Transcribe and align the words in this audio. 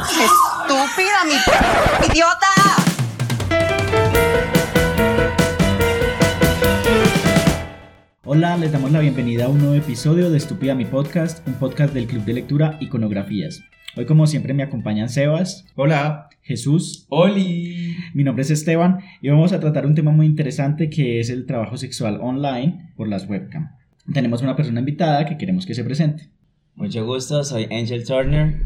Estúpida, 0.00 1.24
mi 1.26 1.34
idiota. 2.10 2.46
Hola, 8.24 8.56
les 8.56 8.72
damos 8.72 8.92
la 8.92 9.00
bienvenida 9.00 9.44
a 9.44 9.48
un 9.48 9.58
nuevo 9.58 9.74
episodio 9.74 10.30
de 10.30 10.38
Estúpida 10.38 10.74
Mi 10.74 10.86
Podcast, 10.86 11.46
un 11.46 11.52
podcast 11.54 11.92
del 11.92 12.06
Club 12.06 12.24
de 12.24 12.32
Lectura 12.32 12.78
Iconografías. 12.80 13.62
Hoy 13.94 14.06
como 14.06 14.26
siempre 14.26 14.54
me 14.54 14.62
acompañan 14.62 15.10
Sebas. 15.10 15.66
Hola. 15.76 16.30
Jesús. 16.40 17.04
Oli. 17.10 17.94
Mi 18.14 18.24
nombre 18.24 18.42
es 18.42 18.50
Esteban 18.50 19.00
y 19.20 19.28
vamos 19.28 19.52
a 19.52 19.60
tratar 19.60 19.84
un 19.84 19.94
tema 19.94 20.12
muy 20.12 20.24
interesante 20.24 20.88
que 20.88 21.20
es 21.20 21.28
el 21.28 21.44
trabajo 21.44 21.76
sexual 21.76 22.20
online 22.22 22.90
por 22.96 23.06
las 23.06 23.28
webcam. 23.28 23.72
Tenemos 24.14 24.40
una 24.40 24.56
persona 24.56 24.80
invitada 24.80 25.26
que 25.26 25.36
queremos 25.36 25.66
que 25.66 25.74
se 25.74 25.84
presente. 25.84 26.30
Mucho 26.74 27.04
gusto, 27.04 27.44
soy 27.44 27.64
Angel 27.64 28.02
Turner 28.06 28.62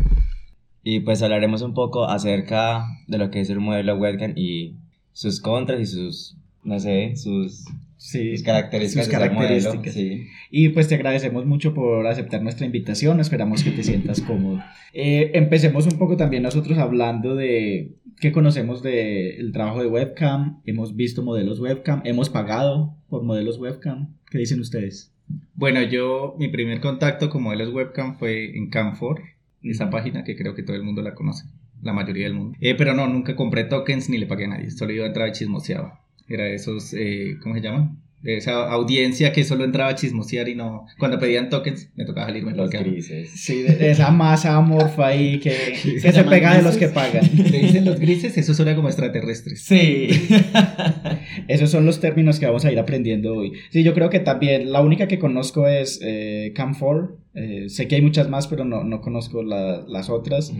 y 0.84 1.00
pues 1.00 1.22
hablaremos 1.22 1.62
un 1.62 1.74
poco 1.74 2.08
acerca 2.08 2.86
de 3.08 3.18
lo 3.18 3.30
que 3.30 3.40
es 3.40 3.50
el 3.50 3.58
modelo 3.58 3.96
webcam 3.96 4.34
y 4.36 4.74
sus 5.12 5.40
contras 5.40 5.80
y 5.80 5.86
sus, 5.86 6.36
no 6.62 6.78
sé, 6.78 7.16
sus 7.16 7.64
Sí, 8.04 8.36
sus 8.36 8.44
características. 8.44 9.06
sus 9.06 9.14
de 9.14 9.18
ser 9.18 9.32
modelo, 9.32 9.64
características. 9.70 9.94
sí. 9.94 10.26
Y 10.50 10.68
pues 10.68 10.88
te 10.88 10.94
agradecemos 10.94 11.46
mucho 11.46 11.72
por 11.72 12.06
aceptar 12.06 12.42
nuestra 12.42 12.66
invitación, 12.66 13.18
esperamos 13.18 13.64
que 13.64 13.70
te 13.70 13.82
sientas 13.82 14.20
cómodo. 14.20 14.62
Eh, 14.92 15.30
empecemos 15.32 15.86
un 15.86 15.96
poco 15.96 16.18
también 16.18 16.42
nosotros 16.42 16.76
hablando 16.76 17.34
de 17.34 17.92
qué 18.20 18.30
conocemos 18.30 18.82
del 18.82 19.52
trabajo 19.52 19.80
de 19.80 19.86
webcam, 19.86 20.60
hemos 20.66 20.96
visto 20.96 21.22
modelos 21.22 21.60
webcam, 21.60 22.02
hemos 22.04 22.28
pagado 22.28 22.94
por 23.08 23.22
modelos 23.22 23.58
webcam, 23.58 24.14
¿qué 24.30 24.36
dicen 24.36 24.60
ustedes? 24.60 25.10
Bueno, 25.54 25.82
yo, 25.82 26.36
mi 26.38 26.48
primer 26.48 26.80
contacto 26.80 27.30
con 27.30 27.42
modelos 27.42 27.72
webcam 27.72 28.18
fue 28.18 28.54
en 28.54 28.68
Camfor, 28.68 29.22
esa 29.70 29.90
página 29.90 30.24
que 30.24 30.36
creo 30.36 30.54
que 30.54 30.62
todo 30.62 30.76
el 30.76 30.82
mundo 30.82 31.02
la 31.02 31.14
conoce, 31.14 31.46
la 31.82 31.92
mayoría 31.92 32.24
del 32.24 32.34
mundo. 32.34 32.56
Eh, 32.60 32.74
pero 32.76 32.94
no, 32.94 33.08
nunca 33.08 33.36
compré 33.36 33.64
tokens 33.64 34.08
ni 34.08 34.18
le 34.18 34.26
pagué 34.26 34.44
a 34.44 34.48
nadie, 34.48 34.70
solo 34.70 34.92
iba 34.92 35.04
a 35.04 35.08
entrar 35.08 35.28
a 35.28 35.32
chismoseaba. 35.32 36.00
Era 36.28 36.48
esos, 36.48 36.94
eh, 36.94 37.36
¿cómo 37.42 37.54
se 37.54 37.60
llaman? 37.60 38.03
De 38.24 38.38
esa 38.38 38.70
audiencia 38.72 39.32
que 39.32 39.44
solo 39.44 39.64
entraba 39.64 39.90
a 39.90 39.94
chismosear 39.94 40.48
y 40.48 40.54
no. 40.54 40.86
Cuando 40.98 41.18
pedían 41.18 41.50
tokens, 41.50 41.90
me 41.94 42.06
tocaba 42.06 42.26
salirme 42.28 42.54
Los 42.54 42.70
grises. 42.70 43.30
Sí, 43.34 43.62
de, 43.62 43.76
de 43.76 43.90
esa 43.90 44.10
masa 44.10 44.56
amorfa 44.56 45.08
ahí 45.08 45.38
que, 45.40 45.50
que 46.02 46.12
se, 46.12 46.24
pega 46.24 46.56
de 46.56 46.62
los 46.62 46.78
que 46.78 46.88
pagan. 46.88 47.22
Le 47.50 47.58
dicen 47.58 47.84
los 47.84 48.00
grises, 48.00 48.36
eso 48.38 48.54
suena 48.54 48.74
como 48.74 48.88
extraterrestres. 48.88 49.62
Sí. 49.62 50.08
Esos 51.48 51.70
son 51.70 51.84
los 51.84 52.00
términos 52.00 52.38
que 52.40 52.46
vamos 52.46 52.64
a 52.64 52.72
ir 52.72 52.78
aprendiendo 52.78 53.34
hoy. 53.34 53.52
Sí, 53.70 53.82
yo 53.82 53.92
creo 53.94 54.08
que 54.10 54.20
también 54.20 54.72
la 54.72 54.80
única 54.80 55.06
que 55.06 55.18
conozco 55.18 55.68
es 55.68 56.00
eh, 56.02 56.52
Cam4. 56.56 57.16
Eh, 57.34 57.64
sé 57.68 57.88
que 57.88 57.96
hay 57.96 58.02
muchas 58.02 58.28
más, 58.30 58.46
pero 58.46 58.64
no, 58.64 58.84
no 58.84 59.00
conozco 59.02 59.42
la- 59.42 59.84
las 59.86 60.08
otras. 60.08 60.52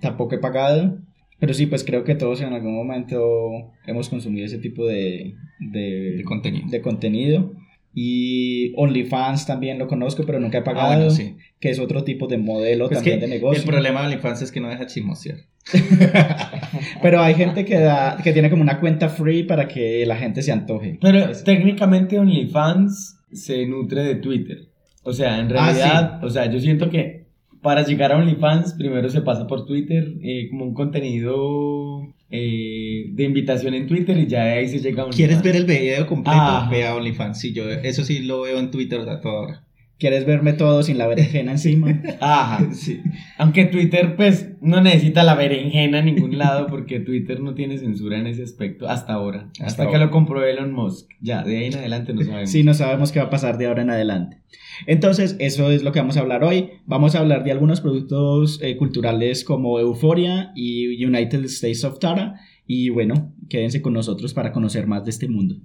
Tampoco 0.00 0.34
he 0.34 0.38
pagado. 0.38 0.98
Pero 1.42 1.54
sí, 1.54 1.66
pues 1.66 1.82
creo 1.82 2.04
que 2.04 2.14
todos 2.14 2.40
en 2.40 2.52
algún 2.52 2.72
momento 2.76 3.72
hemos 3.88 4.08
consumido 4.08 4.46
ese 4.46 4.58
tipo 4.58 4.86
de, 4.86 5.34
de, 5.58 6.14
De 6.18 6.22
contenido. 6.24 6.68
de 6.70 6.80
contenido. 6.80 7.52
Y 7.94 8.72
OnlyFans 8.76 9.44
también 9.44 9.78
lo 9.80 9.88
conozco, 9.88 10.22
pero 10.24 10.38
nunca 10.38 10.58
he 10.58 10.62
pagado. 10.62 10.92
Ah, 10.92 10.96
bueno, 10.96 11.10
sí. 11.10 11.34
Que 11.60 11.70
es 11.70 11.80
otro 11.80 12.04
tipo 12.04 12.28
de 12.28 12.38
modelo 12.38 12.86
Pues 12.86 12.98
también 13.00 13.18
de 13.18 13.26
negocio. 13.26 13.62
el 13.64 13.68
problema 13.68 14.06
de 14.06 14.14
infancia 14.14 14.44
es 14.44 14.52
que 14.52 14.60
no 14.60 14.68
deja 14.68 14.86
chismosear. 14.86 15.38
Pero 17.02 17.20
hay 17.20 17.34
gente 17.34 17.64
que, 17.64 17.78
da, 17.78 18.18
que 18.22 18.32
tiene 18.32 18.48
como 18.50 18.62
una 18.62 18.80
cuenta 18.80 19.08
free 19.08 19.42
para 19.42 19.68
que 19.68 20.06
la 20.06 20.16
gente 20.16 20.42
se 20.42 20.52
antoje. 20.52 20.98
Pero 21.00 21.30
técnicamente 21.44 22.18
OnlyFans 22.18 23.18
se 23.32 23.66
nutre 23.66 24.02
de 24.04 24.14
Twitter. 24.16 24.58
O 25.02 25.12
sea, 25.12 25.38
en 25.40 25.46
Ah, 25.46 25.48
realidad, 25.72 26.24
o 26.24 26.30
sea, 26.30 26.46
yo 26.50 26.60
siento 26.60 26.88
que 26.88 27.21
para 27.62 27.84
llegar 27.84 28.12
a 28.12 28.16
OnlyFans 28.18 28.74
primero 28.74 29.08
se 29.08 29.22
pasa 29.22 29.46
por 29.46 29.64
Twitter, 29.64 30.14
eh, 30.22 30.48
como 30.50 30.64
un 30.64 30.74
contenido 30.74 32.12
eh, 32.28 33.06
de 33.10 33.24
invitación 33.24 33.74
en 33.74 33.86
Twitter 33.86 34.18
y 34.18 34.26
ya 34.26 34.44
de 34.44 34.52
ahí 34.52 34.68
se 34.68 34.80
llega 34.80 35.02
a 35.02 35.06
OnlyFans. 35.06 35.16
¿Quieres 35.16 35.42
ver 35.42 35.56
el 35.56 35.64
video 35.64 36.06
completo? 36.06 36.38
Ah. 36.38 36.68
Ve 36.70 36.86
a 36.86 36.94
OnlyFans. 36.96 37.38
Sí, 37.38 37.52
yo 37.52 37.70
eso 37.70 38.04
sí 38.04 38.20
lo 38.20 38.42
veo 38.42 38.58
en 38.58 38.70
Twitter 38.70 39.00
a 39.08 39.20
toda 39.20 39.40
hora. 39.40 39.64
¿Quieres 40.02 40.26
verme 40.26 40.52
todo 40.52 40.82
sin 40.82 40.98
la 40.98 41.06
berenjena 41.06 41.52
encima? 41.52 42.02
Ajá. 42.20 42.72
Sí. 42.72 43.00
Aunque 43.38 43.66
Twitter, 43.66 44.16
pues, 44.16 44.50
no 44.60 44.80
necesita 44.80 45.22
la 45.22 45.36
berenjena 45.36 46.00
en 46.00 46.06
ningún 46.06 46.38
lado 46.38 46.66
porque 46.66 46.98
Twitter 46.98 47.38
no 47.38 47.54
tiene 47.54 47.78
censura 47.78 48.18
en 48.18 48.26
ese 48.26 48.42
aspecto 48.42 48.88
hasta 48.88 49.12
ahora. 49.12 49.48
Hasta, 49.60 49.84
Hasta 49.84 49.88
que 49.88 49.98
lo 49.98 50.10
compró 50.10 50.44
Elon 50.44 50.72
Musk. 50.72 51.08
Ya, 51.20 51.44
de 51.44 51.56
ahí 51.56 51.66
en 51.66 51.76
adelante 51.76 52.14
no 52.14 52.22
sabemos. 52.24 52.50
Sí, 52.50 52.64
no 52.64 52.74
sabemos 52.74 53.12
qué 53.12 53.20
va 53.20 53.26
a 53.26 53.30
pasar 53.30 53.58
de 53.58 53.66
ahora 53.66 53.82
en 53.82 53.90
adelante. 53.90 54.38
Entonces, 54.88 55.36
eso 55.38 55.70
es 55.70 55.84
lo 55.84 55.92
que 55.92 56.00
vamos 56.00 56.16
a 56.16 56.20
hablar 56.22 56.42
hoy. 56.42 56.70
Vamos 56.84 57.14
a 57.14 57.20
hablar 57.20 57.44
de 57.44 57.52
algunos 57.52 57.80
productos 57.80 58.58
eh, 58.60 58.76
culturales 58.76 59.44
como 59.44 59.78
Euphoria 59.78 60.50
y 60.56 61.04
United 61.04 61.44
States 61.44 61.84
of 61.84 62.00
Tara. 62.00 62.40
Y 62.66 62.88
bueno, 62.88 63.32
quédense 63.48 63.80
con 63.80 63.92
nosotros 63.92 64.34
para 64.34 64.50
conocer 64.50 64.88
más 64.88 65.04
de 65.04 65.10
este 65.10 65.28
mundo. 65.28 65.60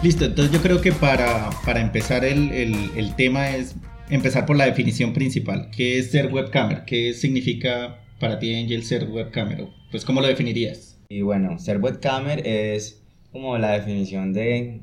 Listo, 0.00 0.26
entonces 0.26 0.52
yo 0.52 0.62
creo 0.62 0.80
que 0.80 0.92
para, 0.92 1.50
para 1.64 1.80
empezar 1.80 2.24
el, 2.24 2.52
el, 2.52 3.16
tema 3.16 3.50
es 3.50 3.74
empezar 4.10 4.46
por 4.46 4.54
la 4.56 4.66
definición 4.66 5.12
principal. 5.12 5.70
¿Qué 5.76 5.98
es 5.98 6.12
ser 6.12 6.32
webcamer? 6.32 6.84
¿Qué 6.84 7.12
significa 7.14 7.98
para 8.20 8.38
ti, 8.38 8.54
Angel, 8.54 8.84
ser 8.84 9.10
webcamer? 9.10 9.66
Pues, 9.90 10.04
¿cómo 10.04 10.20
lo 10.20 10.28
definirías? 10.28 11.00
Y 11.08 11.22
bueno, 11.22 11.58
ser 11.58 11.78
webcamer 11.78 12.46
es 12.46 13.02
como 13.32 13.58
la 13.58 13.72
definición 13.72 14.32
de 14.32 14.82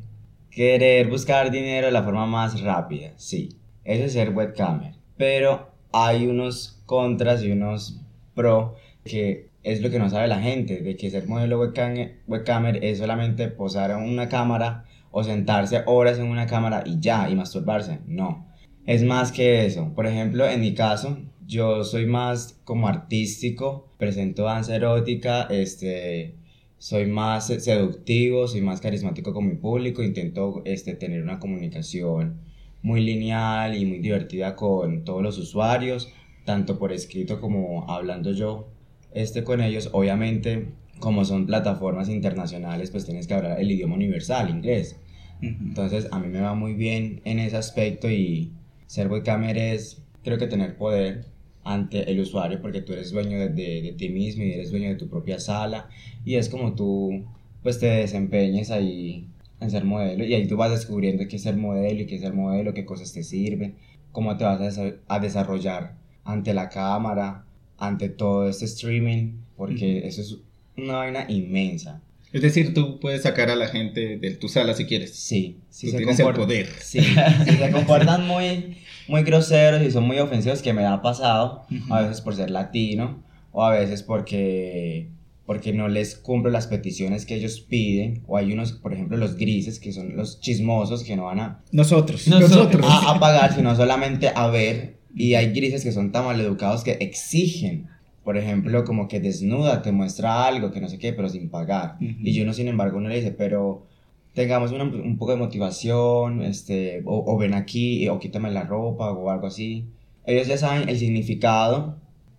querer 0.52 1.08
buscar 1.08 1.50
dinero 1.50 1.86
de 1.86 1.94
la 1.94 2.04
forma 2.04 2.26
más 2.26 2.60
rápida. 2.60 3.14
Sí, 3.16 3.56
eso 3.86 4.04
es 4.04 4.14
ser 4.14 4.32
webcamer. 4.32 4.96
Pero 5.16 5.72
hay 5.94 6.28
unos 6.28 6.82
contras 6.86 7.42
y 7.42 7.52
unos 7.52 8.02
pro 8.34 8.76
que 9.06 9.48
es 9.64 9.82
lo 9.82 9.90
que 9.90 9.98
no 9.98 10.10
sabe 10.10 10.28
la 10.28 10.42
gente, 10.42 10.82
de 10.82 10.98
que 10.98 11.10
ser 11.10 11.26
modelo 11.28 11.60
webcam, 11.60 11.96
webcamer 12.28 12.84
es 12.84 12.98
solamente 12.98 13.48
posar 13.48 13.96
una 13.96 14.28
cámara 14.28 14.84
o 15.18 15.24
sentarse 15.24 15.82
horas 15.86 16.20
en 16.20 16.26
una 16.26 16.46
cámara 16.46 16.84
y 16.86 17.00
ya, 17.00 17.30
y 17.30 17.36
masturbarse. 17.36 18.00
No, 18.06 18.48
es 18.86 19.02
más 19.02 19.32
que 19.32 19.66
eso. 19.66 19.94
Por 19.96 20.08
ejemplo, 20.08 20.46
en 20.46 20.60
mi 20.60 20.74
caso, 20.74 21.18
yo 21.48 21.86
soy 21.86 22.06
más 22.06 22.60
como 22.66 22.90
artístico, 22.90 23.88
presento 23.98 24.44
danza 24.44 24.76
erótica, 24.76 25.44
este, 25.44 26.36
soy 26.78 27.06
más 27.06 27.48
seductivo, 27.48 28.50
soy 28.50 28.60
más 28.60 28.82
carismático 28.82 29.32
con 29.32 29.48
mi 29.48 29.56
público, 29.56 30.04
intento 30.04 30.62
este, 30.66 30.96
tener 30.96 31.24
una 31.24 31.40
comunicación 31.40 32.42
muy 32.82 33.00
lineal 33.00 33.78
y 33.78 33.86
muy 33.86 34.00
divertida 34.00 34.58
con 34.58 35.06
todos 35.06 35.24
los 35.24 35.38
usuarios, 35.38 36.12
tanto 36.44 36.78
por 36.78 36.92
escrito 36.92 37.40
como 37.40 37.90
hablando 37.90 38.34
yo 38.34 38.68
este, 39.14 39.46
con 39.46 39.62
ellos. 39.62 39.92
Obviamente, 39.94 40.74
como 41.00 41.24
son 41.24 41.46
plataformas 41.46 42.10
internacionales, 42.10 42.92
pues 42.92 43.06
tienes 43.06 43.28
que 43.28 43.34
hablar 43.34 43.62
el 43.62 43.72
idioma 43.72 43.96
universal, 43.96 44.50
inglés. 44.50 44.98
Entonces 45.42 46.08
a 46.12 46.20
mí 46.20 46.28
me 46.28 46.42
va 46.42 46.54
muy 46.56 46.74
bien 46.74 47.22
en 47.26 47.40
ese 47.40 47.58
aspecto 47.58 48.10
y 48.10 48.52
ser 48.88 49.08
webcamer 49.10 49.58
es 49.58 50.02
creo 50.24 50.38
que 50.38 50.48
tener 50.48 50.78
poder 50.78 51.26
ante 51.64 52.10
el 52.12 52.20
usuario 52.20 52.62
porque 52.62 52.82
tú 52.82 52.94
eres 52.94 53.12
dueño 53.12 53.40
de, 53.40 53.50
de- 53.50 53.82
de 53.82 53.94
ti 53.94 54.10
mismo 54.10 54.44
y 54.44 54.54
eres 54.54 54.72
dueño 54.72 54.90
de 54.90 54.96
tu 54.96 55.10
propia 55.10 55.40
sala 55.40 55.90
y 56.24 56.36
es 56.36 56.50
como 56.50 56.76
tú 56.76 57.26
pues 57.64 57.80
te 57.80 57.88
desempeñes 57.88 58.72
ahí 58.72 59.28
en 59.60 59.72
ser 59.72 59.84
modelo 59.86 60.24
y 60.26 60.34
ahí 60.34 60.48
tú 60.48 60.58
vas 60.58 60.72
descubriendo 60.72 61.28
qué 61.28 61.38
es 61.38 61.44
ser 61.44 61.58
modelo 61.58 62.02
y 62.02 62.06
qué 62.06 62.16
es 62.16 62.22
ser 62.22 62.34
modelo, 62.34 62.74
qué 62.74 62.86
cosas 62.86 63.12
te 63.14 63.24
sirven, 63.24 63.76
cómo 64.12 64.38
te 64.38 64.44
vas 64.44 64.78
a, 64.78 64.94
a 65.08 65.20
desarrollar 65.20 65.96
ante 66.24 66.54
la 66.54 66.70
cámara, 66.70 67.46
ante 67.78 68.10
todo 68.10 68.48
este 68.50 68.66
streaming 68.66 69.34
porque 69.58 70.06
eso 70.08 70.22
es 70.22 70.38
una 70.78 70.98
vaina 70.98 71.26
inmensa. 71.30 72.02
Es 72.36 72.42
decir, 72.42 72.74
tú 72.74 73.00
puedes 73.00 73.22
sacar 73.22 73.50
a 73.50 73.56
la 73.56 73.70
gente 73.70 74.18
de 74.18 74.32
tu 74.32 74.50
sala 74.50 74.74
si 74.74 74.84
quieres. 74.84 75.16
Sí, 75.16 75.62
sí 75.70 75.88
Tú 75.88 75.92
se 75.92 75.98
tienes 76.00 76.20
el 76.20 76.34
poder. 76.34 76.68
Sí, 76.82 77.00
si 77.00 77.52
se 77.56 77.72
comportan 77.72 78.28
muy, 78.28 78.76
muy 79.08 79.24
groseros 79.24 79.82
y 79.82 79.90
son 79.90 80.06
muy 80.06 80.20
ofensivos, 80.20 80.62
que 80.62 80.74
me 80.74 80.86
ha 80.86 81.02
pasado, 81.02 81.66
a 81.90 82.02
veces 82.02 82.20
por 82.20 82.36
ser 82.36 82.50
latino, 82.50 83.24
o 83.54 83.64
a 83.64 83.72
veces 83.72 84.04
porque, 84.04 85.08
porque 85.46 85.72
no 85.72 85.88
les 85.88 86.18
cumplo 86.18 86.52
las 86.52 86.68
peticiones 86.68 87.26
que 87.26 87.36
ellos 87.36 87.62
piden, 87.62 88.26
o 88.28 88.36
hay 88.36 88.52
unos, 88.52 88.74
por 88.74 88.92
ejemplo, 88.92 89.16
los 89.16 89.38
grises, 89.38 89.80
que 89.80 89.94
son 89.94 90.18
los 90.18 90.42
chismosos, 90.42 91.06
que 91.06 91.16
no 91.16 91.24
van 91.24 91.40
a, 91.40 91.64
Nosotros. 91.72 92.28
Nosotros. 92.28 92.86
a, 92.86 93.12
a 93.12 93.18
pagar, 93.22 93.56
sino 93.56 93.74
solamente 93.78 94.30
a 94.36 94.48
ver, 94.48 94.98
y 95.16 95.36
hay 95.36 95.54
grises 95.54 95.86
que 95.86 95.94
son 95.94 96.12
tan 96.12 96.26
maleducados 96.26 96.84
que 96.84 96.98
exigen. 97.00 97.88
Por 98.26 98.36
ejemplo, 98.38 98.84
como 98.84 99.08
que 99.08 99.22
desnuda, 99.22 99.82
te 99.82 99.92
muestra 99.94 100.46
algo, 100.46 100.72
que 100.72 100.82
no 100.82 100.90
sé 100.90 100.98
qué, 101.00 101.14
pero 101.14 101.30
sin 101.30 101.50
pagar. 101.50 101.96
Ujú. 102.02 102.16
Y 102.24 102.42
uno, 102.42 102.52
sin 102.54 102.68
embargo, 102.68 102.98
uno 102.98 103.08
le 103.08 103.16
dice, 103.18 103.32
pero 103.32 103.86
tengamos 104.34 104.72
una- 104.74 104.84
un 104.84 105.18
poco 105.18 105.32
de 105.32 105.38
motivación, 105.38 106.42
este, 106.42 107.04
o, 107.06 107.24
o 107.32 107.38
ven 107.38 107.54
aquí, 107.54 108.10
o 108.10 108.20
quítame 108.20 108.52
la 108.52 108.64
ropa, 108.64 109.12
o 109.12 109.30
algo 109.30 109.48
así. 109.48 109.86
Ellos 110.26 110.48
ya 110.48 110.58
saben 110.58 110.90
el 110.90 110.98
significado 110.98 111.98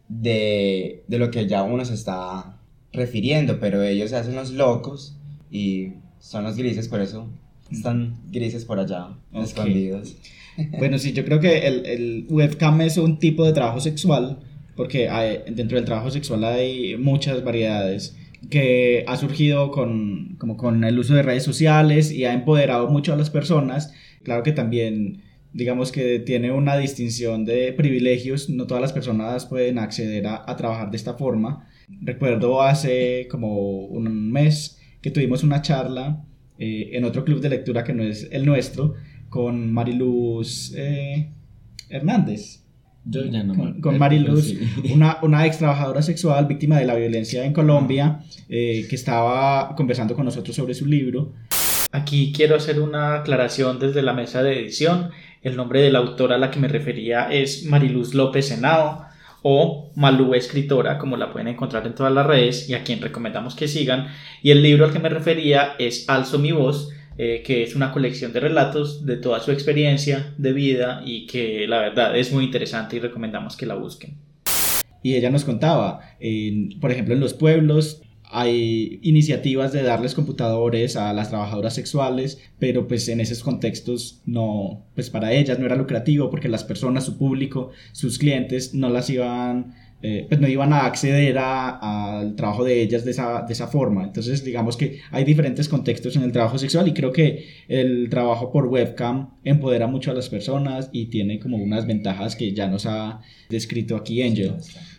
de, 0.09 1.05
de 1.09 1.19
lo 1.19 1.31
que 1.31 1.47
ya 1.47 1.63
uno 1.63 1.85
se 1.85 1.95
está 1.95 2.59
refiriendo, 2.93 3.59
pero 3.61 3.83
ellos 3.83 4.11
se 4.11 4.17
hacen 4.17 4.35
los 4.35 4.51
locos 4.53 5.17
y 5.51 5.93
son 6.19 6.45
los 6.45 6.57
grises, 6.57 6.89
por 6.89 7.01
eso 7.01 7.29
están 7.71 8.15
grises 8.31 8.65
por 8.65 8.79
allá, 8.79 9.09
Ok. 9.33 9.45
escondidos. 9.45 10.17
Bueno, 10.79 10.99
sí, 10.99 11.13
yo 11.13 11.25
creo 11.25 11.39
que 11.41 11.67
el, 11.67 11.85
el 11.87 12.27
webcam 12.31 12.81
es 12.81 12.97
un 12.97 13.19
tipo 13.19 13.45
de 13.45 13.53
trabajo 13.53 13.81
sexual, 13.81 14.39
porque 14.77 15.09
hay- 15.09 15.39
dentro 15.51 15.77
del 15.77 15.85
trabajo 15.87 16.11
sexual 16.11 16.45
hay 16.45 16.97
muchas 16.97 17.43
variedades 17.43 18.17
que 18.51 19.05
ha 19.09 19.17
surgido 19.17 19.71
con, 19.73 20.37
como 20.39 20.57
con 20.57 20.85
el 20.85 20.99
uso 20.99 21.15
de 21.15 21.23
redes 21.23 21.43
sociales 21.43 22.13
y 22.13 22.25
ha 22.27 22.33
empoderado 22.35 22.89
mucho 22.89 23.13
a 23.13 23.17
las 23.17 23.31
personas. 23.31 23.93
Claro 24.23 24.43
que 24.43 24.53
también, 24.53 25.23
digamos 25.53 25.91
que 25.91 26.21
tiene 26.21 26.53
una 26.53 26.77
distinción 26.77 27.45
de 27.45 27.73
privilegios, 27.73 28.49
no 28.51 28.67
todas 28.67 28.83
las 28.83 28.93
personas 28.93 29.47
pueden 29.47 29.79
acceder 29.79 30.27
a, 30.27 30.45
a 30.47 30.57
trabajar 30.57 30.91
de 30.91 30.97
esta 30.97 31.15
forma. 31.15 31.69
Recuerdo 32.03 32.63
hace 32.63 33.27
como 33.31 33.79
un 33.87 34.31
mes 34.31 34.81
que 35.01 35.11
tuvimos 35.11 35.43
una 35.43 35.63
charla 35.63 36.25
eh, 36.59 36.91
en 36.93 37.05
otro 37.05 37.25
club 37.25 37.41
de 37.41 37.49
lectura 37.49 37.85
que 37.85 37.95
no 37.95 38.03
es 38.03 38.29
el 38.31 38.45
nuestro, 38.45 38.95
con 39.29 39.73
Mariluz 39.73 40.73
eh, 40.77 41.31
Hernández. 41.89 42.65
Yo 43.09 43.25
ya 43.25 43.43
no 43.45 43.55
Con, 43.55 43.81
con 43.81 43.99
Mariluz, 43.99 44.45
Sí. 44.47 44.59
una, 44.93 45.19
una 45.23 45.47
ex 45.47 45.59
trabajadora 45.59 46.03
sexual 46.03 46.47
víctima 46.47 46.79
de 46.79 46.87
la 46.87 46.95
violencia 46.95 47.45
en 47.45 47.53
Colombia, 47.53 48.21
eh, 48.49 48.87
que 48.89 48.97
estaba 48.97 49.75
conversando 49.77 50.15
con 50.15 50.25
nosotros 50.25 50.57
sobre 50.57 50.75
su 50.75 50.87
libro. 50.87 51.33
Aquí 51.93 52.33
quiero 52.35 52.57
hacer 52.57 52.81
una 52.81 53.15
aclaración 53.17 53.79
desde 53.79 54.03
la 54.03 54.13
mesa 54.13 54.43
de 54.43 54.61
edición. 54.61 55.11
El 55.43 55.57
nombre 55.57 55.81
de 55.81 55.91
la 55.91 56.01
autora 56.01 56.35
a 56.35 56.39
la 56.39 56.51
que 56.51 56.59
me 56.59 56.67
refería 56.69 57.29
es 57.31 57.65
Mariluz 57.65 58.13
López 58.15 58.51
Henao 58.51 59.05
o 59.43 59.93
Malú 59.95 60.35
Escritora, 60.35 60.99
como 60.99 61.17
la 61.17 61.31
pueden 61.33 61.47
encontrar 61.47 61.87
en 61.87 61.95
todas 61.95 62.13
las 62.13 62.27
redes 62.27 62.69
y 62.69 62.75
a 62.75 62.83
quien 62.83 63.01
recomendamos 63.01 63.55
que 63.55 63.69
sigan. 63.69 64.09
Y 64.43 64.51
el 64.51 64.63
libro 64.63 64.85
al 64.85 64.93
que 64.93 64.99
me 64.99 65.09
refería 65.09 65.75
es 65.79 66.09
Alzo 66.09 66.41
mi 66.41 66.51
voz, 66.51 66.91
eh, 67.19 67.43
que 67.45 67.63
es 67.63 67.75
una 67.75 67.93
colección 67.93 68.33
de 68.33 68.41
relatos 68.41 69.07
de 69.07 69.17
toda 69.17 69.41
su 69.41 69.51
experiencia 69.53 70.35
de 70.39 70.53
vida 70.53 71.03
y 71.05 71.27
que 71.27 71.67
la 71.67 71.81
verdad 71.81 72.17
es 72.17 72.33
muy 72.33 72.45
interesante 72.45 72.97
y 72.97 73.01
recomendamos 73.01 73.57
que 73.57 73.67
la 73.67 73.75
busquen. 73.75 74.15
Y 75.03 75.15
ella 75.15 75.31
nos 75.31 75.45
contaba, 75.45 76.01
por 76.81 76.91
ejemplo, 76.91 77.15
en 77.15 77.21
los 77.21 77.33
pueblos 77.33 78.03
hay 78.31 78.99
iniciativas 79.03 79.73
de 79.73 79.83
darles 79.83 80.15
computadores 80.15 80.97
a 80.97 81.13
las 81.13 81.31
trabajadoras 81.31 81.75
sexuales, 81.75 82.41
pero 82.59 82.89
pues 82.89 83.09
en 83.09 83.21
esos 83.21 83.43
contextos 83.43 84.21
no, 84.27 84.85
pues 84.95 85.11
para 85.11 85.33
ellas 85.33 85.59
no 85.59 85.67
era 85.67 85.77
lucrativo 85.77 86.29
porque 86.29 86.49
las 86.49 86.65
personas, 86.65 87.05
su 87.05 87.19
público, 87.19 87.71
sus 87.93 88.19
clientes 88.19 88.75
no 88.75 88.89
las 88.89 89.09
iban, 89.11 89.75
eh, 90.09 90.25
pues 90.29 90.41
no 90.41 90.47
iban 90.47 90.73
a 90.73 90.85
acceder 90.87 91.37
a- 91.39 92.19
al 92.21 92.37
trabajo 92.37 92.63
de 92.65 92.81
ellas 92.81 93.05
de 93.05 93.11
esa, 93.11 93.43
de 93.43 93.53
esa 93.53 93.67
forma. 93.67 94.05
Entonces 94.05 94.45
digamos 94.45 94.77
que 94.77 95.01
hay 95.11 95.25
diferentes 95.25 95.69
contextos 95.69 96.15
en 96.17 96.23
el 96.23 96.31
trabajo 96.33 96.59
sexual 96.59 96.87
y 96.87 96.93
creo 96.95 97.11
que 97.13 97.45
el 97.69 98.09
trabajo 98.09 98.53
por 98.53 98.67
webcam 98.67 99.31
empodera 99.43 99.87
mucho 99.89 100.13
a 100.13 100.15
las 100.15 100.29
personas 100.29 100.91
y 100.93 101.07
tiene 101.07 101.41
como 101.41 101.57
unas 101.57 101.87
ventajas 101.87 102.37
que 102.37 102.53
ya 102.53 102.69
nos 102.69 102.87
ha 102.87 103.21
descrito 103.51 103.97
aquí 103.97 104.23
Angel. 104.23 104.53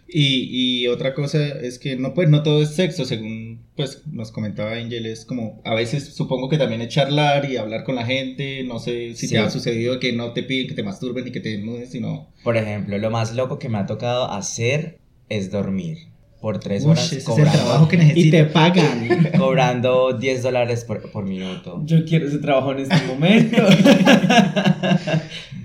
Y, 0.09 0.81
y 0.83 0.87
otra 0.87 1.13
cosa 1.13 1.45
es 1.47 1.79
que 1.79 1.95
no, 1.97 2.13
pues, 2.13 2.29
no 2.29 2.41
todo 2.43 2.61
es 2.61 2.69
sexo, 2.75 3.03
según 3.05 3.46
pues, 3.77 4.01
nos 4.11 4.31
comentaba 4.31 4.73
Angel, 4.73 5.05
es 5.05 5.23
como 5.23 5.61
a 5.63 5.73
veces 5.73 6.13
supongo 6.15 6.49
que 6.49 6.57
también 6.57 6.81
es 6.81 6.89
charlar 6.89 7.49
y 7.49 7.55
hablar 7.55 7.83
con 7.85 7.95
la 7.95 8.05
gente, 8.05 8.63
no 8.63 8.79
sé 8.79 9.13
si 9.15 9.27
Sí. 9.27 9.33
te 9.35 9.39
ha 9.39 9.49
sucedido 9.49 9.99
que 9.99 10.11
no 10.11 10.33
te 10.33 10.43
piden 10.43 10.67
que 10.67 10.73
te 10.73 10.83
masturben 10.83 11.23
ni 11.23 11.31
que 11.31 11.39
te 11.39 11.49
desnudes, 11.49 11.91
sino... 11.91 12.27
Por 12.43 12.57
ejemplo, 12.57 12.97
lo 12.97 13.09
más 13.11 13.33
loco 13.35 13.59
que 13.59 13.69
me 13.69 13.77
ha 13.77 13.85
tocado 13.85 14.29
hacer 14.31 14.97
es 15.29 15.51
dormir 15.51 16.09
por 16.41 16.59
tres 16.59 16.83
Uy, 16.83 16.91
horas 16.91 17.05
ese 17.05 17.17
es 17.17 17.21
el 17.27 17.33
cobrando, 17.33 17.57
trabajo 17.59 17.87
que 17.87 17.95
Y 17.95 17.99
te 17.99 18.05
necesito. 18.43 18.53
pagan. 18.53 19.29
cobrando 19.37 20.13
10 20.13 20.43
dólares 20.43 20.83
por, 20.85 21.11
por 21.11 21.25
minuto. 21.25 21.81
Yo 21.83 22.05
quiero 22.05 22.27
ese 22.27 22.37
trabajo 22.37 22.71
en 22.73 22.79
este 22.79 22.95
momento. 23.07 23.57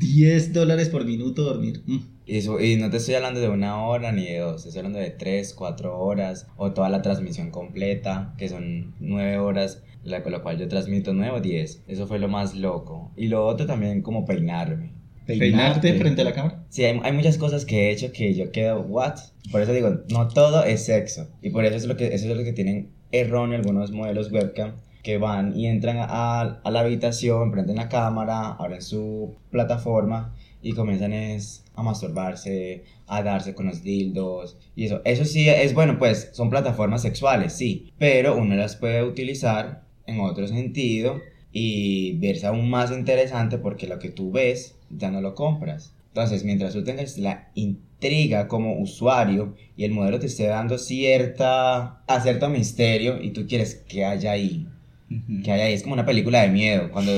10 0.00 0.52
dólares 0.52 0.88
por 0.88 1.04
minuto 1.04 1.42
dormir. 1.42 1.82
Mm. 1.86 1.98
Y, 2.26 2.36
eso- 2.38 2.60
y 2.60 2.76
no 2.76 2.90
te 2.90 2.96
estoy 2.98 3.14
hablando 3.14 3.40
de 3.40 3.48
una 3.48 3.82
hora 3.84 4.12
ni 4.12 4.24
de 4.26 4.38
dos, 4.38 4.62
te 4.62 4.68
estoy 4.68 4.80
hablando 4.80 4.98
de 4.98 5.10
tres, 5.10 5.54
cuatro 5.54 5.98
horas 5.98 6.46
o 6.56 6.72
toda 6.72 6.88
la 6.88 7.02
transmisión 7.02 7.50
completa, 7.50 8.34
que 8.38 8.48
son 8.48 8.94
nueve 9.00 9.38
horas, 9.38 9.82
la, 10.04 10.22
con 10.22 10.32
lo 10.32 10.42
cual 10.42 10.58
yo 10.58 10.68
transmito 10.68 11.12
nueve 11.12 11.36
o 11.36 11.40
diez. 11.40 11.82
Eso 11.88 12.06
fue 12.06 12.18
lo 12.18 12.28
más 12.28 12.54
loco. 12.54 13.12
Y 13.16 13.26
lo 13.28 13.44
otro 13.46 13.66
también 13.66 14.02
como 14.02 14.24
peinarme. 14.24 14.92
Peinarte 15.26 15.94
frente 15.94 16.22
a 16.22 16.24
la 16.24 16.32
cámara. 16.32 16.64
Sí, 16.68 16.84
hay, 16.84 17.00
hay 17.02 17.12
muchas 17.12 17.38
cosas 17.38 17.64
que 17.64 17.88
he 17.88 17.92
hecho 17.92 18.12
que 18.12 18.34
yo 18.34 18.50
quedo, 18.50 18.80
¿what? 18.80 19.14
Por 19.50 19.60
eso 19.60 19.72
digo, 19.72 20.00
no 20.10 20.28
todo 20.28 20.64
es 20.64 20.84
sexo. 20.84 21.28
Y 21.42 21.50
por 21.50 21.64
eso 21.64 21.76
es 21.76 21.86
lo 21.86 21.96
que, 21.96 22.14
eso 22.14 22.28
es 22.30 22.36
lo 22.36 22.44
que 22.44 22.52
tienen 22.52 22.90
erróneo 23.12 23.58
algunos 23.58 23.92
modelos 23.92 24.32
webcam 24.32 24.72
que 25.02 25.18
van 25.18 25.56
y 25.56 25.66
entran 25.66 25.98
a, 25.98 26.40
a 26.40 26.70
la 26.70 26.80
habitación, 26.80 27.50
prenden 27.50 27.76
la 27.76 27.88
cámara, 27.88 28.52
abren 28.52 28.82
su 28.82 29.34
plataforma 29.50 30.34
y 30.62 30.72
comienzan 30.72 31.12
es 31.12 31.64
a 31.74 31.82
masturbarse, 31.82 32.84
a 33.06 33.22
darse 33.22 33.54
con 33.54 33.66
los 33.66 33.82
dildos 33.82 34.56
y 34.76 34.84
eso. 34.84 35.02
Eso 35.04 35.24
sí 35.24 35.48
es 35.48 35.74
bueno, 35.74 35.98
pues 35.98 36.30
son 36.32 36.50
plataformas 36.50 37.02
sexuales, 37.02 37.52
sí, 37.52 37.92
pero 37.98 38.36
uno 38.36 38.54
las 38.54 38.76
puede 38.76 39.02
utilizar 39.02 39.82
en 40.06 40.20
otro 40.20 40.46
sentido 40.46 41.20
y 41.52 42.16
verse 42.18 42.46
aún 42.46 42.70
más 42.70 42.90
interesante 42.90 43.58
porque 43.58 43.86
lo 43.86 43.98
que 43.98 44.08
tú 44.10 44.32
ves 44.32 44.74
ya 44.90 45.10
no 45.10 45.20
lo 45.20 45.34
compras. 45.34 45.92
Entonces, 46.08 46.44
mientras 46.44 46.72
tú 46.74 46.84
tengas 46.84 47.16
la 47.18 47.48
intriga 47.54 48.46
como 48.48 48.78
usuario 48.78 49.54
y 49.76 49.84
el 49.84 49.92
modelo 49.92 50.18
te 50.18 50.26
esté 50.26 50.46
dando 50.46 50.76
cierta, 50.78 52.02
a 52.06 52.20
cierto 52.22 52.48
misterio 52.48 53.20
y 53.22 53.30
tú 53.30 53.46
quieres 53.46 53.82
que 53.88 54.04
haya 54.04 54.32
ahí, 54.32 54.66
Ujú. 55.10 55.42
que 55.42 55.52
haya 55.52 55.64
ahí, 55.64 55.74
es 55.74 55.82
como 55.82 55.94
una 55.94 56.04
película 56.06 56.42
de 56.42 56.48
miedo 56.48 56.90
cuando, 56.90 57.12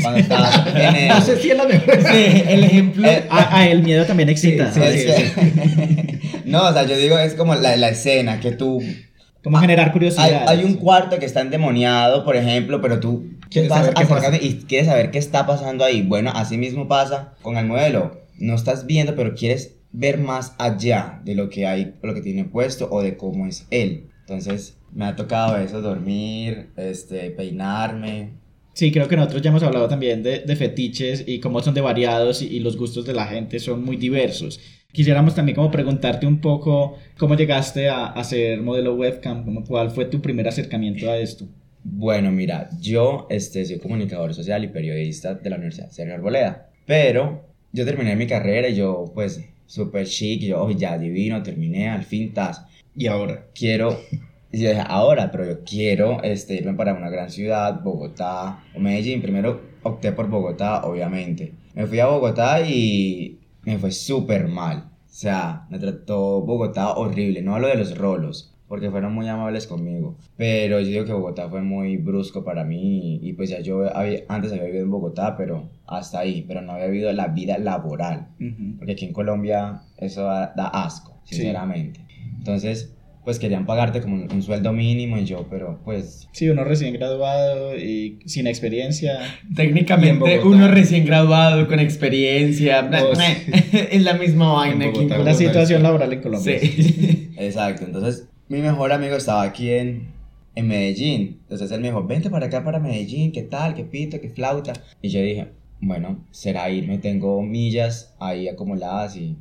cuando 0.00 0.20
estás 0.20 0.66
en 0.74 0.96
el... 0.96 1.08
No 1.08 1.20
sé 1.20 1.36
si 1.36 1.50
es 1.50 1.56
la 1.56 1.66
mejor. 1.66 1.94
Sí, 2.02 2.42
el 2.48 2.64
ejemplo. 2.64 3.08
Eh, 3.08 3.24
Ah, 3.30 3.48
ah, 3.52 3.68
el 3.68 3.82
miedo 3.82 4.04
también 4.06 4.28
excita. 4.28 4.72
Sí, 4.72 4.80
sí, 4.80 5.06
que- 5.06 6.18
no, 6.44 6.68
o 6.68 6.72
sea, 6.72 6.86
yo 6.86 6.96
digo, 6.96 7.18
es 7.18 7.34
como 7.34 7.54
la, 7.54 7.76
la 7.76 7.88
escena 7.90 8.40
que 8.40 8.52
tú 8.52 8.82
Como 9.42 9.58
generar 9.58 9.86
Hay, 9.86 9.92
curiosidad. 9.92 10.44
hay 10.48 10.64
un 10.64 10.74
cuarto 10.74 11.18
que 11.18 11.26
está 11.26 11.40
endemoniado, 11.40 12.24
por 12.24 12.36
ejemplo, 12.36 12.80
pero 12.80 13.00
tú 13.00 13.26
Quieres 13.50 13.70
saber 13.70 13.94
qué 13.94 14.06
pasa. 14.06 14.36
y 14.40 14.54
quieres 14.68 14.86
saber 14.86 15.10
qué 15.10 15.18
está 15.18 15.46
pasando 15.46 15.84
ahí. 15.84 16.02
Bueno, 16.02 16.30
así 16.34 16.56
mismo 16.56 16.88
pasa 16.88 17.34
con 17.42 17.56
el 17.56 17.66
modelo. 17.66 18.20
No 18.38 18.54
estás 18.54 18.86
viendo, 18.86 19.14
pero 19.16 19.34
quieres 19.34 19.76
ver 19.92 20.18
más 20.18 20.54
allá 20.58 21.20
de 21.24 21.34
lo 21.34 21.50
que 21.50 21.66
hay, 21.66 21.94
lo 22.02 22.14
que 22.14 22.20
tiene 22.22 22.44
puesto 22.44 22.88
o 22.90 23.02
de 23.02 23.16
cómo 23.16 23.46
es 23.46 23.66
él. 23.70 24.06
Entonces, 24.20 24.78
me 24.92 25.04
ha 25.04 25.16
tocado 25.16 25.56
eso, 25.56 25.82
dormir, 25.82 26.70
este, 26.76 27.30
peinarme. 27.30 28.30
Sí, 28.72 28.92
creo 28.92 29.08
que 29.08 29.16
nosotros 29.16 29.42
ya 29.42 29.50
hemos 29.50 29.62
hablado 29.62 29.88
también 29.88 30.22
de, 30.22 30.40
de 30.40 30.56
fetiches 30.56 31.24
y 31.26 31.40
cómo 31.40 31.60
son 31.60 31.74
de 31.74 31.80
variados 31.80 32.40
y, 32.40 32.46
y 32.46 32.60
los 32.60 32.76
gustos 32.76 33.04
de 33.04 33.12
la 33.12 33.26
gente 33.26 33.58
son 33.58 33.84
muy 33.84 33.96
diversos. 33.96 34.60
Quisiéramos 34.92 35.34
también 35.34 35.56
como 35.56 35.70
preguntarte 35.70 36.26
un 36.26 36.40
poco 36.40 36.96
cómo 37.18 37.34
llegaste 37.36 37.88
a, 37.88 38.06
a 38.06 38.24
ser 38.24 38.60
modelo 38.62 38.94
webcam, 38.94 39.44
como 39.44 39.64
cuál 39.64 39.90
fue 39.90 40.04
tu 40.06 40.20
primer 40.20 40.48
acercamiento 40.48 41.10
a 41.10 41.18
esto. 41.18 41.46
Bueno, 41.82 42.30
mira, 42.30 42.68
yo 42.80 43.26
este, 43.30 43.64
soy 43.64 43.78
comunicador 43.78 44.34
social 44.34 44.64
y 44.64 44.68
periodista 44.68 45.34
de 45.34 45.50
la 45.50 45.56
Universidad 45.56 45.90
Sergio 45.90 46.14
Arboleda, 46.14 46.68
pero 46.86 47.44
yo 47.72 47.84
terminé 47.84 48.16
mi 48.16 48.26
carrera 48.26 48.68
y 48.68 48.76
yo, 48.76 49.10
pues, 49.14 49.42
súper 49.66 50.06
chic, 50.06 50.42
yo, 50.42 50.62
"Oh, 50.62 50.70
ya 50.70 50.98
divino, 50.98 51.42
terminé, 51.42 51.88
al 51.88 52.04
fin, 52.04 52.34
tas. 52.34 52.64
Y 52.94 53.06
ahora. 53.06 53.46
quiero, 53.54 53.98
y 54.52 54.60
yo 54.62 54.70
dije, 54.70 54.82
ahora, 54.86 55.30
pero 55.30 55.46
yo 55.46 55.60
quiero 55.64 56.22
este, 56.22 56.54
irme 56.54 56.74
para 56.74 56.92
una 56.94 57.08
gran 57.08 57.30
ciudad, 57.30 57.80
Bogotá 57.82 58.62
o 58.74 58.80
Medellín. 58.80 59.22
Primero 59.22 59.60
opté 59.82 60.12
por 60.12 60.28
Bogotá, 60.28 60.84
obviamente. 60.84 61.52
Me 61.74 61.86
fui 61.86 62.00
a 62.00 62.06
Bogotá 62.06 62.60
y 62.62 63.38
me 63.62 63.78
fue 63.78 63.92
súper 63.92 64.48
mal. 64.48 64.90
O 65.06 65.12
sea, 65.12 65.66
me 65.70 65.78
trató 65.78 66.40
Bogotá 66.42 66.94
horrible. 66.94 67.42
No 67.42 67.54
hablo 67.54 67.68
de 67.68 67.76
los 67.76 67.96
rolos, 67.96 68.52
porque 68.70 68.88
fueron 68.88 69.12
muy 69.12 69.26
amables 69.26 69.66
conmigo. 69.66 70.16
Pero 70.36 70.78
yo 70.80 70.86
digo 70.86 71.04
que 71.04 71.12
Bogotá 71.12 71.48
fue 71.48 71.60
muy 71.60 71.96
brusco 71.96 72.44
para 72.44 72.62
mí. 72.62 73.18
Y, 73.20 73.32
pues 73.32 73.50
ya 73.50 73.58
yo 73.60 73.84
había- 73.94 74.20
antes 74.28 74.52
había 74.52 74.62
vivido 74.66 74.84
en 74.84 74.90
Bogotá, 74.92 75.36
pero 75.36 75.68
hasta 75.88 76.20
ahí. 76.20 76.44
Pero 76.46 76.62
no 76.62 76.72
había 76.74 76.86
vivido 76.86 77.12
la 77.12 77.26
vida 77.26 77.58
laboral. 77.58 78.28
Ujú. 78.40 78.76
Porque 78.78 78.92
aquí 78.92 79.06
en 79.06 79.12
Colombia 79.12 79.82
eso 79.98 80.22
da, 80.22 80.52
da 80.56 80.68
asco, 80.68 81.20
Sí. 81.24 81.34
sinceramente. 81.34 81.98
Entonces, 82.38 82.94
pues 83.24 83.40
querían 83.40 83.66
pagarte 83.66 84.00
como 84.00 84.14
un, 84.14 84.32
un 84.32 84.40
sueldo 84.42 84.72
mínimo 84.72 85.18
y 85.18 85.24
yo, 85.24 85.46
pero 85.50 85.80
pues... 85.84 86.28
Sí, 86.30 86.48
uno 86.48 86.62
recién 86.62 86.94
graduado 86.94 87.76
y 87.76 88.20
sin 88.26 88.46
experiencia. 88.46 89.18
En 89.48 89.54
Técnicamente, 89.56 90.40
uno 90.44 90.68
recién 90.68 91.04
graduado, 91.04 91.66
con 91.66 91.80
experiencia. 91.80 92.88
Sí. 93.14 93.50
es 93.90 94.02
la 94.04 94.14
misma 94.14 94.52
vaina 94.52 94.86
aquí 94.86 95.00
en 95.00 95.08
Bogotá, 95.08 95.18
La 95.18 95.24
Colombia. 95.24 95.34
situación 95.48 95.82
laboral 95.82 96.12
en 96.12 96.20
Colombia. 96.22 96.58
Sí. 96.60 97.30
Exacto, 97.36 97.84
entonces 97.84 98.28
mi 98.50 98.60
mejor 98.60 98.92
amigo 98.92 99.14
estaba 99.14 99.42
aquí 99.44 99.70
en, 99.70 100.08
en 100.56 100.66
Medellín. 100.66 101.38
Entonces 101.42 101.70
él 101.70 101.80
me 101.80 101.88
dijo, 101.88 102.02
vente 102.04 102.30
para 102.30 102.46
acá, 102.46 102.64
para 102.64 102.80
Medellín, 102.80 103.30
¿qué 103.30 103.42
tal? 103.42 103.74
¿Qué 103.74 103.84
pito? 103.84 104.20
¿Qué 104.20 104.28
flauta? 104.28 104.72
Y 105.00 105.08
yo 105.08 105.20
dije, 105.22 105.52
bueno, 105.80 106.26
será 106.32 106.68
irme, 106.68 106.98
tengo 106.98 107.40
millas 107.42 108.14
ahí 108.18 108.48
acumuladas 108.48 109.16
y 109.16 109.36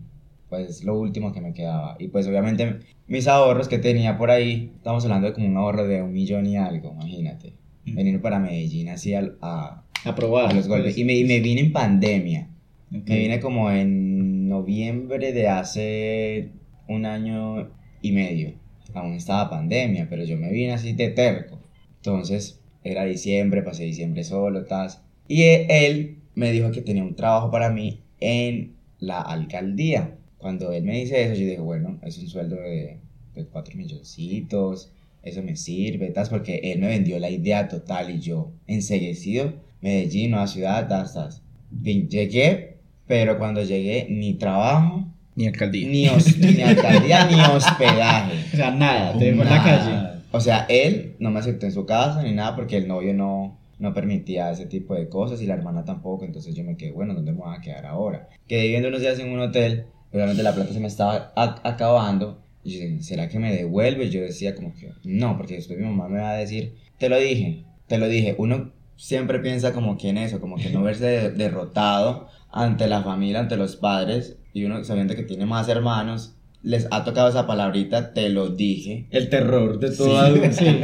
pues 0.48 0.84
lo 0.84 1.00
último 1.00 1.34
que 1.34 1.42
me 1.42 1.54
quedaba. 1.54 1.96
Y 2.00 2.10
pues 2.10 2.28
obviamente 2.28 2.82
mis 3.08 3.28
ahorros 3.28 3.68
que 3.68 3.80
tenía 3.80 4.16
por 4.16 4.30
ahí, 4.30 4.72
estamos 4.76 5.04
hablando 5.06 5.28
de 5.28 5.34
como 5.34 5.48
un 5.48 5.58
ahorro 5.58 5.88
de 5.88 6.04
un 6.04 6.14
millón 6.14 6.46
y 6.46 6.58
algo, 6.58 6.92
imagínate. 6.94 7.54
Venir 7.86 8.22
para 8.22 8.38
Medellín 8.38 8.90
así 8.90 9.16
a, 9.16 9.24
A 9.42 10.16
probar. 10.16 10.52
a 10.52 10.54
los 10.54 10.68
golpes. 10.68 10.96
Y 11.00 11.04
me, 11.04 11.16
y 11.16 11.24
me 11.24 11.40
vine 11.40 11.62
en 11.62 11.74
pandemia. 11.74 12.48
Me 12.92 13.00
vine 13.00 13.40
como 13.40 13.72
en 13.72 14.48
noviembre 14.48 15.34
de 15.34 15.48
hace 15.48 16.52
un 16.88 17.08
año 17.08 17.72
y 18.04 18.12
medio. 18.12 18.54
Aún 18.94 19.14
estaba 19.14 19.50
pandemia, 19.50 20.08
pero 20.10 20.24
yo 20.24 20.38
me 20.38 20.52
vine 20.52 20.74
así 20.74 20.94
de 20.94 21.10
terco. 21.10 21.60
Entonces, 21.98 22.60
era 22.84 23.06
diciembre, 23.06 23.62
pasé 23.64 23.84
diciembre 23.84 24.24
solo, 24.24 24.66
tas. 24.66 25.02
Y 25.28 25.44
e- 25.44 25.68
él 25.88 26.18
me 26.36 26.52
dijo 26.52 26.72
que 26.72 26.82
tenía 26.82 27.04
un 27.04 27.16
trabajo 27.16 27.52
para 27.52 27.70
mí 27.70 28.02
en 28.20 28.76
la 29.00 29.22
alcaldía. 29.22 30.18
Cuando 30.38 30.72
él 30.72 30.84
me 30.84 30.98
dice 31.00 31.24
eso, 31.24 31.34
yo 31.34 31.46
dije, 31.48 31.60
bueno, 31.60 32.00
es 32.04 32.18
un 32.18 32.28
sueldo 32.28 32.56
de, 32.58 33.00
de 33.36 33.46
4 33.46 33.76
milloncitos, 33.78 34.92
eso 35.24 35.44
me 35.44 35.56
sirve, 35.56 36.12
tas, 36.12 36.30
porque 36.30 36.60
él 36.64 36.80
me 36.80 36.88
vendió 36.88 37.20
la 37.20 37.30
idea 37.30 37.68
total 37.68 38.10
y 38.10 38.20
yo, 38.20 38.52
enseguecido, 38.68 39.54
Medellín, 39.82 40.32
nueva 40.32 40.48
ciudad, 40.48 40.88
tas, 40.88 41.14
tas. 41.14 41.42
Llegué, 41.84 42.78
pero 43.08 43.38
cuando 43.38 43.64
llegué, 43.64 44.08
ni 44.10 44.34
trabajo, 44.36 45.06
Ni 45.40 45.48
alcaldía. 45.48 45.88
ni, 45.88 46.08
hos- 46.10 46.38
ni 46.38 46.62
alcaldía, 46.62 47.26
ni 47.28 47.36
hospedaje. 47.40 48.34
O 48.54 48.56
sea, 48.58 48.72
nada, 48.72 49.14
te 49.18 49.26
dejó 49.32 49.42
en 49.44 49.50
la 49.50 49.64
calle. 49.64 50.20
O 50.32 50.40
sea, 50.42 50.66
él 50.70 51.16
no 51.20 51.32
me 51.32 51.40
aceptó 51.40 51.66
en 51.66 51.72
su 51.72 51.86
casa 51.86 52.22
ni 52.24 52.34
nada 52.34 52.56
porque 52.56 52.78
el 52.78 52.88
novio 52.88 53.14
no, 53.14 53.58
no 53.80 53.94
permitía 53.94 54.52
ese 54.52 54.66
tipo 54.66 54.94
de 54.96 55.08
cosas 55.10 55.42
y 55.42 55.46
la 55.48 55.54
hermana 55.56 55.86
tampoco. 55.86 56.26
Entonces 56.26 56.54
yo 56.56 56.64
me 56.64 56.76
quedé, 56.78 56.92
bueno, 56.92 57.14
¿dónde 57.14 57.32
me 57.32 57.40
voy 57.40 57.56
a 57.56 57.62
quedar 57.62 57.86
ahora? 57.86 58.28
Quedé 58.48 58.64
viviendo 58.64 58.90
unos 58.90 59.02
días 59.02 59.18
en 59.20 59.30
un 59.32 59.40
hotel. 59.40 59.86
Obviamente 60.14 60.44
la 60.44 60.54
plata 60.54 60.74
se 60.74 60.80
me 60.80 60.88
estaba 60.88 61.32
acabando. 61.36 62.42
Y 62.64 62.74
yo 62.78 62.86
dije, 62.86 63.04
¿será 63.04 63.30
que 63.30 63.40
me 63.40 63.56
devuelve? 63.56 64.10
Yo 64.10 64.22
decía 64.22 64.54
como 64.56 64.74
que 64.76 64.92
no, 65.04 65.38
porque 65.38 65.56
después 65.56 65.80
mi 65.80 65.86
mamá 65.86 66.10
me 66.10 66.20
va 66.20 66.32
a 66.32 66.38
decir, 66.38 66.76
te 66.98 67.08
lo 67.10 67.18
dije, 67.18 67.64
te 67.88 67.98
lo 67.98 68.08
dije. 68.10 68.36
Uno 68.38 68.72
siempre 68.98 69.40
piensa 69.40 69.72
como 69.72 69.98
que 69.98 70.10
en 70.10 70.18
eso, 70.18 70.42
como 70.42 70.58
que 70.58 70.70
no 70.70 70.84
verse 70.84 71.06
de- 71.06 71.32
derrotado 71.32 72.28
ante 72.52 72.88
la 72.88 73.04
familia, 73.04 73.40
ante 73.40 73.58
los 73.58 73.76
padres. 73.76 74.38
Y 74.54 74.66
uno 74.66 74.84
sabiendo 74.84 75.16
que 75.16 75.24
tiene 75.24 75.46
más 75.46 75.68
hermanos, 75.70 76.36
les 76.62 76.88
ha 76.92 77.04
tocado 77.04 77.30
esa 77.30 77.48
palabrita, 77.48 78.14
te 78.14 78.30
lo 78.30 78.50
dije. 78.50 79.08
El 79.12 79.30
terror 79.30 79.80
de 79.80 79.92
todo 79.92 80.36
Sí. 80.52 80.66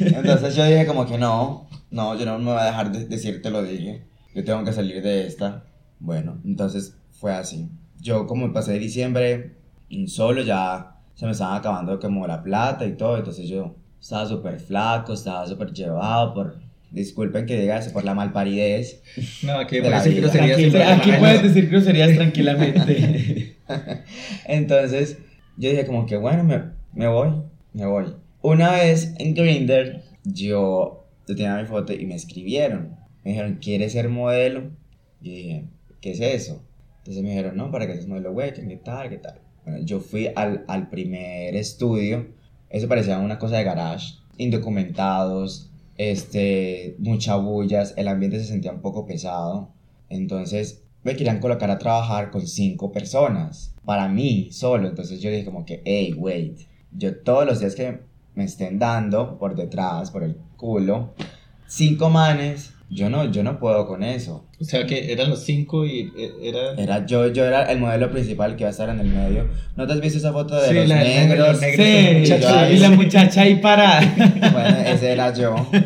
Entonces 0.00 0.56
yo 0.56 0.64
dije 0.64 0.86
como 0.86 1.06
que 1.06 1.18
no, 1.18 1.68
no, 1.90 2.18
yo 2.18 2.26
no 2.26 2.38
me 2.38 2.52
voy 2.52 2.60
a 2.60 2.66
dejar 2.66 2.92
de 2.92 3.06
decirte 3.06 3.50
lo 3.50 3.62
dije. 3.62 4.06
Yo 4.34 4.44
tengo 4.44 4.64
que 4.64 4.72
salir 4.72 5.02
de 5.02 5.26
esta. 5.26 5.64
Bueno, 5.98 6.38
entonces 6.44 6.94
fue 7.10 7.32
así. 7.32 7.70
Yo 8.00 8.26
como 8.26 8.52
pasé 8.52 8.78
diciembre 8.78 9.56
solo 10.06 10.42
ya 10.42 10.96
se 11.14 11.24
me 11.24 11.32
estaba 11.32 11.56
acabando 11.56 11.98
como 11.98 12.26
la 12.26 12.42
plata 12.42 12.84
y 12.84 12.96
todo, 12.96 13.16
entonces 13.16 13.48
yo 13.48 13.74
estaba 14.00 14.26
súper 14.26 14.60
flaco, 14.60 15.14
estaba 15.14 15.46
súper 15.46 15.72
llevado 15.72 16.34
por, 16.34 16.58
disculpen 16.96 17.44
que 17.44 17.60
diga 17.60 17.78
eso, 17.78 17.92
por 17.92 18.04
la 18.04 18.14
malparidez. 18.14 19.02
No, 19.42 19.66
que 19.66 19.82
De 19.82 19.90
la 19.90 19.98
parece 19.98 20.10
vida. 20.10 20.22
grosería 20.22 20.54
Aquí, 20.96 21.10
aquí 21.10 21.18
puedes 21.18 21.42
decir 21.42 21.68
groserías 21.68 22.14
tranquilamente. 22.14 23.56
Entonces 24.46 25.18
yo 25.58 25.70
dije 25.70 25.84
como 25.86 26.06
que 26.06 26.16
bueno, 26.16 26.42
me, 26.42 26.62
me 26.94 27.06
voy, 27.06 27.30
me 27.74 27.86
voy. 27.86 28.14
Una 28.40 28.72
vez 28.72 29.14
en 29.18 29.34
Grindr 29.34 30.02
yo, 30.24 31.06
yo 31.28 31.36
tenía 31.36 31.56
mi 31.56 31.66
foto 31.66 31.92
y 31.92 32.06
me 32.06 32.14
escribieron. 32.14 32.96
Me 33.22 33.32
dijeron, 33.32 33.58
¿quieres 33.60 33.92
ser 33.92 34.08
modelo? 34.08 34.70
Y 35.20 35.30
dije, 35.30 35.64
¿qué 36.00 36.12
es 36.12 36.20
eso? 36.20 36.64
Entonces 36.98 37.22
me 37.22 37.30
dijeron, 37.30 37.56
no, 37.56 37.70
para 37.70 37.86
que 37.86 37.92
seas 37.94 38.06
modelo 38.06 38.32
web, 38.32 38.54
¿qué 38.54 38.76
tal, 38.76 39.10
qué 39.10 39.18
tal? 39.18 39.40
Bueno, 39.64 39.84
yo 39.84 40.00
fui 40.00 40.30
al, 40.34 40.64
al 40.66 40.88
primer 40.88 41.56
estudio. 41.56 42.28
Eso 42.70 42.88
parecía 42.88 43.18
una 43.18 43.38
cosa 43.38 43.58
de 43.58 43.64
garage. 43.64 44.14
Indocumentados, 44.38 45.70
este, 45.98 46.96
mucha 46.98 47.36
bullas. 47.36 47.94
El 47.96 48.08
ambiente 48.08 48.38
se 48.38 48.46
sentía 48.46 48.72
un 48.72 48.80
poco 48.80 49.06
pesado. 49.06 49.70
Entonces 50.08 50.82
me 51.02 51.16
querían 51.16 51.40
colocar 51.40 51.70
a 51.70 51.78
trabajar 51.78 52.30
con 52.30 52.46
cinco 52.46 52.92
personas. 52.92 53.74
Para 53.84 54.08
mí, 54.08 54.48
solo. 54.50 54.88
Entonces 54.88 55.20
yo 55.20 55.30
dije 55.30 55.44
como 55.44 55.64
que, 55.64 55.82
hey, 55.84 56.14
wait. 56.16 56.60
Yo 56.92 57.16
todos 57.18 57.46
los 57.46 57.60
días 57.60 57.74
que 57.74 58.00
me 58.34 58.44
estén 58.44 58.78
dando 58.78 59.38
por 59.38 59.54
detrás, 59.54 60.10
por 60.10 60.22
el 60.22 60.36
culo, 60.56 61.14
cinco 61.66 62.10
manes, 62.10 62.72
yo 62.90 63.10
no, 63.10 63.30
yo 63.30 63.42
no 63.42 63.58
puedo 63.58 63.86
con 63.86 64.02
eso. 64.02 64.45
O 64.58 64.64
sea 64.64 64.86
que 64.86 65.12
eran 65.12 65.28
los 65.28 65.44
cinco 65.44 65.84
y 65.84 66.10
eh, 66.16 66.32
era... 66.42 66.72
Era 66.74 67.04
yo, 67.06 67.30
yo 67.30 67.44
era 67.44 67.70
el 67.70 67.78
modelo 67.78 68.10
principal 68.10 68.56
que 68.56 68.62
iba 68.62 68.68
a 68.68 68.70
estar 68.70 68.88
en 68.88 69.00
el 69.00 69.06
medio. 69.08 69.48
¿No 69.76 69.86
te 69.86 69.92
has 69.92 70.00
visto 70.00 70.18
esa 70.18 70.32
foto 70.32 70.54
de 70.56 70.68
Sí, 70.68 70.74
los 70.74 70.88
la 70.88 70.96
negros? 70.96 71.48
los 71.48 71.60
negros. 71.60 71.86
Sí, 72.28 72.74
y 72.74 72.78
la 72.78 72.90
muchacha 72.90 73.42
ahí 73.42 73.56
para. 73.56 74.00
Bueno, 74.52 74.78
ese 74.86 75.12
era 75.12 75.32
yo. 75.34 75.54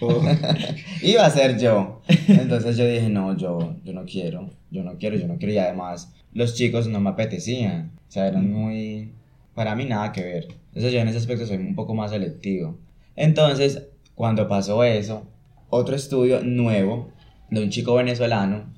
Oh, 0.00 0.22
Iba 1.02 1.26
a 1.26 1.30
ser 1.30 1.58
yo. 1.58 2.02
Entonces 2.28 2.76
yo 2.76 2.86
dije, 2.86 3.08
no, 3.08 3.36
yo, 3.36 3.74
yo 3.84 3.92
no 3.92 4.04
quiero, 4.04 4.48
yo 4.70 4.84
no 4.84 4.96
quiero, 4.96 5.16
yo 5.16 5.26
no 5.26 5.38
quiero. 5.38 5.54
Y 5.54 5.58
además, 5.58 6.12
los 6.32 6.54
chicos 6.54 6.86
no 6.86 7.00
me 7.00 7.10
apetecían. 7.10 7.90
O 8.08 8.12
sea, 8.12 8.28
eran 8.28 8.48
muy... 8.52 9.10
Para 9.56 9.74
mí 9.74 9.86
nada 9.86 10.12
que 10.12 10.22
ver. 10.22 10.48
Entonces 10.68 10.92
yo 10.92 11.00
en 11.00 11.08
ese 11.08 11.18
aspecto 11.18 11.46
soy 11.46 11.56
un 11.56 11.74
poco 11.74 11.94
más 11.94 12.12
selectivo. 12.12 12.78
Entonces, 13.16 13.88
cuando 14.14 14.46
pasó 14.46 14.84
eso, 14.84 15.26
otro 15.68 15.96
estudio 15.96 16.42
nuevo 16.44 17.10
de 17.50 17.62
un 17.62 17.70
chico 17.70 17.94
venezolano 17.94 18.72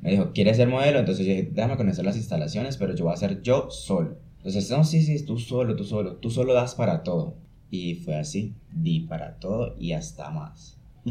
me 0.00 0.10
dijo, 0.12 0.32
¿quieres 0.32 0.56
ser 0.58 0.68
modelo? 0.68 0.98
Entonces 0.98 1.26
yo 1.26 1.32
dije, 1.32 1.50
déjame 1.52 1.76
conocer 1.76 2.04
las 2.04 2.16
instalaciones, 2.16 2.76
pero 2.76 2.94
yo 2.94 3.04
voy 3.04 3.14
a 3.14 3.16
ser 3.16 3.42
yo 3.42 3.70
solo. 3.70 4.18
Entonces, 4.38 4.70
no, 4.70 4.84
sí, 4.84 5.02
sí, 5.02 5.24
tú 5.24 5.38
solo, 5.38 5.74
tú 5.74 5.84
solo, 5.84 6.16
tú 6.16 6.30
solo 6.30 6.52
das 6.54 6.74
para 6.76 7.02
todo. 7.02 7.34
Y 7.70 7.94
fue 7.96 8.14
así, 8.16 8.54
di 8.72 9.00
para 9.00 9.36
todo 9.38 9.74
y 9.78 9.92
hasta 9.92 10.30
más. 10.30 10.78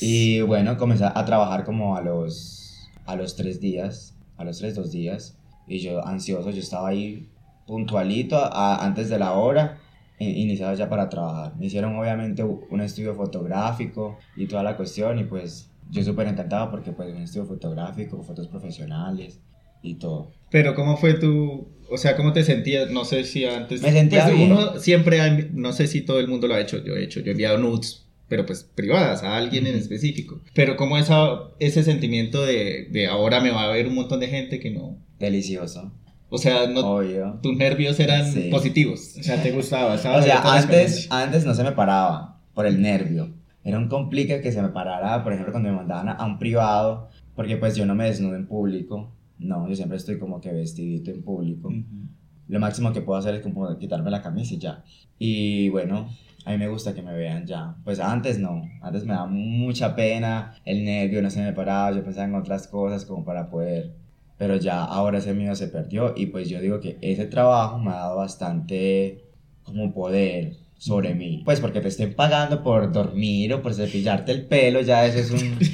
Y 0.00 0.40
bueno, 0.42 0.76
comencé 0.76 1.04
a 1.04 1.24
trabajar 1.24 1.64
como 1.64 1.96
a 1.96 2.00
los, 2.00 2.88
a 3.06 3.16
los 3.16 3.34
tres 3.34 3.60
días, 3.60 4.14
a 4.36 4.44
los 4.44 4.58
tres, 4.58 4.74
dos 4.74 4.92
días. 4.92 5.36
Y 5.66 5.80
yo 5.80 6.06
ansioso, 6.06 6.50
yo 6.50 6.60
estaba 6.60 6.88
ahí 6.88 7.28
puntualito 7.66 8.36
a- 8.36 8.84
antes 8.84 9.08
de 9.08 9.18
la 9.18 9.32
hora, 9.32 9.78
i- 10.18 10.42
iniciado 10.42 10.74
ya 10.74 10.88
para 10.88 11.08
trabajar. 11.08 11.56
Me 11.56 11.66
hicieron 11.66 11.96
obviamente 11.96 12.44
un 12.44 12.80
estudio 12.82 13.14
fotográfico 13.14 14.18
y 14.36 14.46
toda 14.46 14.62
la 14.62 14.76
cuestión 14.76 15.18
y 15.18 15.24
pues 15.24 15.70
yo 15.90 16.02
súper 16.02 16.26
encantado 16.28 16.70
porque 16.70 16.92
pues 16.92 17.14
un 17.14 17.22
estudio 17.22 17.46
fotográfico, 17.46 18.22
fotos 18.22 18.48
profesionales 18.48 19.40
y 19.82 19.94
todo. 19.94 20.32
Pero 20.50 20.74
¿cómo 20.74 20.96
fue 20.96 21.14
tu... 21.14 21.68
O 21.90 21.98
sea, 21.98 22.16
¿cómo 22.16 22.32
te 22.32 22.42
sentías? 22.44 22.90
No 22.90 23.04
sé 23.04 23.24
si 23.24 23.44
antes... 23.44 23.82
Me 23.82 23.92
sentía 23.92 24.24
Pues 24.24 24.36
bien. 24.36 24.52
uno 24.52 24.78
siempre 24.78 25.20
ha 25.20 25.30
No 25.52 25.72
sé 25.72 25.86
si 25.86 26.00
todo 26.02 26.18
el 26.20 26.28
mundo 26.28 26.48
lo 26.48 26.54
ha 26.54 26.60
hecho. 26.60 26.82
Yo 26.84 26.94
he 26.96 27.04
hecho. 27.04 27.20
Yo 27.20 27.26
he 27.28 27.30
enviado 27.32 27.58
nudes, 27.58 28.06
pero 28.28 28.46
pues 28.46 28.64
privadas, 28.64 29.22
a 29.22 29.36
alguien 29.36 29.66
en 29.66 29.74
específico. 29.76 30.40
Pero 30.54 30.76
¿cómo 30.76 30.96
esa, 30.96 31.40
ese 31.58 31.82
sentimiento 31.82 32.42
de, 32.44 32.88
de 32.90 33.06
ahora 33.06 33.40
me 33.40 33.50
va 33.50 33.64
a 33.64 33.68
ver 33.68 33.86
un 33.86 33.94
montón 33.94 34.20
de 34.20 34.28
gente 34.28 34.58
que 34.60 34.70
no... 34.70 34.96
Delicioso, 35.18 35.92
O 36.30 36.38
sea, 36.38 36.66
no, 36.66 36.80
obvio. 36.96 37.38
tus 37.42 37.56
nervios 37.56 38.00
eran 38.00 38.32
Sí. 38.32 38.48
positivos. 38.50 39.14
O 39.18 39.22
sea, 39.22 39.42
te 39.42 39.52
gustaba. 39.52 39.94
O 39.94 39.98
sea, 39.98 40.40
antes, 40.56 41.06
antes 41.10 41.44
no 41.44 41.54
se 41.54 41.62
me 41.62 41.72
paraba 41.72 42.40
por 42.54 42.66
el 42.66 42.80
nervio. 42.82 43.30
Era 43.64 43.78
un 43.78 43.88
complique 43.88 44.40
que 44.42 44.52
se 44.52 44.60
me 44.60 44.68
parara, 44.68 45.24
por 45.24 45.32
ejemplo, 45.32 45.52
cuando 45.52 45.70
me 45.70 45.76
mandaban 45.76 46.10
a, 46.10 46.12
a 46.12 46.26
un 46.26 46.38
privado, 46.38 47.08
porque 47.34 47.56
pues 47.56 47.74
yo 47.74 47.86
no 47.86 47.94
me 47.94 48.04
desnudo 48.04 48.36
en 48.36 48.46
público. 48.46 49.10
No, 49.38 49.66
yo 49.68 49.74
siempre 49.74 49.96
estoy 49.96 50.18
como 50.18 50.40
que 50.40 50.52
vestidito 50.52 51.10
en 51.10 51.22
público. 51.22 51.68
Ujú. 51.68 52.08
Lo 52.46 52.60
máximo 52.60 52.92
que 52.92 53.00
puedo 53.00 53.18
hacer 53.18 53.34
es 53.34 53.40
como 53.40 53.78
quitarme 53.78 54.10
la 54.10 54.22
camisa 54.22 54.54
y 54.54 54.58
ya. 54.58 54.84
Y 55.18 55.70
bueno, 55.70 56.10
a 56.44 56.50
mí 56.50 56.58
me 56.58 56.68
gusta 56.68 56.94
que 56.94 57.02
me 57.02 57.14
vean 57.14 57.46
ya. 57.46 57.74
Pues 57.84 58.00
antes 58.00 58.38
no, 58.38 58.62
antes 58.82 59.04
me 59.04 59.14
daba 59.14 59.26
mucha 59.26 59.96
pena, 59.96 60.54
el 60.66 60.84
nervio 60.84 61.22
no 61.22 61.30
se 61.30 61.42
me 61.42 61.52
paraba, 61.54 61.96
yo 61.96 62.04
pensaba 62.04 62.26
en 62.26 62.34
otras 62.34 62.68
cosas 62.68 63.06
como 63.06 63.24
para 63.24 63.48
poder. 63.48 63.94
Pero 64.36 64.56
ya 64.56 64.84
ahora 64.84 65.18
ese 65.18 65.32
miedo 65.32 65.54
se 65.54 65.68
perdió 65.68 66.12
y 66.16 66.26
pues 66.26 66.50
yo 66.50 66.60
digo 66.60 66.80
que 66.80 66.98
ese 67.00 67.26
trabajo 67.26 67.78
me 67.78 67.90
ha 67.90 67.94
dado 67.94 68.16
bastante 68.18 69.24
como 69.62 69.94
poder 69.94 70.56
sobre 70.84 71.14
mí. 71.14 71.40
Pues 71.46 71.60
porque 71.60 71.80
te 71.80 71.88
estén 71.88 72.12
pagando 72.12 72.62
por 72.62 72.92
dormir 72.92 73.54
o 73.54 73.62
por 73.62 73.72
cepillarte 73.72 74.32
el 74.32 74.42
pelo, 74.42 74.82
ya 74.82 75.06
eso 75.06 75.18
es 75.18 75.30
un... 75.30 75.58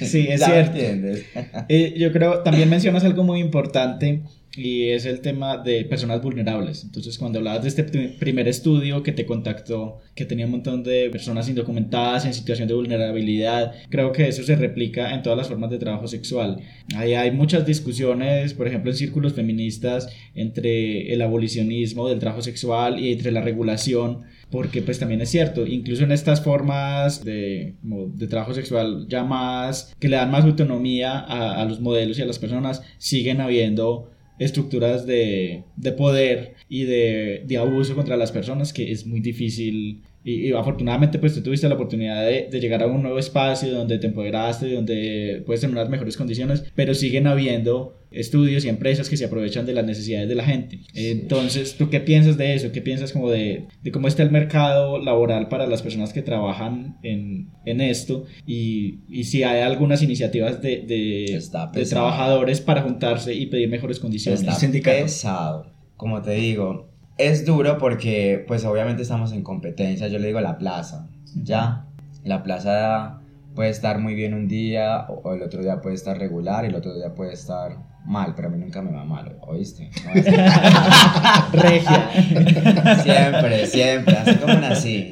Sí, 0.00 0.26
es 0.28 0.40
cierto. 0.44 0.76
entiendes. 0.76 1.24
Eh, 1.68 1.94
yo 1.96 2.12
creo, 2.12 2.42
también 2.42 2.68
mencionas 2.68 3.04
algo 3.04 3.22
muy 3.22 3.38
importante 3.40 4.22
y 4.56 4.88
es 4.88 5.04
el 5.06 5.20
tema 5.20 5.58
de 5.58 5.84
personas 5.84 6.22
vulnerables. 6.22 6.82
Entonces, 6.84 7.18
cuando 7.18 7.38
hablabas 7.38 7.62
de 7.62 7.68
este 7.68 7.84
pri- 7.84 8.08
primer 8.18 8.48
estudio 8.48 9.02
que 9.02 9.12
te 9.12 9.24
contactó, 9.26 9.98
que 10.14 10.24
tenía 10.24 10.46
un 10.46 10.52
montón 10.52 10.82
de 10.82 11.10
personas 11.10 11.48
indocumentadas 11.48 12.24
en 12.24 12.34
situación 12.34 12.66
de 12.66 12.74
vulnerabilidad, 12.74 13.72
creo 13.88 14.10
que 14.12 14.26
eso 14.28 14.42
se 14.42 14.56
replica 14.56 15.14
en 15.14 15.22
todas 15.22 15.38
las 15.38 15.48
formas 15.48 15.70
de 15.70 15.78
trabajo 15.78 16.08
sexual. 16.08 16.58
Ahí 16.96 17.14
hay 17.14 17.30
muchas 17.30 17.66
discusiones, 17.66 18.54
por 18.54 18.66
ejemplo, 18.66 18.90
en 18.90 18.96
círculos 18.96 19.34
feministas, 19.34 20.08
entre 20.34 21.12
el 21.12 21.22
abolicionismo 21.22 22.08
del 22.08 22.18
trabajo 22.18 22.42
sexual 22.42 22.98
y 22.98 23.12
entre 23.12 23.30
la 23.32 23.42
regulación 23.42 24.22
porque 24.50 24.80
pues 24.80 24.98
también 24.98 25.20
es 25.20 25.28
cierto, 25.28 25.66
incluso 25.66 26.04
en 26.04 26.10
estas 26.12 26.42
formas 26.42 27.22
de, 27.22 27.74
de 27.82 28.26
trabajo 28.28 28.54
sexual 28.54 29.04
ya 29.06 29.22
más, 29.22 29.94
que 30.00 30.08
le 30.08 30.16
dan 30.16 30.30
más 30.30 30.44
autonomía 30.44 31.18
a, 31.18 31.60
a 31.60 31.64
los 31.66 31.80
modelos 31.80 32.18
y 32.18 32.22
a 32.22 32.24
las 32.24 32.38
personas, 32.38 32.80
siguen 32.96 33.42
habiendo 33.42 34.10
estructuras 34.38 35.06
de, 35.06 35.64
de 35.76 35.92
poder 35.92 36.54
y 36.68 36.84
de, 36.84 37.44
de 37.46 37.56
abuso 37.56 37.94
contra 37.94 38.16
las 38.16 38.30
personas 38.30 38.72
que 38.72 38.92
es 38.92 39.06
muy 39.06 39.20
difícil 39.20 40.02
y, 40.22 40.48
y 40.48 40.52
afortunadamente 40.52 41.18
pues 41.18 41.34
tú 41.34 41.42
tuviste 41.42 41.68
la 41.68 41.76
oportunidad 41.76 42.26
de, 42.26 42.48
de 42.50 42.60
llegar 42.60 42.82
a 42.82 42.86
un 42.86 43.02
nuevo 43.02 43.18
espacio 43.18 43.72
donde 43.72 43.98
te 43.98 44.08
empoderaste, 44.08 44.74
donde 44.74 45.42
puedes 45.46 45.60
tener 45.60 45.74
unas 45.74 45.88
mejores 45.88 46.16
condiciones, 46.16 46.64
pero 46.74 46.92
siguen 46.92 47.26
habiendo 47.26 47.96
estudios 48.10 48.64
y 48.64 48.68
empresas 48.68 49.08
que 49.08 49.16
se 49.16 49.26
aprovechan 49.26 49.64
de 49.66 49.74
las 49.74 49.84
necesidades 49.84 50.28
de 50.28 50.34
la 50.34 50.44
gente. 50.44 50.80
Entonces, 50.94 51.76
¿tú 51.76 51.88
qué 51.90 52.00
piensas 52.00 52.36
de 52.36 52.54
eso? 52.54 52.72
¿Qué 52.72 52.80
piensas 52.80 53.12
como 53.12 53.30
de, 53.30 53.66
de 53.82 53.90
cómo 53.90 54.08
está 54.08 54.22
el 54.22 54.30
mercado 54.30 54.98
laboral 54.98 55.48
para 55.48 55.66
las 55.66 55.82
personas 55.82 56.12
que 56.12 56.22
trabajan 56.22 56.98
en, 57.02 57.48
en 57.64 57.80
esto? 57.80 58.24
Y, 58.46 59.00
y 59.08 59.24
si 59.24 59.42
hay 59.42 59.60
algunas 59.60 60.02
iniciativas 60.02 60.60
de, 60.62 60.82
de, 60.86 61.40
de 61.72 61.84
trabajadores 61.86 62.60
para 62.60 62.82
juntarse 62.82 63.34
y 63.34 63.46
pedir 63.46 63.68
mejores 63.68 63.98
condiciones. 64.00 64.40
Está 64.40 64.58
pesado. 65.02 65.77
Como 65.98 66.22
te 66.22 66.30
digo, 66.30 66.88
es 67.18 67.44
duro 67.44 67.76
porque, 67.76 68.44
pues 68.48 68.64
obviamente 68.64 69.02
estamos 69.02 69.32
en 69.32 69.42
competencia. 69.42 70.08
Yo 70.08 70.18
le 70.18 70.28
digo 70.28 70.40
la 70.40 70.56
plaza, 70.56 71.08
¿ya? 71.34 71.84
La 72.24 72.42
plaza 72.42 73.20
puede 73.54 73.70
estar 73.70 73.98
muy 73.98 74.14
bien 74.14 74.32
un 74.32 74.46
día, 74.48 75.06
o, 75.08 75.34
el 75.34 75.42
otro 75.42 75.60
día 75.60 75.80
puede 75.82 75.96
estar 75.96 76.16
regular, 76.16 76.64
y 76.64 76.68
el 76.68 76.76
otro 76.76 76.94
día 76.94 77.12
puede 77.14 77.32
estar 77.34 77.72
mal, 78.06 78.34
pero 78.36 78.46
a 78.48 78.50
mí 78.52 78.58
nunca 78.58 78.80
me 78.80 78.92
va 78.92 79.04
mal, 79.04 79.36
¿oíste? 79.42 79.90
No 80.04 80.12
Regia. 81.52 82.10
siempre, 83.02 83.66
siempre, 83.66 84.16
así 84.16 84.34
como 84.36 84.54
nací. 84.54 85.10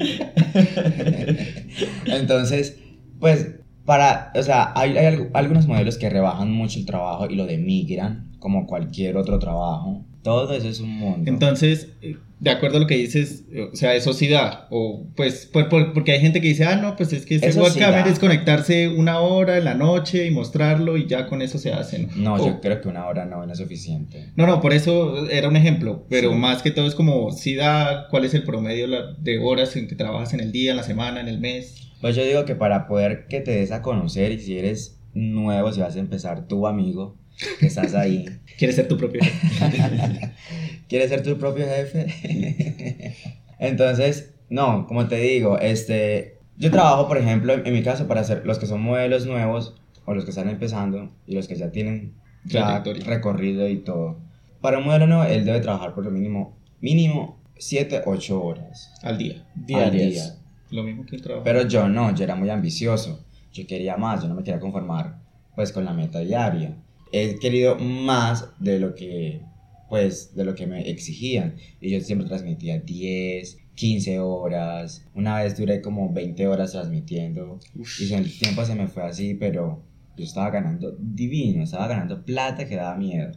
Entonces, 2.06 2.78
pues, 3.18 3.56
para, 3.84 4.32
o 4.34 4.42
sea, 4.42 4.72
hay, 4.74 4.96
hay 4.96 5.14
algu- 5.16 5.30
algunos 5.34 5.66
modelos 5.66 5.98
que 5.98 6.10
rebajan 6.10 6.50
mucho 6.52 6.78
el 6.78 6.86
trabajo 6.86 7.26
y 7.28 7.34
lo 7.36 7.46
demigran, 7.46 8.30
como 8.46 8.64
cualquier 8.68 9.16
otro 9.16 9.40
trabajo. 9.40 10.04
Todo 10.22 10.54
eso 10.54 10.68
es 10.68 10.78
un 10.78 10.90
mundo. 10.98 11.28
Entonces, 11.28 11.88
eh, 12.00 12.14
de 12.38 12.50
acuerdo 12.50 12.76
a 12.76 12.80
lo 12.80 12.86
que 12.86 12.94
dices, 12.96 13.42
eh, 13.50 13.70
o 13.72 13.74
sea, 13.74 13.96
eso 13.96 14.12
sí 14.12 14.28
da. 14.28 14.68
O 14.70 15.04
pues, 15.16 15.46
por- 15.46 15.68
por- 15.68 15.92
porque 15.92 16.12
hay 16.12 16.20
gente 16.20 16.40
que 16.40 16.46
dice, 16.46 16.64
ah, 16.64 16.76
no, 16.76 16.94
pues 16.94 17.12
es 17.12 17.26
que 17.26 17.34
ese 17.34 17.48
Eso 17.48 17.68
sí 17.68 17.80
es 17.80 18.18
conectarse 18.20 18.86
una 18.86 19.18
hora 19.18 19.58
en 19.58 19.64
la 19.64 19.74
noche 19.74 20.26
y 20.26 20.30
mostrarlo 20.30 20.96
y 20.96 21.08
ya 21.08 21.26
con 21.26 21.42
eso 21.42 21.58
se 21.58 21.72
hace, 21.72 22.06
¿no? 22.14 22.34
O- 22.34 22.46
yo 22.46 22.60
creo 22.60 22.80
que 22.80 22.86
una 22.88 23.04
hora 23.08 23.24
no, 23.24 23.44
no 23.44 23.52
es 23.52 23.58
suficiente. 23.58 24.28
No, 24.36 24.46
no, 24.46 24.60
por 24.60 24.72
eso 24.74 25.28
era 25.28 25.48
un 25.48 25.56
ejemplo, 25.56 26.04
pero 26.08 26.30
Sí. 26.30 26.36
más 26.36 26.62
que 26.62 26.70
todo 26.70 26.86
es 26.86 26.94
como 26.94 27.32
si 27.32 27.56
da 27.56 28.06
cuál 28.08 28.24
es 28.24 28.32
el 28.34 28.44
promedio 28.44 28.86
de 29.18 29.38
horas 29.40 29.74
en 29.74 29.88
que 29.88 29.96
trabajas 29.96 30.34
en 30.34 30.40
el 30.40 30.52
día, 30.52 30.70
en 30.70 30.76
la 30.76 30.84
semana, 30.84 31.20
en 31.20 31.26
el 31.26 31.40
mes. 31.40 31.82
Pues 32.00 32.14
yo 32.14 32.24
digo 32.24 32.44
que 32.44 32.54
para 32.54 32.86
poder 32.86 33.26
que 33.28 33.40
te 33.40 33.50
des 33.56 33.72
a 33.72 33.82
conocer 33.82 34.30
y 34.30 34.38
si 34.38 34.56
eres 34.56 35.00
nuevo, 35.14 35.72
si 35.72 35.80
vas 35.80 35.96
a 35.96 35.98
empezar 35.98 36.46
tu 36.46 36.66
amigo, 36.66 37.16
estás 37.60 37.94
ahí, 37.94 38.26
Quieres 38.58 38.76
ser 38.76 38.88
tu 38.88 38.96
propio 38.96 39.22
jefe. 39.22 40.32
¿Quieres 40.88 41.10
ser 41.10 41.22
tu 41.22 41.36
propio 41.38 41.66
jefe? 41.66 43.14
Entonces, 43.58 44.34
no, 44.48 44.86
como 44.86 45.08
te 45.08 45.16
digo, 45.16 45.58
este, 45.58 46.38
yo 46.56 46.70
trabajo, 46.70 47.08
por 47.08 47.18
ejemplo, 47.18 47.52
en, 47.52 47.66
en 47.66 47.72
mi 47.72 47.82
caso, 47.82 48.06
para 48.06 48.20
hacer 48.22 48.46
los 48.46 48.58
que 48.58 48.66
son 48.66 48.82
modelos 48.82 49.26
nuevos 49.26 49.74
o 50.04 50.14
los 50.14 50.24
que 50.24 50.30
están 50.30 50.48
empezando 50.48 51.12
y 51.26 51.34
los 51.34 51.48
que 51.48 51.56
ya 51.56 51.70
tienen 51.70 52.14
ya 52.44 52.82
recorrido 53.04 53.68
y 53.68 53.78
todo. 53.78 54.18
Para 54.60 54.78
un 54.78 54.84
modelo 54.84 55.06
nuevo, 55.06 55.24
él 55.24 55.44
debe 55.44 55.60
trabajar 55.60 55.94
por 55.94 56.04
lo 56.04 56.10
mínimo, 56.10 56.56
mínimo 56.80 57.40
7, 57.58 58.02
8 58.04 58.42
horas 58.42 58.92
al 59.02 59.18
día. 59.18 59.44
al 59.54 59.66
Diarias. 59.66 60.10
día. 60.12 60.22
Lo 60.70 60.82
mismo 60.82 61.04
que 61.06 61.16
un 61.16 61.22
trabajo. 61.22 61.44
Pero 61.44 61.66
yo 61.66 61.88
no, 61.88 62.14
yo 62.14 62.24
era 62.24 62.34
muy 62.34 62.50
ambicioso. 62.50 63.24
Yo 63.52 63.66
quería 63.66 63.96
más, 63.96 64.22
yo 64.22 64.28
no 64.28 64.34
me 64.34 64.42
quería 64.42 64.60
conformar 64.60 65.18
pues 65.54 65.72
con 65.72 65.84
la 65.84 65.92
meta 65.92 66.20
diaria. 66.20 66.76
He 67.16 67.38
querido 67.38 67.76
más 67.76 68.50
de 68.58 68.78
lo 68.78 68.94
que 68.94 69.42
pues 69.88 70.34
de 70.34 70.44
lo 70.44 70.54
que 70.54 70.66
me 70.66 70.90
exigían 70.90 71.56
y 71.80 71.90
yo 71.90 72.00
siempre 72.00 72.26
transmitía 72.26 72.80
10, 72.80 73.58
15 73.74 74.18
horas. 74.20 75.06
Una 75.14 75.40
vez 75.40 75.56
duré 75.56 75.80
como 75.80 76.12
20 76.12 76.46
horas 76.48 76.72
transmitiendo 76.72 77.60
y 77.74 78.12
el 78.12 78.38
tiempo 78.38 78.64
se 78.64 78.74
me 78.74 78.88
fue 78.88 79.04
así, 79.04 79.34
pero 79.34 79.84
yo 80.16 80.24
estaba 80.24 80.50
ganando 80.50 80.96
divino, 80.98 81.62
estaba 81.62 81.86
ganando 81.88 82.24
plata 82.24 82.66
que 82.66 82.76
daba 82.76 82.96
miedo. 82.96 83.32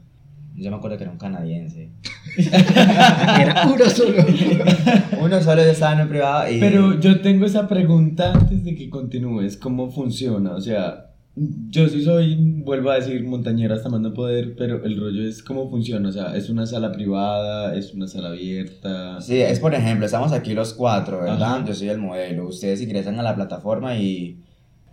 Yo 0.55 0.71
me 0.71 0.77
acuerdo 0.77 0.97
que 0.97 1.03
era 1.03 1.11
un 1.11 1.17
canadiense. 1.17 1.89
era 2.37 3.65
uno 3.67 3.85
solo. 3.89 4.25
Uno 5.21 5.41
solo 5.41 5.63
yo 5.63 5.71
estaba 5.71 5.93
en 5.93 6.01
un 6.01 6.09
privado 6.09 6.51
y 6.51 6.59
Pero 6.59 6.99
yo 6.99 7.21
tengo 7.21 7.45
esa 7.45 7.67
pregunta 7.67 8.33
antes 8.33 8.63
de 8.63 8.75
que 8.75 8.89
continúes, 8.89 9.57
¿cómo 9.57 9.91
funciona? 9.91 10.55
O 10.55 10.61
sea, 10.61 11.08
yo 11.69 11.87
sí 11.87 12.03
soy, 12.03 12.35
vuelvo 12.63 12.89
a 12.91 12.95
decir, 12.95 13.23
montañera 13.23 13.75
hasta 13.75 13.89
mando 13.89 14.13
poder, 14.13 14.55
pero 14.57 14.83
el 14.83 14.99
rollo 14.99 15.23
es 15.27 15.41
cómo 15.41 15.69
funciona, 15.69 16.09
o 16.09 16.11
sea, 16.11 16.35
es 16.35 16.49
una 16.49 16.65
sala 16.65 16.91
privada, 16.91 17.75
es 17.75 17.93
una 17.93 18.07
sala 18.07 18.29
abierta. 18.29 19.21
Sí, 19.21 19.39
es 19.39 19.59
por 19.59 19.73
ejemplo, 19.73 20.05
estamos 20.05 20.31
aquí 20.33 20.53
los 20.53 20.73
cuatro, 20.73 21.19
¿verdad? 21.21 21.57
Ajá. 21.57 21.65
Yo 21.65 21.73
soy 21.73 21.89
el 21.89 21.99
modelo. 21.99 22.47
Ustedes 22.47 22.81
ingresan 22.81 23.19
a 23.19 23.23
la 23.23 23.35
plataforma 23.35 23.97
y, 23.97 24.43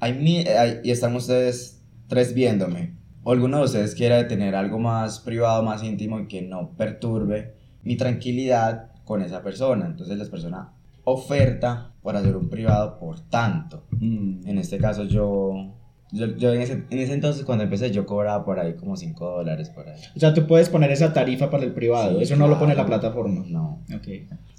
hay 0.01 0.45
hay- 0.47 0.81
y 0.85 0.91
están 0.91 1.17
ustedes 1.17 1.83
tres 2.07 2.35
viéndome. 2.35 2.95
O 3.25 3.33
alguno 3.33 3.59
de 3.59 3.65
ustedes 3.65 3.95
quiera 3.97 4.29
tener 4.29 4.55
algo 4.55 4.79
más 4.79 5.19
privado, 5.21 5.63
más 5.65 5.83
íntimo 5.83 6.21
y 6.21 6.29
que 6.29 6.43
no 6.43 6.77
perturbe 6.77 7.55
mi 7.83 7.97
tranquilidad 7.97 8.93
con 9.05 9.21
esa 9.23 9.43
persona. 9.43 9.87
Entonces 9.87 10.17
la 10.17 10.25
persona 10.27 10.73
oferta 11.03 11.93
por 12.03 12.15
hacer 12.17 12.37
un 12.37 12.49
privado 12.49 12.99
por 12.99 13.19
tanto. 13.21 13.85
Mm. 13.91 14.47
En 14.47 14.59
este 14.59 14.79
caso 14.79 15.05
yo... 15.05 15.73
Yo, 16.13 16.37
yo 16.37 16.55
en, 16.55 16.61
ese, 16.61 16.85
en 16.89 16.99
ese 16.99 17.15
entonces 17.15 17.45
cuando 17.45 17.65
empecé 17.65 17.91
yo 17.91 18.07
cobraba 18.07 18.45
por 18.45 18.61
ahí 18.61 18.75
como 18.75 18.97
5 18.97 19.29
dólares 19.39 19.71
por 19.71 19.89
ahí. 19.89 20.01
O 20.15 20.21
sea, 20.21 20.33
tú 20.35 20.47
puedes 20.47 20.69
poner 20.69 20.91
esa 20.93 21.13
tarifa 21.13 21.51
para 21.51 21.65
el 21.65 21.73
privado. 21.73 22.19
Sí, 22.19 22.25
Eso 22.25 22.37
no 22.37 22.47
lo 22.47 22.59
pone 22.59 22.75
la 22.75 22.85
claro. 22.85 23.01
plataforma. 23.01 23.45
No. 23.49 23.83
Ok. 23.95 24.09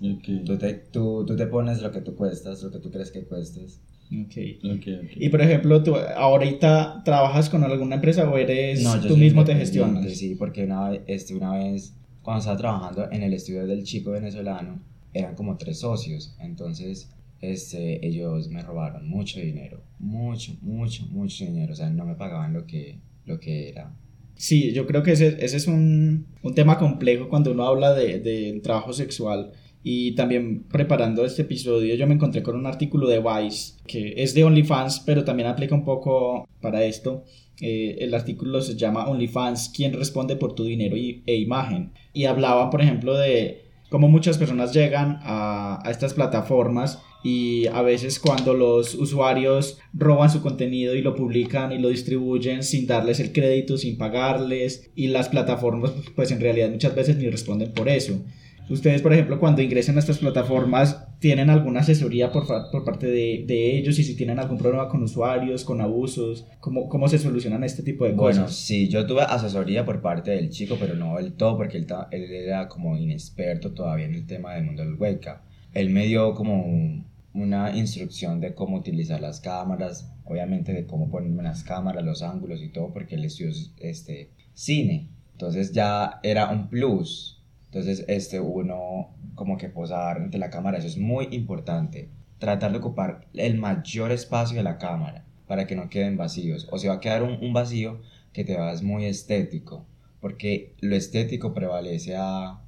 Ok, 0.01 0.45
Tú 0.45 0.57
te, 0.57 0.73
tú, 0.73 1.25
tú 1.25 1.35
te 1.35 1.47
pones 1.47 1.81
lo 1.81 1.91
que 1.91 2.01
tú 2.01 2.15
cuestas, 2.15 2.61
lo 2.63 2.71
que 2.71 2.79
tú 2.79 2.91
crees 2.91 3.11
que 3.11 3.23
cuestes. 3.23 3.81
Ok. 4.11 4.35
ok, 4.63 4.87
ok. 5.03 5.11
Y 5.15 5.29
por 5.29 5.41
ejemplo, 5.41 5.83
tú 5.83 5.95
ahorita 5.95 7.01
trabajas 7.03 7.49
con 7.49 7.63
alguna 7.63 7.95
empresa 7.95 8.29
o 8.29 8.37
eres 8.37 8.83
No, 8.83 8.99
tú 9.01 9.17
mismo 9.17 9.43
te 9.43 9.55
gestionas. 9.55 10.11
Sí, 10.17 10.35
porque 10.35 10.65
una 10.65 10.89
vez, 10.89 11.01
este, 11.07 11.33
una 11.35 11.53
vez 11.53 11.93
cuando 12.21 12.39
estaba 12.39 12.57
trabajando 12.57 13.09
en 13.11 13.23
el 13.23 13.33
estudio 13.33 13.65
del 13.65 13.83
chico 13.83 14.11
venezolano, 14.11 14.81
eran 15.13 15.35
como 15.35 15.57
tres 15.57 15.79
socios. 15.79 16.35
Entonces, 16.39 17.09
este, 17.41 18.05
ellos 18.05 18.49
me 18.49 18.61
robaron 18.61 19.07
mucho 19.07 19.39
dinero. 19.39 19.81
Mucho, 19.99 20.53
mucho, 20.61 21.05
mucho 21.07 21.45
dinero. 21.45 21.73
O 21.73 21.75
sea, 21.75 21.89
no 21.89 22.05
me 22.05 22.15
pagaban 22.15 22.53
lo 22.53 22.65
que, 22.65 22.99
lo 23.25 23.39
que 23.39 23.69
era. 23.69 23.93
Sí, 24.35 24.71
yo 24.73 24.85
creo 24.85 25.01
que 25.03 25.13
ese, 25.13 25.37
ese 25.43 25.57
es 25.57 25.67
un, 25.67 26.27
un 26.43 26.53
tema 26.55 26.77
complejo 26.77 27.27
cuando 27.29 27.51
uno 27.51 27.65
habla 27.65 27.93
de, 27.93 28.19
de 28.19 28.59
trabajo 28.61 28.93
sexual. 28.93 29.51
Y 29.83 30.13
también 30.15 30.63
preparando 30.63 31.23
este 31.23 31.43
episodio 31.43 31.95
yo 31.95 32.07
me 32.07 32.15
encontré 32.15 32.43
con 32.43 32.55
un 32.57 32.65
artículo 32.65 33.07
de 33.07 33.19
Vice 33.21 33.75
que 33.87 34.15
es 34.17 34.33
de 34.33 34.43
OnlyFans, 34.43 34.99
pero 35.05 35.23
también 35.23 35.47
aplica 35.47 35.75
un 35.75 35.85
poco 35.85 36.45
para 36.61 36.83
esto. 36.83 37.23
Eh, 37.61 37.95
el 38.01 38.13
artículo 38.13 38.61
se 38.61 38.75
llama 38.75 39.07
OnlyFans, 39.07 39.71
¿quién 39.75 39.93
responde 39.93 40.35
por 40.35 40.53
tu 40.55 40.63
dinero 40.65 40.97
y- 40.97 41.23
e 41.25 41.35
imagen? 41.37 41.91
Y 42.13 42.25
hablaba, 42.25 42.69
por 42.69 42.81
ejemplo, 42.81 43.15
de 43.17 43.61
cómo 43.89 44.09
muchas 44.09 44.37
personas 44.37 44.73
llegan 44.73 45.19
a, 45.21 45.79
a 45.87 45.89
estas 45.91 46.13
plataformas 46.13 47.01
y 47.23 47.67
a 47.67 47.81
veces 47.81 48.19
cuando 48.19 48.53
los 48.53 48.95
usuarios 48.95 49.79
roban 49.93 50.29
su 50.29 50.41
contenido 50.41 50.95
y 50.95 51.01
lo 51.01 51.15
publican 51.15 51.71
y 51.71 51.79
lo 51.79 51.89
distribuyen 51.89 52.63
sin 52.63 52.87
darles 52.87 53.19
el 53.19 53.33
crédito, 53.33 53.77
sin 53.77 53.97
pagarles 53.97 54.91
y 54.95 55.07
las 55.07 55.29
plataformas 55.29 55.91
pues 56.15 56.31
en 56.31 56.39
realidad 56.39 56.69
muchas 56.69 56.95
veces 56.95 57.17
ni 57.17 57.29
responden 57.29 57.71
por 57.73 57.89
eso. 57.89 58.21
Ustedes, 58.69 59.01
por 59.01 59.13
ejemplo, 59.13 59.39
cuando 59.39 59.61
ingresan 59.61 59.95
a 59.95 59.99
estas 59.99 60.17
plataformas, 60.17 61.05
¿tienen 61.19 61.49
alguna 61.49 61.79
asesoría 61.79 62.33
por, 62.33 62.45
por 62.69 62.83
parte 62.83 63.07
de, 63.07 63.45
de 63.47 63.77
ellos? 63.77 63.97
Y 63.97 64.03
si 64.03 64.13
tienen 64.17 64.39
algún 64.39 64.57
problema 64.57 64.89
con 64.89 65.01
usuarios, 65.03 65.63
con 65.63 65.79
abusos, 65.79 66.45
¿cómo, 66.59 66.89
cómo 66.89 67.07
se 67.07 67.17
solucionan 67.17 67.63
este 67.63 67.81
tipo 67.81 68.03
de 68.03 68.11
Bueno, 68.11 68.41
cosas? 68.43 68.57
sí, 68.57 68.89
yo 68.89 69.05
tuve 69.07 69.21
asesoría 69.21 69.85
por 69.85 70.01
parte 70.01 70.31
del 70.31 70.49
chico, 70.49 70.75
pero 70.77 70.95
no 70.95 71.15
del 71.15 71.31
todo, 71.33 71.55
porque 71.55 71.77
él, 71.77 71.87
él 72.11 72.23
era 72.29 72.67
como 72.67 72.97
inexperto 72.97 73.71
todavía 73.71 74.05
en 74.05 74.15
el 74.15 74.25
tema 74.27 74.55
del 74.55 74.65
mundo 74.65 74.83
del 74.83 74.95
webcam. 74.95 75.37
Él 75.79 75.89
me 75.91 76.05
dio 76.07 76.33
como 76.33 76.55
un- 76.65 77.05
una 77.33 77.75
instrucción 77.77 78.39
de 78.41 78.55
cómo 78.55 78.77
utilizar 78.77 79.21
las 79.21 79.39
cámaras, 79.41 80.11
obviamente 80.25 80.73
de 80.73 80.87
cómo 80.87 81.09
ponerme 81.09 81.43
las 81.43 81.63
cámaras, 81.63 82.03
los 82.03 82.23
ángulos 82.23 82.61
y 82.63 82.69
todo, 82.69 82.91
porque 82.93 83.13
él 83.15 83.25
estudió 83.25 83.51
este, 83.79 84.31
cine. 84.53 85.07
Entonces 85.33 85.71
ya 85.73 86.19
era 86.23 86.49
un 86.49 86.67
plus. 86.69 87.39
Entonces 87.65 88.05
este 88.07 88.39
uno 88.39 89.09
como 89.35 89.57
que 89.57 89.69
posar 89.69 90.17
ante 90.17 90.39
la 90.39 90.49
cámara, 90.49 90.79
eso 90.79 90.87
es 90.87 90.97
muy 90.97 91.27
importante. 91.31 92.09
Tratar 92.39 92.71
de 92.71 92.79
ocupar 92.79 93.27
el 93.35 93.57
mayor 93.59 94.11
espacio 94.11 94.57
de 94.57 94.63
la 94.63 94.79
cámara 94.79 95.25
para 95.47 95.67
que 95.67 95.75
no 95.75 95.89
queden 95.89 96.17
vacíos. 96.17 96.67
O 96.71 96.79
si 96.79 96.87
va 96.87 96.95
a 96.95 96.99
quedar 96.99 97.21
un, 97.21 97.37
un 97.43 97.53
vacío, 97.53 98.01
que 98.33 98.43
te 98.43 98.57
veas 98.57 98.81
muy 98.81 99.05
estético. 99.05 99.85
Porque 100.21 100.73
lo 100.81 100.95
estético 100.95 101.53
prevalece 101.53 102.15
a, 102.15 102.59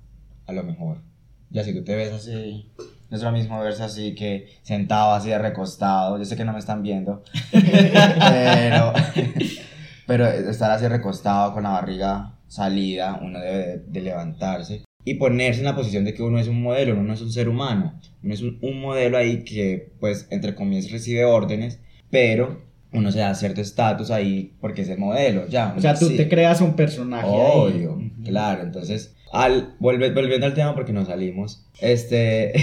a 0.45 0.53
lo 0.53 0.63
mejor. 0.63 1.01
Ya 1.49 1.63
si 1.63 1.73
tú 1.73 1.83
te 1.83 1.95
ves 1.95 2.13
así, 2.13 2.67
no 3.09 3.17
es 3.17 3.23
lo 3.23 3.31
mismo 3.31 3.59
verse 3.59 3.83
así 3.83 4.15
que 4.15 4.47
sentado 4.61 5.13
así 5.13 5.29
de 5.29 5.39
recostado. 5.39 6.17
Yo 6.17 6.25
sé 6.25 6.35
que 6.35 6.45
no 6.45 6.53
me 6.53 6.59
están 6.59 6.83
viendo, 6.83 7.23
pero, 7.51 8.93
pero 10.05 10.27
estar 10.27 10.71
así 10.71 10.87
recostado 10.87 11.53
con 11.53 11.63
la 11.63 11.71
barriga 11.71 12.35
salida, 12.47 13.19
uno 13.21 13.39
debe 13.39 13.83
de, 13.87 14.01
levantarse 14.01 14.83
y 15.05 15.15
ponerse 15.15 15.59
en 15.59 15.65
la 15.65 15.75
posición 15.75 16.03
de 16.03 16.13
que 16.13 16.23
uno 16.23 16.39
es 16.39 16.47
un 16.47 16.61
modelo, 16.61 16.93
uno 16.93 17.03
no 17.03 17.13
es 17.13 17.21
un 17.21 17.31
ser 17.31 17.47
humano. 17.47 17.99
Uno 18.21 18.33
es 18.33 18.41
un, 18.41 18.59
un 18.61 18.81
modelo 18.81 19.17
ahí 19.17 19.43
que, 19.43 19.93
pues, 19.99 20.27
entre 20.29 20.55
comillas, 20.55 20.91
recibe 20.91 21.25
órdenes, 21.25 21.79
pero 22.09 22.61
uno 22.91 23.11
se 23.11 23.19
da 23.19 23.35
cierto 23.35 23.61
estatus 23.61 24.09
ahí 24.11 24.55
porque 24.59 24.81
es 24.81 24.89
el 24.89 24.97
modelo, 24.97 25.47
ya. 25.47 25.73
O 25.77 25.81
sea, 25.81 25.93
tú 25.93 26.07
sí. 26.07 26.17
te 26.17 26.27
creas 26.27 26.59
un 26.61 26.75
personaje 26.75 27.27
ahí. 27.27 27.51
Obvio, 27.53 27.93
Ujú. 27.93 28.23
claro. 28.23 28.63
Entonces, 28.63 29.15
al, 29.31 29.75
volviendo 29.79 30.45
al 30.45 30.53
tema 30.53 30.75
porque 30.75 30.93
nos 30.93 31.07
salimos, 31.07 31.65
este, 31.79 32.53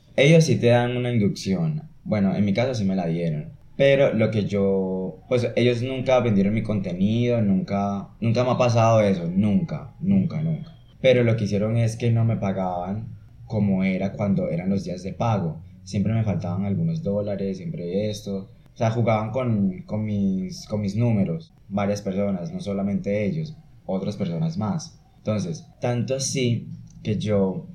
ellos 0.16 0.44
sí 0.44 0.56
te 0.56 0.68
dan 0.68 0.96
una 0.96 1.12
inducción. 1.12 1.82
Bueno, 2.04 2.34
en 2.34 2.44
mi 2.44 2.54
caso 2.54 2.74
sí 2.74 2.84
me 2.84 2.96
la 2.96 3.06
dieron. 3.06 3.56
Pero 3.76 4.14
lo 4.14 4.30
que 4.30 4.46
yo, 4.46 5.18
pues 5.28 5.48
ellos 5.54 5.82
nunca 5.82 6.20
vendieron 6.20 6.54
mi 6.54 6.62
contenido, 6.62 7.42
nunca, 7.42 8.08
nunca 8.20 8.42
me 8.42 8.52
ha 8.52 8.56
pasado 8.56 9.02
eso, 9.02 9.28
nunca, 9.28 9.92
nunca, 10.00 10.40
nunca. 10.40 10.72
Pero 11.02 11.24
lo 11.24 11.36
que 11.36 11.44
hicieron 11.44 11.76
es 11.76 11.96
que 11.96 12.10
no 12.10 12.24
me 12.24 12.36
pagaban 12.36 13.08
como 13.46 13.84
era 13.84 14.12
cuando 14.12 14.48
eran 14.48 14.70
los 14.70 14.84
días 14.84 15.02
de 15.02 15.12
pago. 15.12 15.60
Siempre 15.84 16.14
me 16.14 16.24
faltaban 16.24 16.64
algunos 16.64 17.02
dólares, 17.02 17.58
siempre 17.58 18.08
esto. 18.08 18.48
O 18.74 18.76
sea, 18.78 18.90
jugaban 18.90 19.30
con, 19.30 19.82
con, 19.82 20.04
mis, 20.04 20.66
con 20.66 20.80
mis 20.80 20.96
números, 20.96 21.52
varias 21.68 22.02
personas, 22.02 22.52
no 22.52 22.60
solamente 22.60 23.24
ellos, 23.24 23.56
otras 23.84 24.16
personas 24.16 24.58
más. 24.58 24.98
Entonces, 25.26 25.66
tanto 25.80 26.14
así 26.14 26.68
que 27.02 27.18
yo, 27.18 27.66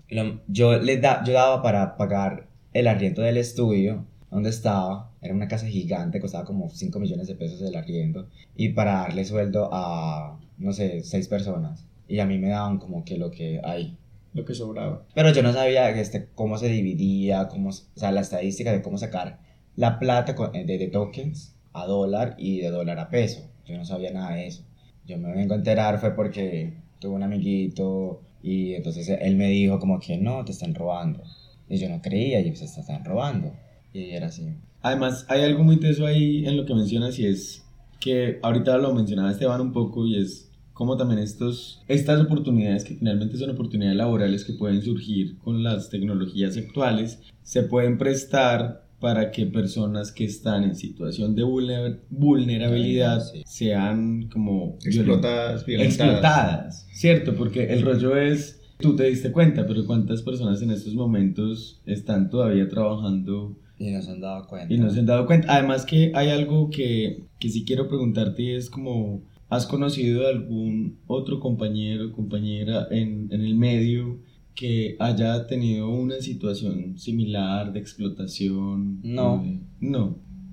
yo, 0.47 0.77
les 0.77 1.01
da, 1.01 1.21
yo 1.25 1.33
daba 1.33 1.61
para 1.61 1.97
pagar 1.97 2.47
el 2.71 2.87
arriendo 2.87 3.21
del 3.23 3.35
estudio 3.35 4.05
donde 4.29 4.49
estaba, 4.49 5.11
era 5.21 5.33
una 5.33 5.49
casa 5.49 5.67
gigante, 5.67 6.21
costaba 6.21 6.45
como 6.45 6.69
5 6.69 6.97
millones 7.01 7.27
de 7.27 7.35
pesos 7.35 7.61
el 7.61 7.75
arriendo, 7.75 8.29
y 8.55 8.69
para 8.69 9.01
darle 9.01 9.25
sueldo 9.25 9.69
a, 9.73 10.39
no 10.59 10.71
sé, 10.71 11.03
6 11.03 11.27
personas. 11.27 11.85
Y 12.07 12.19
a 12.19 12.25
mí 12.25 12.37
me 12.37 12.47
daban 12.47 12.77
como 12.77 13.03
que 13.03 13.17
lo 13.17 13.31
que 13.31 13.59
hay. 13.65 13.97
Lo 14.33 14.45
que 14.45 14.53
sobraba. 14.55 15.03
Pero 15.13 15.33
yo 15.33 15.43
no 15.43 15.51
sabía 15.51 15.89
este, 15.89 16.29
cómo 16.33 16.57
se 16.57 16.69
dividía, 16.69 17.49
cómo, 17.49 17.71
o 17.71 17.73
sea, 17.73 18.13
la 18.13 18.21
estadística 18.21 18.71
de 18.71 18.81
cómo 18.81 18.97
sacar 18.97 19.39
la 19.75 19.99
plata 19.99 20.35
con- 20.35 20.53
de, 20.53 20.63
de 20.63 20.87
tokens 20.87 21.53
a 21.73 21.85
dólar 21.85 22.35
y 22.37 22.61
de 22.61 22.69
dólar 22.69 22.97
a 22.99 23.09
peso. 23.09 23.41
Yo 23.65 23.77
no 23.77 23.83
sabía 23.83 24.11
nada 24.13 24.35
de 24.35 24.47
eso. 24.47 24.63
Yo 25.05 25.17
me 25.17 25.33
vengo 25.35 25.53
a 25.53 25.57
enterar 25.57 25.99
fue 25.99 26.15
porque 26.15 26.75
tuve 27.01 27.15
un 27.15 27.23
amiguito 27.23 28.21
y 28.41 28.75
entonces 28.75 29.09
él 29.09 29.35
me 29.35 29.49
dijo 29.49 29.79
como 29.79 29.99
que 29.99 30.17
no, 30.17 30.45
te 30.45 30.53
están 30.53 30.73
robando. 30.73 31.21
Y 31.67 31.77
yo 31.77 31.89
no 31.89 32.01
creía 32.01 32.39
y 32.39 32.51
pues 32.51 32.59
te 32.59 32.79
están 32.79 33.03
robando. 33.03 33.53
Y 33.93 34.11
era 34.11 34.27
así. 34.27 34.47
Además, 34.81 35.25
hay 35.27 35.41
algo 35.41 35.63
muy 35.63 35.79
teso 35.79 36.05
ahí 36.05 36.45
en 36.45 36.55
lo 36.55 36.65
que 36.65 36.73
mencionas 36.73 37.19
y 37.19 37.27
es 37.27 37.65
que 37.99 38.39
ahorita 38.41 38.77
lo 38.77 38.93
mencionaba 38.93 39.31
Esteban 39.31 39.61
un 39.61 39.73
poco 39.73 40.05
y 40.05 40.17
es 40.17 40.49
como 40.73 40.97
también 40.97 41.19
estos, 41.19 41.83
estas 41.87 42.19
oportunidades 42.21 42.83
que 42.83 42.95
finalmente 42.95 43.37
son 43.37 43.51
oportunidades 43.51 43.97
laborales 43.97 44.43
que 44.43 44.53
pueden 44.53 44.81
surgir 44.81 45.37
con 45.37 45.61
las 45.61 45.89
tecnologías 45.89 46.57
actuales, 46.57 47.19
se 47.43 47.63
pueden 47.63 47.97
prestar 47.97 48.87
para 49.01 49.31
que 49.31 49.47
personas 49.47 50.11
que 50.13 50.23
están 50.23 50.63
en 50.63 50.75
situación 50.75 51.35
de 51.35 51.43
vulner- 51.43 51.99
vulnerabilidad 52.09 53.19
Sí. 53.21 53.41
sean 53.45 54.29
como 54.31 54.77
Explotadas, 54.85 55.65
explotadas, 55.67 56.87
¿cierto? 56.93 57.35
Porque 57.35 57.65
el 57.73 57.81
rollo 57.81 58.15
es, 58.15 58.61
tú 58.79 58.95
te 58.95 59.05
diste 59.05 59.31
cuenta, 59.31 59.65
pero 59.67 59.85
¿cuántas 59.85 60.21
personas 60.21 60.61
en 60.61 60.71
estos 60.71 60.93
momentos 60.93 61.81
están 61.85 62.29
todavía 62.29 62.69
trabajando 62.69 63.57
Y 63.79 63.91
no 63.91 64.01
se 64.01 64.11
han 64.11 64.21
dado 64.21 64.47
cuenta. 64.47 64.73
y 64.73 64.77
no 64.77 64.89
se 64.89 64.99
han 64.99 65.05
dado 65.07 65.25
cuenta? 65.25 65.53
Además 65.55 65.85
que 65.85 66.11
hay 66.15 66.29
algo 66.29 66.69
que, 66.69 67.23
que 67.39 67.49
sí 67.49 67.65
quiero 67.65 67.87
preguntarte 67.87 68.43
y 68.43 68.49
es 68.51 68.69
como, 68.69 69.23
¿has 69.49 69.65
conocido 69.65 70.27
algún 70.27 70.99
otro 71.07 71.39
compañero 71.39 72.07
o 72.07 72.11
compañera 72.11 72.87
en, 72.91 73.27
en 73.31 73.41
el 73.41 73.55
medio 73.55 74.19
que 74.61 74.95
haya 74.99 75.47
tenido 75.47 75.89
una 75.89 76.21
situación 76.21 76.97
similar 76.97 77.73
de 77.73 77.79
explotación? 77.79 78.99
No. 79.03 79.43
Eh, 79.43 79.59
No. 79.79 80.03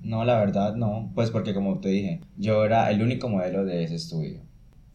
No, 0.01 0.23
la 0.25 0.39
verdad 0.39 0.75
no, 0.75 1.11
pues 1.13 1.29
porque 1.29 1.53
como 1.53 1.79
te 1.79 1.89
dije, 1.89 2.21
yo 2.37 2.63
era 2.65 2.89
el 2.89 3.01
único 3.03 3.29
modelo 3.29 3.65
de 3.65 3.83
ese 3.83 3.95
estudio. 3.95 4.39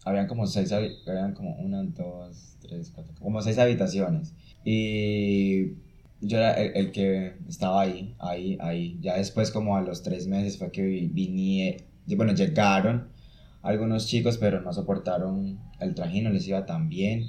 Habían 0.04 0.26
como 0.26 0.46
seis, 0.46 0.72
habían 0.72 1.34
como 1.34 1.54
una, 1.56 1.82
dos, 1.84 2.56
tres, 2.60 2.90
cuatro, 2.94 3.14
como 3.20 3.40
seis 3.42 3.58
habitaciones. 3.58 4.34
Y 4.64 5.74
yo 6.20 6.38
era 6.38 6.54
el, 6.54 6.72
el 6.74 6.90
que 6.90 7.34
estaba 7.48 7.82
ahí, 7.82 8.14
ahí, 8.18 8.56
ahí. 8.60 8.98
Ya 9.00 9.16
después 9.18 9.50
como 9.50 9.76
a 9.76 9.82
los 9.82 10.02
tres 10.02 10.26
meses 10.26 10.58
fue 10.58 10.72
que 10.72 10.82
vi- 10.82 11.08
vine, 11.08 11.76
bueno, 12.16 12.32
llegaron 12.34 13.08
algunos 13.62 14.06
chicos, 14.08 14.38
pero 14.38 14.60
no 14.62 14.72
soportaron 14.72 15.58
el 15.80 15.94
trajín, 15.94 16.24
no 16.24 16.30
les 16.30 16.48
iba 16.48 16.64
tan 16.66 16.88
bien. 16.88 17.24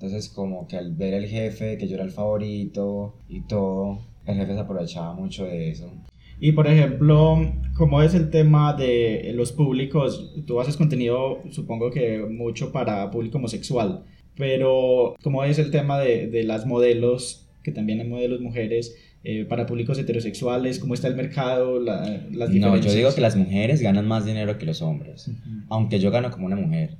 Entonces 0.00 0.28
como 0.28 0.68
que 0.68 0.76
al 0.76 0.94
ver 0.94 1.12
el 1.14 1.26
jefe, 1.26 1.76
que 1.76 1.88
yo 1.88 1.96
era 1.96 2.04
el 2.04 2.12
favorito 2.12 3.16
y 3.28 3.40
todo, 3.40 3.98
el 4.26 4.36
jefe 4.36 4.54
se 4.54 4.60
aprovechaba 4.60 5.12
mucho 5.12 5.44
de 5.44 5.70
eso. 5.70 5.92
Y 6.38 6.52
por 6.52 6.68
ejemplo, 6.68 7.36
¿cómo 7.76 8.00
es 8.02 8.14
el 8.14 8.30
tema 8.30 8.74
de 8.74 9.32
los 9.34 9.50
públicos? 9.50 10.32
Tú 10.46 10.60
haces 10.60 10.76
contenido, 10.76 11.42
supongo 11.50 11.90
que 11.90 12.20
mucho 12.20 12.70
para 12.70 13.10
público 13.10 13.38
homosexual, 13.38 14.04
pero 14.36 15.16
¿cómo 15.20 15.42
es 15.42 15.58
el 15.58 15.72
tema 15.72 15.98
de, 15.98 16.28
de 16.28 16.44
las 16.44 16.64
modelos, 16.64 17.48
que 17.64 17.72
también 17.72 18.00
hay 18.00 18.06
modelos 18.08 18.40
mujeres, 18.40 18.94
eh, 19.24 19.46
para 19.46 19.66
públicos 19.66 19.98
heterosexuales? 19.98 20.78
¿Cómo 20.78 20.94
está 20.94 21.08
el 21.08 21.16
mercado? 21.16 21.80
La- 21.80 22.24
las 22.30 22.50
No, 22.50 22.76
yo 22.76 22.92
digo 22.92 23.12
que 23.12 23.20
las 23.20 23.34
mujeres 23.34 23.82
ganan 23.82 24.06
más 24.06 24.24
dinero 24.24 24.58
que 24.58 24.66
los 24.66 24.80
hombres. 24.80 25.26
Ujú, 25.26 25.38
Aunque 25.70 25.98
yo 25.98 26.12
gano 26.12 26.30
como 26.30 26.46
una 26.46 26.54
mujer. 26.54 26.98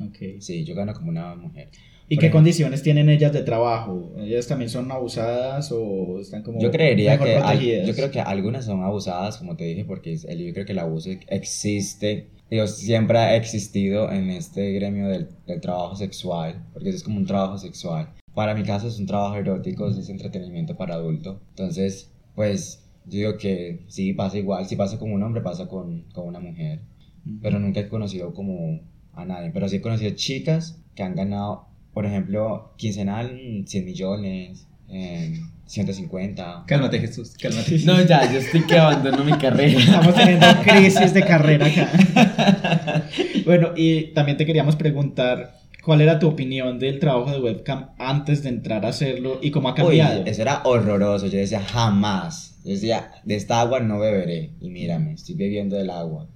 ok. 0.00 0.40
Sí, 0.40 0.64
yo 0.64 0.74
gano 0.74 0.94
como 0.94 1.10
una 1.10 1.36
mujer. 1.36 1.68
¿Y 2.12 2.16
qué 2.16 2.26
ejemplo. 2.26 2.38
condiciones 2.38 2.82
tienen 2.82 3.08
ellas 3.08 3.32
de 3.32 3.42
trabajo? 3.42 4.12
¿Ellas 4.18 4.46
también 4.48 4.68
son 4.68 4.90
abusadas 4.90 5.70
o 5.72 6.18
están 6.20 6.42
como 6.42 6.60
Yo 6.60 6.70
creería 6.70 7.12
mejor 7.12 7.26
que 7.28 7.36
al- 7.36 7.86
yo 7.86 7.94
creo 7.94 8.10
que 8.10 8.20
algunas 8.20 8.64
son 8.64 8.82
abusadas, 8.82 9.38
como 9.38 9.56
te 9.56 9.64
dije, 9.64 9.84
porque 9.84 10.18
el- 10.28 10.46
yo 10.46 10.52
creo 10.52 10.66
que 10.66 10.72
el 10.72 10.80
abuso 10.80 11.08
existe. 11.28 12.28
Digo, 12.50 12.66
siempre 12.66 13.16
ha 13.18 13.36
existido 13.36 14.10
en 14.10 14.28
este 14.30 14.72
gremio 14.72 15.06
del, 15.08 15.28
del 15.46 15.60
trabajo 15.60 15.94
sexual, 15.94 16.64
porque 16.72 16.88
eso 16.88 16.96
es 16.98 17.04
como 17.04 17.18
un 17.18 17.26
trabajo 17.26 17.58
sexual. 17.58 18.10
Para 18.34 18.54
mi 18.54 18.64
caso 18.64 18.88
es 18.88 18.98
un 18.98 19.06
trabajo 19.06 19.36
erótico, 19.36 19.88
es 19.88 20.08
entretenimiento 20.08 20.76
para 20.76 20.94
adulto. 20.94 21.40
Entonces, 21.50 22.10
pues 22.34 22.82
yo 23.06 23.18
digo 23.18 23.38
que 23.38 23.84
sí 23.88 24.12
pasa 24.14 24.36
igual, 24.38 24.66
si 24.66 24.74
pasa 24.76 24.98
con 24.98 25.12
un 25.12 25.22
hombre, 25.22 25.42
pasa 25.42 25.68
con, 25.68 26.02
con 26.12 26.26
una 26.26 26.40
mujer. 26.40 26.80
pero 27.42 27.58
nunca 27.60 27.80
he 27.80 27.88
conocido 27.88 28.32
como 28.34 28.80
a 29.12 29.24
nadie. 29.24 29.50
Pero 29.52 29.68
sí 29.68 29.76
he 29.76 29.80
conocido 29.80 30.10
chicas 30.16 30.80
que 30.96 31.02
han 31.04 31.14
ganado, 31.14 31.66
por 31.92 32.06
ejemplo, 32.06 32.72
quincenal 32.76 33.64
100 33.66 33.84
millones, 33.84 34.66
eh, 34.88 35.40
150. 35.66 36.64
Cálmate, 36.66 36.98
Jesús, 36.98 37.36
cálmate. 37.40 37.78
No, 37.84 38.02
ya, 38.04 38.30
yo 38.30 38.40
estoy 38.40 38.62
que 38.62 38.76
abandono 38.76 39.24
mi 39.24 39.32
carrera. 39.38 39.78
Estamos 39.78 40.14
teniendo 40.14 40.46
crisis 40.64 41.14
de 41.14 41.22
carrera 41.22 41.66
acá. 41.66 43.04
bueno, 43.44 43.72
y 43.76 44.12
también 44.12 44.36
te 44.36 44.46
queríamos 44.46 44.74
preguntar 44.74 45.60
cuál 45.84 46.00
era 46.00 46.18
tu 46.18 46.26
opinión 46.28 46.78
del 46.78 46.98
trabajo 46.98 47.30
de 47.30 47.40
webcam 47.40 47.90
antes 47.98 48.42
de 48.42 48.48
entrar 48.48 48.84
a 48.84 48.88
hacerlo 48.88 49.38
y 49.40 49.52
cómo 49.52 49.68
ha 49.68 49.74
cambiado. 49.74 50.24
eso 50.26 50.42
era 50.42 50.62
horroroso. 50.64 51.28
Yo 51.28 51.38
decía, 51.38 51.60
jamás. 51.60 52.58
Yo 52.64 52.72
decía, 52.72 53.12
de 53.24 53.36
esta 53.36 53.60
agua 53.60 53.78
no 53.78 54.00
beberé. 54.00 54.50
Y 54.60 54.70
mírame, 54.70 55.12
estoy 55.12 55.36
bebiendo 55.36 55.76
del 55.76 55.90
agua. 55.90 56.26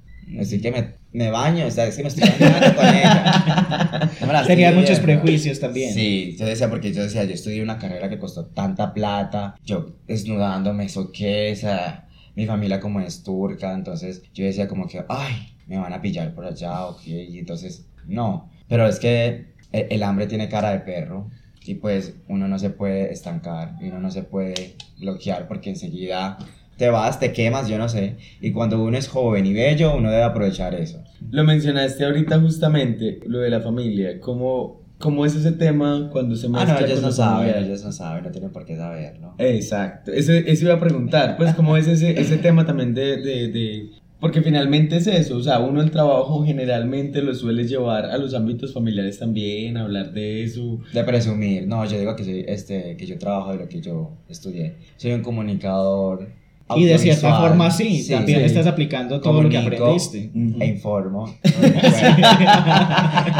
Así 0.40 0.60
que 0.60 0.70
me, 0.70 0.94
me 1.14 1.30
baño, 1.30 1.66
o 1.66 1.70
sea, 1.70 1.86
es 1.86 1.96
que 1.96 2.02
me 2.02 2.08
estoy 2.08 2.28
bañando 2.28 2.76
con 2.76 2.86
ella. 2.86 4.10
No 4.20 4.46
Tenías 4.46 4.74
muchos 4.74 4.98
bebiendo. 5.00 5.22
prejuicios 5.22 5.60
también. 5.60 5.94
Sí, 5.94 6.36
yo 6.38 6.44
decía, 6.44 6.68
porque 6.68 6.92
yo 6.92 7.02
decía, 7.02 7.24
yo 7.24 7.34
estudié 7.34 7.62
una 7.62 7.78
carrera 7.78 8.08
que 8.08 8.18
costó 8.18 8.46
tanta 8.46 8.92
plata, 8.92 9.54
yo 9.64 9.94
desnudándome, 10.08 10.86
eso 10.86 11.12
qué, 11.12 11.52
o 11.52 11.56
sea, 11.56 12.08
mi 12.34 12.46
familia 12.46 12.80
como 12.80 13.00
es 13.00 13.22
turca, 13.22 13.72
entonces 13.72 14.22
yo 14.34 14.44
decía 14.44 14.66
como 14.66 14.88
que, 14.88 15.04
ay, 15.08 15.54
me 15.66 15.78
van 15.78 15.92
a 15.92 16.02
pillar 16.02 16.34
por 16.34 16.46
allá, 16.46 16.86
ok, 16.86 17.06
y 17.06 17.38
entonces, 17.38 17.86
no, 18.06 18.50
pero 18.68 18.86
es 18.88 18.98
que 18.98 19.54
el, 19.70 19.86
el 19.90 20.02
hambre 20.02 20.26
tiene 20.26 20.48
cara 20.48 20.72
de 20.72 20.80
perro, 20.80 21.30
y 21.64 21.74
pues 21.76 22.14
uno 22.28 22.48
no 22.48 22.58
se 22.58 22.70
puede 22.70 23.12
estancar, 23.12 23.76
y 23.80 23.86
uno 23.86 24.00
no 24.00 24.10
se 24.10 24.24
puede 24.24 24.74
bloquear, 24.98 25.46
porque 25.46 25.70
enseguida 25.70 26.38
te 26.76 26.88
vas, 26.90 27.20
te 27.20 27.32
quemas, 27.32 27.68
yo 27.68 27.78
no 27.78 27.88
sé. 27.88 28.16
Y 28.40 28.52
cuando 28.52 28.82
uno 28.82 28.96
es 28.96 29.08
joven 29.08 29.46
y 29.46 29.52
bello, 29.52 29.96
uno 29.96 30.10
debe 30.10 30.22
aprovechar 30.24 30.74
eso. 30.74 31.02
Lo 31.30 31.44
mencionaste 31.44 32.04
ahorita 32.04 32.40
justamente, 32.40 33.20
lo 33.26 33.38
de 33.40 33.50
la 33.50 33.60
familia. 33.60 34.18
¿Cómo, 34.20 34.82
cómo 34.98 35.24
es 35.26 35.34
ese 35.34 35.52
tema 35.52 36.08
cuando 36.12 36.34
se 36.36 36.46
Ah, 36.46 36.50
mezcla 36.50 36.80
no, 36.80 36.86
ellos 36.86 37.02
no 37.02 37.12
saben, 37.12 37.50
familia? 37.50 37.66
ellos 37.68 37.84
no 37.84 37.92
saben, 37.92 38.24
no 38.24 38.30
tienen 38.30 38.50
por 38.50 38.64
qué 38.64 38.76
saberlo. 38.76 39.34
Exacto, 39.38 40.12
eso, 40.12 40.32
eso 40.32 40.64
iba 40.64 40.74
a 40.74 40.80
preguntar, 40.80 41.36
pues 41.36 41.54
cómo 41.54 41.76
es 41.76 41.86
ese, 41.88 42.18
ese 42.20 42.36
tema 42.38 42.64
también 42.66 42.94
de, 42.94 43.16
de, 43.18 43.48
de- 43.48 43.90
Porque 44.20 44.40
finalmente 44.42 44.96
es 44.96 45.06
eso, 45.06 45.36
o 45.36 45.42
sea, 45.42 45.58
uno 45.60 45.82
el 45.82 45.90
trabajo 45.90 46.44
generalmente 46.46 47.20
lo 47.20 47.34
suele 47.34 47.66
llevar 47.66 48.06
a 48.06 48.16
los 48.16 48.32
ámbitos 48.34 48.72
familiares 48.72 49.18
también, 49.18 49.76
hablar 49.76 50.12
de 50.12 50.44
eso. 50.44 50.80
De 50.94 51.04
presumir, 51.04 51.66
no, 51.66 51.84
yo 51.84 51.98
digo 51.98 52.16
que, 52.16 52.24
soy, 52.24 52.44
este, 52.48 52.96
que 52.96 53.04
yo 53.06 53.18
trabajo 53.18 53.52
de 53.52 53.58
lo 53.58 53.68
que 53.68 53.80
yo 53.82 54.12
estudié. 54.28 54.74
Soy 54.96 55.12
un 55.12 55.22
comunicador. 55.22 56.28
Y 56.76 56.84
de 56.84 56.98
cierta 56.98 57.40
forma 57.40 57.70
sí, 57.70 58.06
también 58.08 58.40
sí. 58.40 58.44
estás 58.46 58.66
aplicando 58.66 59.20
todo 59.20 59.42
lo 59.42 59.48
que 59.50 59.58
aprendiste. 59.58 60.30
E 60.60 60.66
informo. 60.66 61.34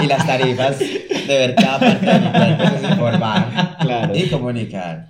y 0.03 0.07
las 0.07 0.27
tarifas 0.27 0.79
de 0.79 1.27
ver 1.29 1.55
cada 1.55 1.79
parte 1.81 2.07
de 2.07 2.21
mi 2.21 2.31
cuerpo 2.31 2.65
es 2.77 2.91
informar 2.91 3.77
Claro. 3.81 4.17
y 4.17 4.23
comunicar. 4.29 5.09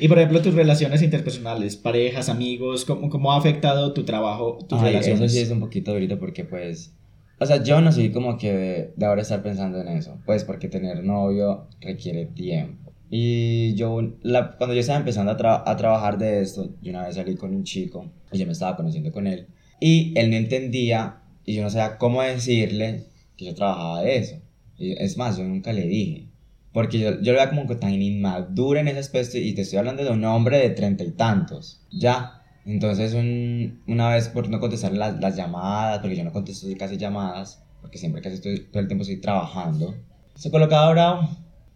Y 0.00 0.08
por 0.08 0.18
ejemplo, 0.18 0.42
tus 0.42 0.54
relaciones 0.54 1.02
interpersonales, 1.02 1.76
parejas, 1.76 2.28
amigos, 2.28 2.84
¿cómo, 2.84 3.08
cómo 3.08 3.32
ha 3.32 3.38
afectado 3.38 3.92
tu 3.92 4.04
trabajo, 4.04 4.58
tus 4.68 4.78
Ay, 4.80 4.92
relaciones? 4.92 5.20
eso 5.20 5.28
sí 5.34 5.40
es 5.40 5.50
un 5.50 5.60
poquito 5.60 5.92
durito 5.92 6.18
porque 6.18 6.44
pues... 6.44 6.92
O 7.38 7.46
sea, 7.46 7.62
yo 7.62 7.80
no 7.80 7.90
soy 7.90 8.12
como 8.12 8.38
que 8.38 8.52
de, 8.52 8.92
de 8.96 9.06
ahora 9.06 9.22
estar 9.22 9.42
pensando 9.42 9.80
en 9.80 9.88
eso. 9.88 10.16
Pues 10.24 10.44
porque 10.44 10.68
tener 10.68 11.02
novio 11.02 11.66
requiere 11.80 12.26
tiempo. 12.26 12.81
Y 13.14 13.74
yo, 13.74 14.00
la, 14.22 14.56
cuando 14.56 14.72
yo 14.74 14.80
estaba 14.80 14.98
empezando 14.98 15.32
a, 15.32 15.36
tra- 15.36 15.62
a 15.66 15.76
trabajar 15.76 16.16
de 16.16 16.40
esto, 16.40 16.70
yo 16.80 16.92
una 16.92 17.04
vez 17.06 17.16
salí 17.16 17.34
con 17.36 17.54
un 17.54 17.62
chico 17.62 18.10
y 18.32 18.38
yo 18.38 18.46
me 18.46 18.52
estaba 18.52 18.74
conociendo 18.74 19.12
con 19.12 19.26
él. 19.26 19.48
Y 19.80 20.14
él 20.18 20.30
no 20.30 20.36
entendía 20.36 21.18
y 21.44 21.54
yo 21.54 21.62
no 21.62 21.68
sabía 21.68 21.98
cómo 21.98 22.22
decirle 22.22 23.04
que 23.36 23.44
yo 23.44 23.54
trabajaba 23.54 24.00
de 24.00 24.16
eso. 24.16 24.36
Y 24.78 24.92
es 24.92 25.18
más, 25.18 25.36
yo 25.36 25.44
nunca 25.44 25.74
le 25.74 25.86
dije. 25.86 26.28
Porque 26.72 26.98
yo, 26.98 27.20
yo 27.20 27.32
lo 27.32 27.38
veía 27.38 27.50
como 27.50 27.66
que 27.66 27.74
tan 27.74 27.92
inmadura 27.92 28.80
en 28.80 28.88
ese 28.88 29.00
aspecto 29.00 29.36
y 29.36 29.52
te 29.52 29.60
estoy 29.60 29.78
hablando 29.78 30.02
de 30.04 30.10
un 30.10 30.24
hombre 30.24 30.56
de 30.56 30.70
treinta 30.70 31.04
y 31.04 31.10
tantos. 31.10 31.82
Ya. 31.90 32.42
Entonces 32.64 33.12
un- 33.12 33.82
una 33.88 34.08
vez 34.08 34.28
por 34.30 34.48
no 34.48 34.58
contestar 34.58 34.94
las, 34.94 35.20
las 35.20 35.36
llamadas, 35.36 35.98
porque 35.98 36.16
yo 36.16 36.24
no 36.24 36.32
contesto 36.32 36.66
casi 36.78 36.96
llamadas, 36.96 37.62
porque 37.82 37.98
siempre 37.98 38.22
casi 38.22 38.36
estoy, 38.36 38.68
todo 38.70 38.80
el 38.80 38.86
tiempo 38.86 39.02
estoy 39.02 39.20
trabajando, 39.20 39.94
se 40.34 40.50
colocaba 40.50 40.90
bravo. 40.92 41.28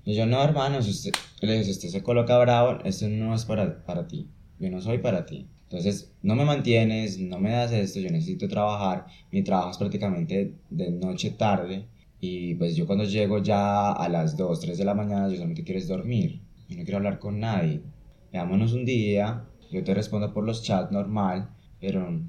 Y 0.07 0.14
yo, 0.14 0.25
no, 0.25 0.42
hermano, 0.42 0.81
si 0.81 0.90
usted, 0.90 1.11
le 1.42 1.53
dije, 1.53 1.64
si 1.64 1.71
usted 1.73 1.88
se 1.88 2.03
coloca 2.03 2.38
bravo, 2.38 2.79
esto 2.85 3.09
no 3.09 3.35
es 3.35 3.45
para, 3.45 3.85
para 3.85 4.07
ti. 4.09 4.31
Yo 4.59 4.71
no 4.71 4.81
soy 4.81 4.99
para 4.99 5.27
ti. 5.27 5.49
Entonces, 5.64 6.12
no 6.23 6.35
me 6.37 6.45
mantienes, 6.45 7.19
no 7.19 7.38
me 7.40 7.51
das 7.51 7.73
esto, 7.73 7.99
yo 8.01 8.09
necesito 8.11 8.49
trabajar. 8.49 9.07
Mi 9.33 9.42
trabajo 9.42 9.73
es 9.73 9.79
prácticamente 9.79 10.55
de 10.71 10.90
noche 10.92 11.33
tarde. 11.33 11.87
Y 12.21 12.55
pues 12.55 12.77
yo 12.77 12.87
cuando 12.87 13.05
llego 13.05 13.42
ya 13.42 13.92
a 13.92 14.09
las 14.09 14.37
2, 14.37 14.61
3 14.61 14.79
de 14.79 14.85
la 14.85 14.95
mañana, 14.95 15.29
yo 15.29 15.35
solamente 15.35 15.64
quiero 15.64 15.85
dormir. 15.87 16.40
Yo 16.69 16.77
no 16.79 16.85
quiero 16.85 16.99
hablar 16.99 17.19
con 17.19 17.40
nadie. 17.40 17.83
Veámonos 18.33 18.73
un 18.75 18.85
día, 18.85 19.45
yo 19.73 19.83
te 19.83 19.92
respondo 19.92 20.33
por 20.33 20.45
los 20.45 20.62
chats 20.62 20.92
normal, 20.92 21.51
pero 21.81 22.21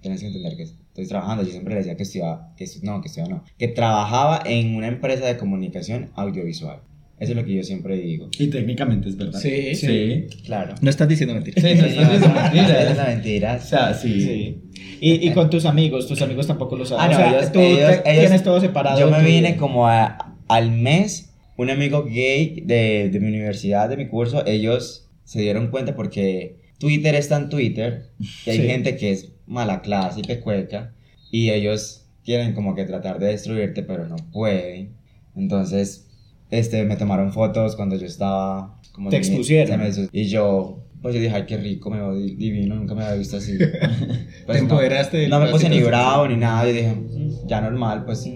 tienes 0.00 0.20
que 0.20 0.28
entender 0.28 0.56
que 0.56 0.62
estoy 0.62 1.06
trabajando. 1.08 1.42
Yo 1.42 1.50
siempre 1.50 1.74
le 1.74 1.78
decía 1.80 1.96
que 1.96 2.04
estudiaba, 2.04 2.54
que 2.56 2.64
estu- 2.64 2.82
no, 2.82 3.00
que 3.00 3.08
estudiaba 3.08 3.34
no, 3.34 3.44
que 3.58 3.68
trabajaba 3.68 4.40
en 4.46 4.76
una 4.76 4.86
empresa 4.86 5.26
de 5.26 5.36
comunicación 5.36 6.10
audiovisual. 6.14 6.80
Eso 7.18 7.32
es 7.32 7.36
lo 7.36 7.44
que 7.46 7.54
yo 7.54 7.62
siempre 7.62 7.96
digo. 7.96 8.28
Y 8.38 8.48
técnicamente 8.48 9.08
es 9.08 9.16
verdad. 9.16 9.40
Sí. 9.40 9.74
Sí. 9.74 10.26
Claro. 10.44 10.74
No 10.82 10.90
estás 10.90 11.08
diciendo 11.08 11.34
mentiras. 11.34 11.64
Sí, 11.64 11.74
no 11.74 11.86
estás 11.86 12.10
diciendo 12.12 12.40
mentiras. 12.42 12.90
Es 12.92 12.98
O 12.98 13.02
mentiras. 13.06 13.68
sea, 13.68 13.94
sí. 13.94 14.20
Sí. 14.20 14.60
Y, 15.00 15.26
y 15.28 15.32
con 15.32 15.48
tus 15.48 15.64
amigos, 15.64 16.06
tus 16.06 16.20
amigos 16.22 16.46
tampoco 16.46 16.76
lo 16.76 16.84
saben. 16.84 17.04
Ah, 17.04 17.08
no, 17.08 17.14
o 17.14 17.18
sea, 17.18 17.38
ellos- 17.38 17.52
tú 17.52 17.60
ellos- 17.60 18.02
te- 18.02 18.10
ellos- 18.10 18.20
tienes 18.24 18.42
todo 18.42 18.60
separado. 18.60 19.00
Yo 19.00 19.10
me 19.10 19.22
vine 19.24 19.56
como 19.56 19.88
a- 19.88 20.34
al 20.48 20.70
mes, 20.72 21.32
un 21.56 21.70
amigo 21.70 22.04
gay 22.04 22.62
de, 22.64 23.08
de 23.10 23.20
mi 23.20 23.28
universidad, 23.28 23.88
de 23.88 23.96
mi 23.96 24.08
curso, 24.08 24.44
ellos 24.46 25.08
se 25.24 25.40
dieron 25.40 25.68
cuenta 25.68 25.94
porque 25.96 26.56
Twitter 26.78 27.14
está 27.14 27.36
en 27.38 27.48
Twitter 27.48 28.10
y 28.44 28.50
hay 28.50 28.56
Sí. 28.58 28.66
gente 28.66 28.96
que 28.96 29.10
es 29.12 29.30
mala 29.46 29.80
clase 29.80 30.20
y 30.20 30.22
pecueca 30.22 30.92
y 31.30 31.48
ellos 31.50 32.04
quieren 32.24 32.52
como 32.52 32.74
que 32.74 32.84
tratar 32.84 33.18
de 33.18 33.28
destruirte 33.28 33.82
pero 33.82 34.06
no 34.06 34.16
pueden. 34.32 34.90
Entonces, 35.34 36.05
este, 36.50 36.84
me 36.84 36.96
tomaron 36.96 37.32
fotos 37.32 37.76
cuando 37.76 37.96
yo 37.96 38.06
estaba... 38.06 38.80
Como 38.92 39.10
Te 39.10 39.16
expusieron. 39.16 39.80
Y 40.12 40.24
yo... 40.28 40.82
Pues 41.02 41.14
yo 41.14 41.20
dije, 41.20 41.34
ay, 41.36 41.44
qué 41.46 41.56
rico, 41.58 41.90
me 41.90 41.98
veo 41.98 42.14
divino, 42.16 42.74
nunca 42.74 42.94
me 42.94 43.04
había 43.04 43.16
visto 43.18 43.36
así. 43.36 43.56
Te 43.58 43.66
Pues 44.46 44.58
no. 44.62 44.68
empoderaste 44.68 45.28
No 45.28 45.38
me 45.38 45.48
puse 45.50 45.68
ni 45.68 45.80
bravo 45.82 46.26
ni 46.26 46.36
nada. 46.36 46.66
Yo 46.66 46.72
dije, 46.72 46.94
"Mm, 46.94 47.46
ya 47.46 47.60
normal, 47.60 48.04
pues 48.06 48.26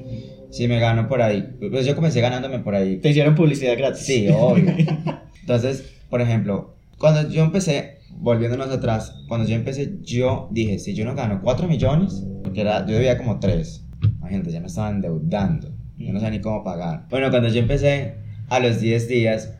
si 0.50 0.68
me 0.68 0.78
gano 0.78 1.08
por 1.08 1.22
ahí. 1.22 1.56
Pues 1.70 1.86
yo 1.86 1.96
comencé 1.96 2.20
ganándome 2.20 2.58
por 2.60 2.74
ahí. 2.74 2.98
Te 2.98 3.10
hicieron 3.10 3.34
publicidad 3.34 3.76
gratis. 3.76 4.02
Sí, 4.04 4.28
obvio. 4.32 4.72
Entonces, 5.40 5.84
por 6.10 6.20
ejemplo, 6.20 6.76
cuando 6.98 7.28
yo 7.30 7.42
empecé, 7.42 7.98
volviéndonos 8.18 8.68
atrás, 8.68 9.16
cuando 9.26 9.48
yo 9.48 9.54
empecé, 9.56 9.94
yo 10.02 10.48
dije, 10.52 10.78
si 10.78 10.94
yo 10.94 11.04
no 11.04 11.14
gano 11.14 11.40
4 11.42 11.66
millones, 11.66 12.24
porque 12.44 12.60
era, 12.60 12.86
yo 12.86 12.92
debía 12.94 13.16
como 13.16 13.40
3. 13.40 13.84
Imagínate, 14.18 14.52
ya 14.52 14.60
me 14.60 14.66
estaban 14.66 14.96
endeudando. 14.96 15.72
Yo 16.00 16.12
no 16.12 16.18
sabía 16.20 16.38
ni 16.38 16.40
cómo 16.40 16.64
pagar. 16.64 17.06
Bueno, 17.10 17.30
cuando 17.30 17.48
yo 17.48 17.60
empecé, 17.60 18.14
a 18.48 18.58
los 18.58 18.80
10 18.80 19.06
días, 19.08 19.54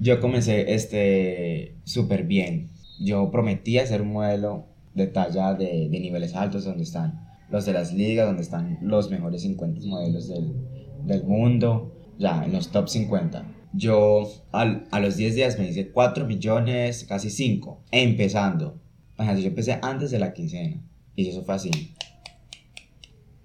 yo 0.00 0.20
comencé 0.20 0.74
este 0.74 1.76
súper 1.84 2.24
bien. 2.24 2.70
Yo 3.00 3.30
prometí 3.30 3.78
hacer 3.78 4.02
un 4.02 4.12
modelo 4.12 4.66
de 4.94 5.06
talla 5.06 5.54
de, 5.54 5.88
de 5.88 6.00
niveles 6.00 6.34
altos 6.34 6.64
donde 6.64 6.82
están 6.82 7.26
los 7.50 7.64
de 7.66 7.72
las 7.72 7.92
ligas, 7.92 8.26
donde 8.26 8.42
están 8.42 8.78
los 8.82 9.10
mejores 9.10 9.42
50 9.42 9.86
modelos 9.86 10.28
del, 10.28 10.52
del 11.04 11.24
mundo, 11.24 11.92
ya 12.18 12.44
en 12.44 12.52
los 12.52 12.68
top 12.70 12.88
50. 12.88 13.44
Yo 13.72 14.30
al- 14.52 14.86
a 14.90 15.00
los 15.00 15.16
10 15.16 15.34
días 15.34 15.58
me 15.58 15.68
hice 15.68 15.88
4 15.90 16.26
millones, 16.26 17.04
casi 17.04 17.30
5, 17.30 17.82
empezando. 17.92 18.78
Imagínate, 19.16 19.42
yo 19.42 19.48
empecé 19.48 19.78
antes 19.82 20.10
de 20.10 20.18
la 20.18 20.32
quincena 20.32 20.82
y 21.16 21.28
eso 21.28 21.42
fue 21.44 21.54
así. 21.54 21.70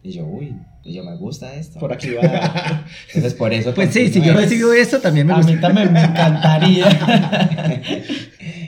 Y 0.03 0.11
yo, 0.11 0.25
uy, 0.25 0.55
y 0.89 0.93
yo 0.93 1.03
me 1.03 1.15
gusta 1.15 1.53
esto. 1.55 1.79
Por 1.79 1.93
aquí 1.93 2.09
va. 2.11 2.85
Entonces 3.07 3.33
por 3.35 3.53
eso... 3.53 3.73
Pues 3.73 3.93
sí, 3.93 4.07
si 4.09 4.21
yo 4.21 4.33
recibo 4.33 4.73
esto 4.73 4.99
también 4.99 5.27
me 5.27 5.33
A 5.33 5.37
gusta. 5.37 5.51
mí 5.51 5.61
también 5.61 5.93
me 5.93 6.01
encantaría. 6.03 6.85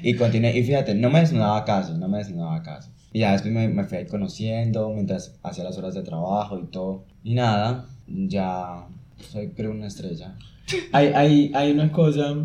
Y 0.04 0.16
continué, 0.16 0.58
y 0.58 0.64
fíjate, 0.64 0.96
no 0.96 1.12
me 1.12 1.20
desnudaba 1.20 1.64
casi, 1.64 1.94
no 1.94 2.08
me 2.08 2.18
desnudaba 2.18 2.64
casi. 2.64 2.90
Y 3.14 3.20
ya 3.20 3.34
después 3.34 3.54
me, 3.54 3.68
me 3.68 3.84
fui 3.84 4.00
ahí 4.00 4.08
conociendo 4.08 4.90
mientras 4.90 5.36
hacía 5.44 5.64
las 5.64 5.78
horas 5.78 5.94
de 5.94 6.02
trabajo 6.02 6.58
y 6.58 6.66
todo. 6.72 7.04
Y 7.24 7.36
nada, 7.36 7.86
ya 8.08 8.88
soy 9.32 9.50
creo 9.50 9.70
una 9.72 9.86
estrella. 9.88 10.34
hay, 10.92 11.08
hay, 11.08 11.52
hay 11.54 11.72
una 11.72 11.92
cosa 11.92 12.36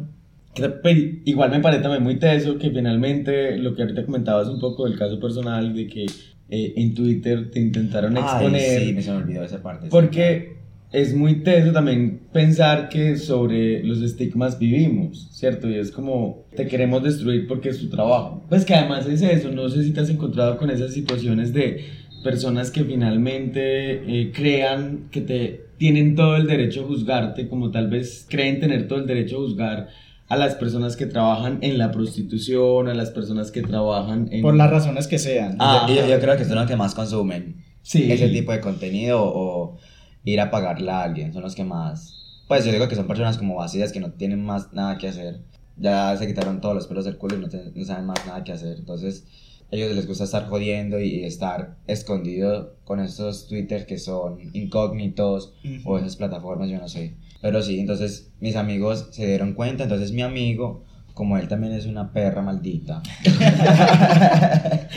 igual 1.24 1.50
me 1.50 1.60
parece 1.60 1.82
también 1.82 2.02
muy 2.02 2.18
teso, 2.18 2.58
que 2.58 2.70
finalmente 2.70 3.56
lo 3.58 3.74
que 3.74 3.82
ahorita 3.82 4.04
comentabas 4.04 4.48
un 4.48 4.60
poco 4.60 4.84
del 4.84 4.98
caso 4.98 5.18
personal, 5.20 5.74
de 5.74 5.86
que 5.86 6.06
eh, 6.48 6.74
en 6.76 6.94
Twitter 6.94 7.50
te 7.50 7.60
intentaron 7.60 8.16
exponer. 8.16 8.80
Ay, 8.80 8.86
sí, 8.86 8.92
me 8.92 9.02
se 9.02 9.10
me 9.10 9.16
olvidó 9.18 9.44
esa 9.44 9.62
parte. 9.62 9.88
Porque 9.90 10.56
es 10.92 11.14
muy 11.14 11.42
teso 11.42 11.72
también 11.72 12.20
pensar 12.32 12.88
que 12.88 13.16
sobre 13.16 13.82
los 13.82 14.00
estigmas 14.02 14.58
vivimos, 14.58 15.28
¿cierto? 15.32 15.68
Y 15.68 15.74
es 15.74 15.90
como 15.90 16.46
te 16.54 16.66
queremos 16.66 17.02
destruir 17.02 17.46
porque 17.46 17.70
es 17.70 17.78
tu 17.78 17.88
trabajo. 17.88 18.44
Pues 18.48 18.64
que 18.64 18.74
además 18.74 19.06
es 19.06 19.22
eso, 19.22 19.50
no 19.50 19.68
sé 19.68 19.82
si 19.82 19.92
te 19.92 20.00
has 20.00 20.10
encontrado 20.10 20.56
con 20.56 20.70
esas 20.70 20.92
situaciones 20.92 21.52
de 21.52 21.84
personas 22.22 22.70
que 22.70 22.84
finalmente 22.84 24.20
eh, 24.20 24.32
crean 24.32 25.08
que 25.10 25.20
te 25.20 25.66
tienen 25.76 26.14
todo 26.14 26.36
el 26.36 26.46
derecho 26.46 26.84
a 26.84 26.86
juzgarte, 26.86 27.48
como 27.48 27.70
tal 27.70 27.88
vez 27.88 28.26
creen 28.28 28.60
tener 28.60 28.88
todo 28.88 29.00
el 29.00 29.06
derecho 29.06 29.36
a 29.36 29.40
juzgar 29.40 29.88
a 30.28 30.36
las 30.36 30.54
personas 30.56 30.96
que 30.96 31.06
trabajan 31.06 31.58
en 31.62 31.78
la 31.78 31.90
prostitución, 31.92 32.88
a 32.88 32.94
las 32.94 33.10
personas 33.10 33.50
que 33.50 33.62
trabajan 33.62 34.28
en... 34.32 34.42
Por 34.42 34.54
las 34.56 34.70
razones 34.70 35.06
que 35.06 35.18
sean. 35.18 35.56
Ah, 35.60 35.86
yo, 35.88 36.06
yo 36.06 36.18
creo 36.20 36.36
que 36.36 36.44
son 36.44 36.56
los 36.56 36.66
que 36.66 36.76
más 36.76 36.94
consumen 36.94 37.64
Sí. 37.82 38.10
ese 38.10 38.28
tipo 38.30 38.50
de 38.52 38.60
contenido 38.60 39.20
o 39.22 39.76
ir 40.24 40.40
a 40.40 40.50
pagarle 40.50 40.90
a 40.90 41.02
alguien, 41.02 41.32
son 41.32 41.42
los 41.42 41.54
que 41.54 41.64
más... 41.64 42.42
Pues 42.48 42.64
yo 42.64 42.72
digo 42.72 42.88
que 42.88 42.94
son 42.96 43.06
personas 43.06 43.38
como 43.38 43.56
vacías 43.56 43.92
que 43.92 44.00
no 44.00 44.12
tienen 44.12 44.44
más 44.44 44.72
nada 44.72 44.98
que 44.98 45.08
hacer. 45.08 45.40
Ya 45.76 46.16
se 46.16 46.26
quitaron 46.26 46.60
todos 46.60 46.74
los 46.74 46.86
pelos 46.86 47.04
del 47.04 47.16
culo 47.18 47.36
y 47.36 47.40
no, 47.40 47.48
te- 47.48 47.72
no 47.74 47.84
saben 47.84 48.06
más 48.06 48.24
nada 48.26 48.42
que 48.44 48.52
hacer. 48.52 48.76
Entonces, 48.78 49.26
a 49.70 49.74
ellos 49.76 49.94
les 49.94 50.06
gusta 50.06 50.24
estar 50.24 50.46
jodiendo 50.48 50.98
y, 51.00 51.08
y 51.20 51.24
estar 51.24 51.76
escondido 51.88 52.76
con 52.84 53.00
estos 53.00 53.46
Twitter 53.48 53.84
que 53.84 53.98
son 53.98 54.38
incógnitos 54.52 55.54
o 55.84 55.98
esas 55.98 56.16
plataformas, 56.16 56.68
yo 56.70 56.78
no 56.78 56.88
sé. 56.88 57.14
Pero 57.42 57.62
sí, 57.62 57.78
entonces 57.80 58.30
mis 58.40 58.56
amigos 58.56 59.08
se 59.12 59.26
dieron 59.26 59.52
cuenta, 59.54 59.82
entonces 59.84 60.12
mi 60.12 60.22
amigo, 60.22 60.84
como 61.14 61.36
él 61.38 61.48
también 61.48 61.72
es 61.74 61.86
una 61.86 62.12
perra 62.12 62.42
maldita, 62.42 63.02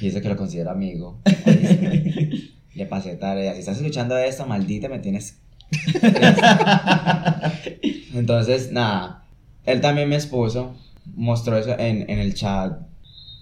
y 0.00 0.04
dice 0.06 0.20
que 0.22 0.28
lo 0.28 0.36
considera 0.36 0.70
amigo, 0.72 1.18
le 2.74 2.86
pasé 2.86 3.16
tarea, 3.16 3.52
si 3.54 3.60
estás 3.60 3.76
escuchando 3.78 4.16
esto, 4.16 4.46
maldita, 4.46 4.88
me 4.88 4.98
tienes... 5.00 5.38
entonces, 8.14 8.72
nada, 8.72 9.24
él 9.64 9.80
también 9.80 10.08
me 10.08 10.16
expuso, 10.16 10.74
mostró 11.14 11.56
eso 11.56 11.70
en, 11.78 12.08
en 12.10 12.18
el 12.18 12.34
chat 12.34 12.80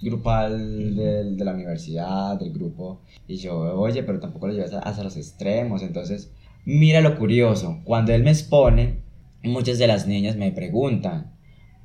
grupal 0.02 0.96
del- 0.96 1.36
de, 1.36 1.44
la 1.44 1.52
universidad, 1.52 2.38
del 2.38 2.52
grupo, 2.52 3.00
y 3.28 3.36
yo, 3.36 3.58
oye, 3.78 4.02
pero 4.02 4.18
tampoco 4.20 4.46
lo 4.46 4.52
llevas 4.54 4.72
a- 4.72 4.80
hasta 4.80 5.02
los 5.04 5.16
extremos, 5.16 5.82
entonces, 5.82 6.30
mira 6.64 7.00
lo 7.00 7.18
curioso, 7.18 7.80
cuando 7.84 8.12
él 8.12 8.22
me 8.22 8.30
expone, 8.30 9.00
muchas 9.42 9.78
de 9.78 9.86
las 9.86 10.06
niñas 10.06 10.36
me 10.36 10.52
preguntan, 10.52 11.32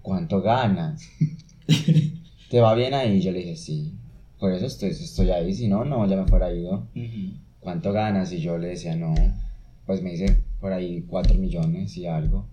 ¿cuánto 0.01 0.41
ganas? 0.41 1.09
¿Te 2.49 2.59
va 2.59 2.75
bien 2.75 2.93
ahí? 2.93 3.21
Yo 3.21 3.31
le 3.31 3.39
dije, 3.39 3.55
sí, 3.55 3.93
por 4.39 4.51
eso 4.51 4.65
estoy, 4.65 4.89
estoy 4.89 5.31
ahí, 5.31 5.53
si 5.53 5.67
no, 5.67 5.85
no, 5.85 6.07
ya 6.07 6.15
me 6.15 6.27
fuera 6.27 6.53
ido. 6.53 6.87
¿cuánto 7.65 7.91
ganas? 7.91 8.31
Y 8.31 8.39
yo 8.39 8.57
le 8.57 8.69
decía, 8.69 8.95
no, 8.95 9.13
pues 9.85 10.01
me 10.01 10.11
dice 10.11 10.43
por 10.61 10.71
ahí 10.71 11.03
4 11.07 11.35
millones 11.35 11.97
y 11.97 12.05
algo. 12.05 12.47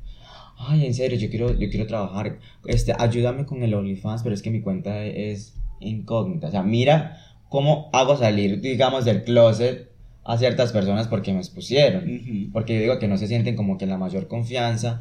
Ay, 0.57 0.87
en 0.87 0.95
serio, 0.95 1.19
yo 1.19 1.29
quiero, 1.29 1.53
yo 1.53 1.69
quiero 1.69 1.87
trabajar, 1.87 2.39
este, 2.67 2.95
ayúdame 2.99 3.45
con 3.45 3.63
el 3.63 3.75
OnlyFans, 3.75 4.23
pero 4.23 4.35
es 4.35 4.43
que 4.43 4.51
mi 4.51 4.63
cuenta 4.63 5.05
es 5.05 5.55
incógnita. 5.81 6.49
O 6.49 6.51
sea, 6.51 6.63
mira 6.63 7.19
cómo 7.49 7.91
hago 7.93 8.17
salir, 8.17 8.61
digamos, 8.61 9.05
del 9.05 9.23
closet 9.25 9.92
a 10.25 10.39
ciertas 10.39 10.73
personas 10.73 11.09
porque 11.09 11.33
me 11.33 11.39
expusieron. 11.39 12.51
Porque 12.53 12.75
yo 12.77 12.81
digo 12.81 12.99
que 12.99 13.09
no 13.09 13.17
se 13.17 13.27
sienten 13.27 13.57
como 13.57 13.79
que 13.79 13.85
en 13.85 13.91
la 13.91 13.99
mayor 13.99 14.29
confianza, 14.29 14.99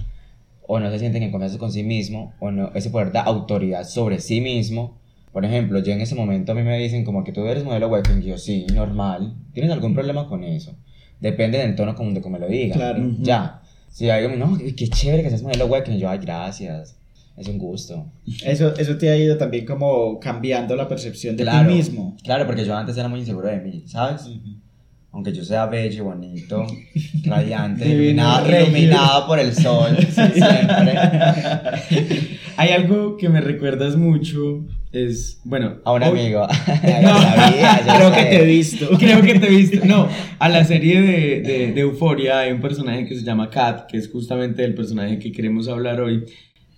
o 0.67 0.79
no 0.79 0.89
se 0.89 0.99
sienten 0.99 1.23
en 1.23 1.31
confianza 1.31 1.57
con 1.57 1.71
sí 1.71 1.83
mismo, 1.83 2.33
o 2.39 2.51
no, 2.51 2.71
ese 2.73 2.89
poder 2.89 3.11
de 3.11 3.19
autoridad 3.19 3.83
sobre 3.83 4.19
sí 4.19 4.41
mismo. 4.41 4.97
Por 5.33 5.45
ejemplo, 5.45 5.79
yo 5.79 5.93
en 5.93 6.01
ese 6.01 6.15
momento 6.15 6.51
a 6.51 6.55
mí 6.55 6.61
me 6.63 6.77
dicen 6.77 7.03
como 7.05 7.23
que 7.23 7.31
tú 7.31 7.45
eres 7.45 7.63
modelo 7.63 7.87
webcam, 7.89 8.21
y 8.21 8.25
yo 8.25 8.37
sí, 8.37 8.65
normal. 8.73 9.33
¿Tienes 9.53 9.71
algún 9.71 9.93
problema 9.93 10.27
con 10.27 10.43
eso? 10.43 10.75
Depende 11.19 11.57
del 11.59 11.75
tono 11.75 11.95
como 11.95 12.11
de 12.11 12.21
como 12.21 12.37
me 12.37 12.45
lo 12.45 12.51
digan. 12.51 12.77
Claro. 12.77 13.01
Ujú. 13.01 13.23
Ya. 13.23 13.61
Si 13.89 14.09
alguien 14.09 14.31
me 14.31 14.37
no, 14.37 14.57
qué 14.57 14.73
qué 14.75 14.87
chévere 14.87 15.21
que 15.23 15.29
seas 15.29 15.43
modelo 15.43 15.65
webcam, 15.67 15.93
y 15.95 15.99
yo, 15.99 16.09
ay, 16.09 16.19
gracias. 16.19 16.97
Es 17.37 17.47
un 17.47 17.57
gusto. 17.57 18.05
Eso, 18.45 18.75
eso 18.75 18.97
te 18.97 19.09
ha 19.09 19.17
ido 19.17 19.37
también 19.37 19.65
como 19.65 20.19
cambiando 20.19 20.75
la 20.75 20.87
percepción 20.87 21.35
de 21.37 21.43
Claro. 21.43 21.69
ti 21.69 21.75
mismo. 21.75 22.15
Claro, 22.23 22.45
porque 22.45 22.65
yo 22.65 22.75
antes 22.75 22.97
era 22.97 23.07
muy 23.07 23.19
inseguro 23.21 23.47
de 23.47 23.59
mí, 23.59 23.83
¿sabes? 23.87 24.29
Aunque 25.13 25.33
yo 25.33 25.43
sea 25.43 25.65
bello, 25.65 26.05
bonito, 26.05 26.65
radiante, 27.25 27.83
regio. 27.83 28.61
iluminado 28.61 29.27
por 29.27 29.39
el 29.39 29.53
sol, 29.53 29.97
siempre. 30.09 30.93
Hay 32.57 32.69
algo 32.69 33.17
que 33.17 33.27
me 33.27 33.41
recuerdas 33.41 33.97
mucho, 33.97 34.65
es, 34.93 35.41
bueno, 35.43 35.77
A 35.83 35.93
un 35.93 36.03
amigo. 36.03 36.47
Sabía, 36.65 37.81
yo 37.85 37.93
Creo 37.95 38.11
que 38.13 38.23
te 38.23 38.41
he 38.41 38.45
visto. 38.45 38.89
Creo 38.97 39.21
que 39.21 39.39
te 39.39 39.49
viste. 39.49 39.85
No, 39.85 40.07
a 40.39 40.49
la 40.49 40.63
serie 40.63 41.01
de, 41.01 41.41
de, 41.41 41.71
de 41.73 41.81
Euforia 41.81 42.39
hay 42.39 42.51
un 42.51 42.61
personaje 42.61 43.05
que 43.05 43.15
se 43.15 43.23
llama 43.23 43.49
Kat, 43.49 43.87
que 43.87 43.97
es 43.97 44.09
justamente 44.09 44.63
el 44.63 44.75
personaje 44.75 45.19
que 45.19 45.31
queremos 45.31 45.67
hablar 45.67 45.99
hoy. 46.01 46.25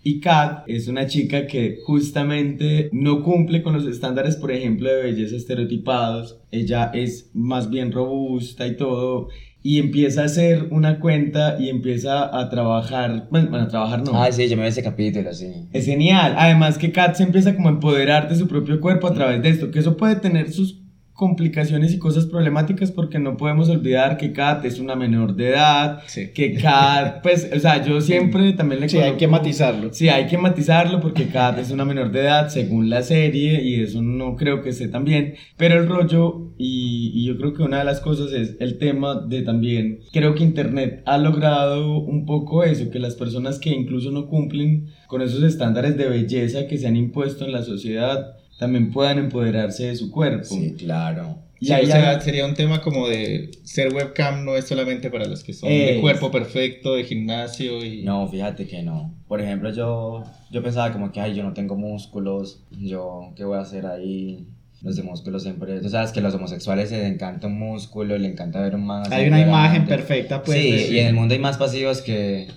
Y 0.06 0.20
Kat 0.20 0.66
es 0.68 0.90
una 0.90 1.08
chica 1.08 1.48
que 1.48 1.78
justamente 1.86 2.90
no 2.92 3.24
cumple 3.24 3.64
con 3.64 3.74
los 3.74 3.86
estándares, 3.88 4.36
por 4.36 4.52
ejemplo, 4.52 4.94
de 4.94 5.02
belleza 5.02 5.38
estereotipados. 5.38 6.42
Ella 6.52 6.92
es 6.94 7.32
más 7.34 7.70
bien 7.70 7.94
robusta 7.94 8.68
y 8.68 8.76
todo. 8.76 9.30
Y 9.62 9.80
empieza 9.80 10.24
a 10.24 10.26
hacer 10.26 10.68
una 10.72 11.00
cuenta 11.00 11.56
y 11.58 11.70
empieza 11.70 12.38
a 12.38 12.50
trabajar. 12.50 13.30
Bueno, 13.32 13.50
bueno, 13.50 13.64
a 13.64 13.70
trabajar 13.70 14.04
no. 14.04 14.22
Ay, 14.22 14.34
sí, 14.34 14.50
yo 14.50 14.58
me 14.58 14.64
vi 14.64 14.70
ese 14.70 14.84
capítulo, 14.84 15.34
sí. 15.34 15.70
Es 15.72 15.86
genial. 15.86 16.36
Además 16.38 16.78
que 16.78 16.92
Kat 16.92 17.16
se 17.16 17.24
empieza 17.24 17.56
como 17.56 17.70
a 17.70 17.72
empoderar 17.72 18.28
de 18.28 18.36
su 18.36 18.50
propio 18.50 18.82
cuerpo 18.82 19.08
a 19.08 19.14
través 19.14 19.42
de 19.42 19.50
esto, 19.50 19.72
que 19.72 19.80
eso 19.80 19.96
puede 19.96 20.18
tener 20.18 20.52
sus 20.52 20.83
complicaciones 21.14 21.94
y 21.94 22.00
cosas 22.00 22.26
problemáticas 22.26 22.92
porque 22.92 23.20
no 23.20 23.38
podemos 23.38 23.70
olvidar 23.70 24.18
que 24.18 24.34
Kat 24.34 24.66
es 24.66 24.80
una 24.80 24.96
menor 24.96 25.36
de 25.36 25.50
edad, 25.50 26.00
Sí. 26.08 26.30
que 26.34 26.56
Kat, 26.56 27.22
pues, 27.22 27.50
o 27.56 27.60
sea, 27.60 27.84
yo 27.86 28.02
siempre 28.02 28.52
también 28.54 28.82
le 28.82 28.90
Sí, 28.90 28.98
hay 28.98 29.04
coloco- 29.12 29.18
que 29.20 29.28
matizarlo. 29.28 29.94
Sí, 29.94 30.10
hay 30.10 30.26
que 30.26 30.38
matizarlo 30.38 31.00
porque 31.00 31.28
Kat 31.28 31.60
es 31.60 31.72
una 31.72 31.86
menor 31.86 32.12
de 32.12 32.22
edad 32.22 32.50
según 32.50 32.90
la 32.90 33.04
serie 33.04 33.62
y 33.64 33.76
eso 33.82 34.02
no 34.02 34.36
creo 34.36 34.62
que 34.64 34.70
esté 34.70 34.88
tan 34.88 35.06
bien. 35.06 35.36
Pero 35.56 35.80
el 35.80 35.88
rollo, 35.88 36.52
y, 36.58 37.12
y 37.14 37.26
yo 37.26 37.38
creo 37.38 37.54
que 37.54 37.64
una 37.64 37.80
de 37.80 37.86
las 37.86 38.00
cosas 38.00 38.32
es 38.34 38.58
el 38.60 38.78
tema 38.80 39.16
de 39.22 39.44
también, 39.44 40.00
creo 40.12 40.34
que 40.34 40.44
Internet 40.44 41.04
ha 41.06 41.18
logrado 41.20 42.00
un 42.00 42.26
poco 42.26 42.64
eso, 42.64 42.90
que 42.90 43.00
las 43.00 43.16
personas 43.16 43.60
que 43.60 43.70
incluso 43.70 44.12
no 44.12 44.28
cumplen 44.28 44.88
con 45.08 45.22
esos 45.22 45.44
estándares 45.44 45.96
de 45.96 46.10
belleza 46.10 46.66
que 46.68 46.78
se 46.78 46.88
han 46.88 46.96
impuesto 46.96 47.46
en 47.46 47.52
la 47.52 47.62
sociedad 47.62 48.36
también 48.58 48.92
puedan 48.92 49.18
empoderarse 49.20 49.88
de 49.88 49.96
su 49.96 50.12
cuerpo. 50.12 50.46
Sí, 50.46 50.76
claro. 50.78 51.38
Y 51.60 51.68
Sí, 51.68 51.74
ahí 51.74 51.84
o 51.84 51.88
sea, 51.88 52.10
hay- 52.12 52.22
sería 52.22 52.46
un 52.46 52.56
tema 52.56 52.82
como 52.82 53.08
de 53.08 53.52
ser 53.64 53.94
webcam 53.94 54.44
no 54.44 54.56
es 54.58 54.66
solamente 54.66 55.10
para 55.10 55.26
los 55.26 55.44
que 55.44 55.54
son 55.54 55.72
Es. 55.72 55.96
de 55.96 56.02
cuerpo 56.02 56.30
perfecto, 56.30 56.94
de 56.96 57.06
gimnasio 57.06 57.84
y... 57.86 58.04
No, 58.04 58.28
fíjate 58.28 58.68
que 58.68 58.84
no. 58.84 59.14
Por 59.30 59.40
ejemplo, 59.40 59.72
yo, 59.72 60.24
yo 60.52 60.62
pensaba 60.62 60.92
como 60.92 61.12
que, 61.14 61.22
ay, 61.22 61.36
yo 61.36 61.44
no 61.44 61.54
tengo 61.54 61.76
músculos, 61.78 62.60
yo, 62.72 63.32
¿qué 63.38 63.46
voy 63.46 63.58
a 63.58 63.62
hacer 63.62 63.86
ahí? 63.86 64.46
Los 64.82 64.98
de 64.98 65.04
músculos 65.04 65.44
siempre... 65.44 65.80
Tú 65.80 65.88
sabes 65.88 66.12
que 66.12 66.20
los 66.20 66.34
homosexuales 66.36 66.92
les 66.92 67.06
encanta 67.10 67.48
un 67.48 67.58
músculo, 67.58 68.18
les 68.18 68.30
encanta 68.34 68.60
ver 68.60 68.76
un 68.76 68.92
así 68.92 69.14
Hay 69.14 69.28
una 69.30 69.40
imagen 69.40 69.86
perfecta, 69.86 70.44
pues. 70.44 70.58
sí, 70.60 70.94
y 70.96 71.00
en 71.00 71.08
el 71.08 71.14
mundo 71.14 71.34
hay 71.34 71.40
más 71.40 71.58
pasivos 71.58 72.02
que, 72.02 72.50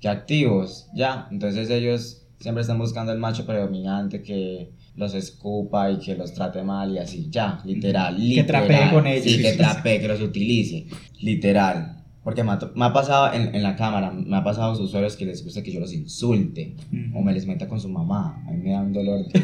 que 0.00 0.08
activos, 0.08 0.86
ya. 0.94 1.28
Entonces 1.30 1.68
ellos 1.68 2.22
siempre 2.40 2.62
están 2.62 2.78
buscando 2.78 3.12
el 3.12 3.18
macho 3.18 3.44
predominante 3.44 4.22
que 4.22 4.70
los 4.96 5.14
escupa 5.14 5.90
y 5.90 5.98
que 5.98 6.14
los 6.14 6.32
trate 6.34 6.62
mal 6.62 6.92
y 6.92 6.98
así, 6.98 7.28
ya, 7.30 7.60
literal. 7.64 8.16
Que 8.16 8.22
literal. 8.22 8.66
trapee 8.68 8.90
con 8.92 9.06
ellos. 9.06 9.24
Sí, 9.24 9.42
que 9.42 9.52
trapee, 9.52 10.00
que 10.00 10.08
los 10.08 10.20
utilice, 10.20 10.86
literal. 11.20 11.90
Porque 12.22 12.42
me 12.42 12.52
ha, 12.52 12.58
to- 12.58 12.72
me 12.74 12.84
ha 12.86 12.92
pasado 12.92 13.34
en, 13.34 13.54
en 13.54 13.62
la 13.62 13.76
cámara, 13.76 14.10
me 14.10 14.36
ha 14.36 14.42
pasado 14.44 14.68
a 14.68 14.70
los 14.70 14.80
usuarios 14.80 15.14
que 15.16 15.26
les 15.26 15.44
gusta 15.44 15.62
que 15.62 15.72
yo 15.72 15.80
los 15.80 15.92
insulte 15.92 16.74
o 17.14 17.20
me 17.22 17.32
les 17.34 17.46
meta 17.46 17.68
con 17.68 17.80
su 17.80 17.88
mamá. 17.88 18.42
A 18.48 18.50
mí 18.52 18.62
me 18.62 18.70
da 18.70 18.80
un 18.80 18.92
dolor. 18.92 19.20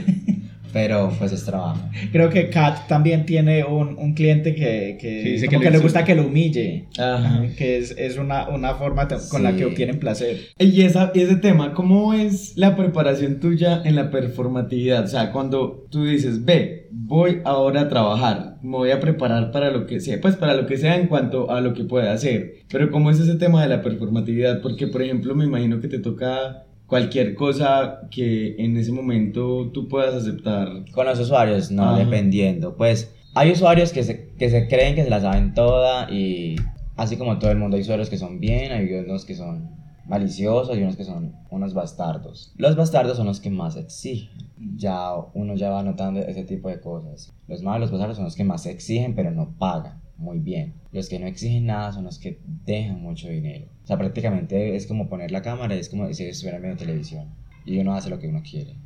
Pero 0.73 1.13
pues 1.19 1.33
es 1.33 1.45
trabajo. 1.45 1.81
Creo 2.13 2.31
que 2.31 2.49
Kat 2.49 2.87
también 2.87 3.27
tiene 3.27 3.65
un, 3.65 3.99
un 3.99 4.15
cliente 4.15 4.55
que, 4.55 4.97
que, 5.01 5.23
Que 5.25 5.31
dice 5.33 5.47
como 5.47 5.59
que 5.59 5.65
que, 5.67 5.71
le 5.73 5.79
gusta 5.79 6.05
que 6.05 6.15
lo 6.15 6.27
humille. 6.29 6.87
Ajá. 6.97 7.43
Que 7.59 7.79
es, 7.79 7.91
es 7.99 8.19
una, 8.19 8.49
una 8.49 8.75
forma 8.75 9.09
con 9.31 9.43
la 9.43 9.51
Sí. 9.51 9.57
que 9.57 9.65
obtienen 9.65 9.99
placer. 9.99 10.37
Y 10.61 10.83
esa, 10.83 11.11
y 11.13 11.23
ese 11.23 11.35
tema, 11.37 11.75
¿cómo 11.75 12.15
es 12.15 12.57
la 12.57 12.77
preparación 12.77 13.41
tuya 13.41 13.83
en 13.85 13.97
la 13.97 14.13
performatividad? 14.13 15.05
O 15.05 15.09
sea, 15.09 15.33
cuando 15.33 15.87
tú 15.91 16.05
dices, 16.05 16.45
ve, 16.45 16.87
voy 16.93 17.41
ahora 17.45 17.81
a 17.83 17.89
trabajar, 17.89 18.59
me 18.63 18.77
voy 18.77 18.91
a 18.93 19.01
preparar 19.01 19.51
para 19.51 19.71
lo 19.73 19.87
que 19.87 19.99
sea, 19.99 20.21
pues 20.21 20.37
para 20.37 20.55
lo 20.55 20.67
que 20.67 20.77
sea 20.77 20.95
en 20.97 21.09
cuanto 21.09 21.51
a 21.51 21.61
lo 21.61 21.75
que 21.75 21.83
pueda 21.83 22.13
hacer. 22.13 22.59
Pero 22.71 22.93
¿cómo 22.93 23.11
es 23.11 23.19
ese 23.19 23.35
tema 23.35 23.61
de 23.63 23.69
la 23.69 23.83
performatividad? 23.83 24.61
Porque, 24.63 24.87
por 24.87 25.03
ejemplo, 25.03 25.35
me 25.35 25.47
imagino 25.47 25.81
que 25.81 25.89
te 25.89 25.99
toca 25.99 26.65
cualquier 26.91 27.35
cosa 27.37 28.01
que 28.11 28.57
en 28.59 28.77
ese 28.77 28.93
momento 28.93 29.71
tú 29.73 29.89
puedas 29.89 30.15
aceptar. 30.15 30.69
Con 30.93 31.07
los 31.07 31.19
usuarios, 31.19 31.71
no, 31.71 31.91
Ajá. 31.91 31.99
dependiendo. 31.99 32.77
Pues 32.77 33.15
hay 33.35 33.53
usuarios 33.53 33.93
que 33.93 34.03
se, 34.03 34.31
que 34.37 34.51
se 34.51 34.69
creen 34.69 34.97
que 34.97 35.05
se 35.05 35.11
la 35.11 35.21
saben 35.21 35.55
toda 35.55 36.11
y 36.11 36.57
así 36.97 37.17
como 37.17 37.39
todo 37.39 37.53
el 37.53 37.59
mundo 37.59 37.77
hay 37.77 37.83
usuarios 37.83 38.11
que 38.11 38.19
son 38.19 38.41
bien, 38.41 38.73
hay 38.73 38.93
unos 38.93 39.25
que 39.25 39.37
son 39.37 39.71
maliciosos 40.07 40.77
y 40.77 40.83
unos 40.83 40.97
que 40.97 41.05
son 41.05 41.37
unos 41.49 41.73
bastardos. 41.73 42.53
Los 42.57 42.75
bastardos 42.75 43.17
son 43.17 43.27
los 43.27 43.41
que 43.41 43.51
más 43.51 43.77
exigen. 43.77 44.51
Ya 44.77 45.15
uno 45.33 45.55
ya 45.55 45.71
va 45.71 45.85
notando 45.85 46.21
ese 46.21 46.43
tipo 46.43 46.69
de 46.69 46.81
cosas. 46.81 47.33
Los 47.47 47.63
malos, 47.63 47.83
los 47.83 47.93
bastardos 47.93 48.17
son 48.17 48.25
los 48.25 48.35
que 48.35 48.45
más 48.45 48.67
exigen 48.67 49.15
pero 49.15 49.31
no 49.31 49.55
pagan 49.59 50.01
muy 50.21 50.39
bien. 50.39 50.75
Los 50.93 51.09
que 51.09 51.19
no 51.19 51.27
exigen 51.27 51.67
nada 51.67 51.93
son 51.93 52.05
los 52.05 52.19
que 52.19 52.39
dejan 52.67 53.01
mucho 53.01 53.29
dinero. 53.29 53.67
O 53.83 53.87
sea, 53.87 53.99
prácticamente 53.99 54.77
es 54.77 54.87
como 54.87 55.09
poner 55.09 55.31
la 55.31 55.43
cámara, 55.43 55.75
es 55.75 55.89
como 55.89 56.13
si 56.13 56.25
estuviera 56.25 56.59
viendo 56.59 56.79
televisión 56.79 57.29
y 57.65 57.79
uno 57.79 57.95
hace 57.95 58.11
lo 58.11 58.19
que 58.19 58.29
uno 58.29 58.43
quiere. 58.43 58.77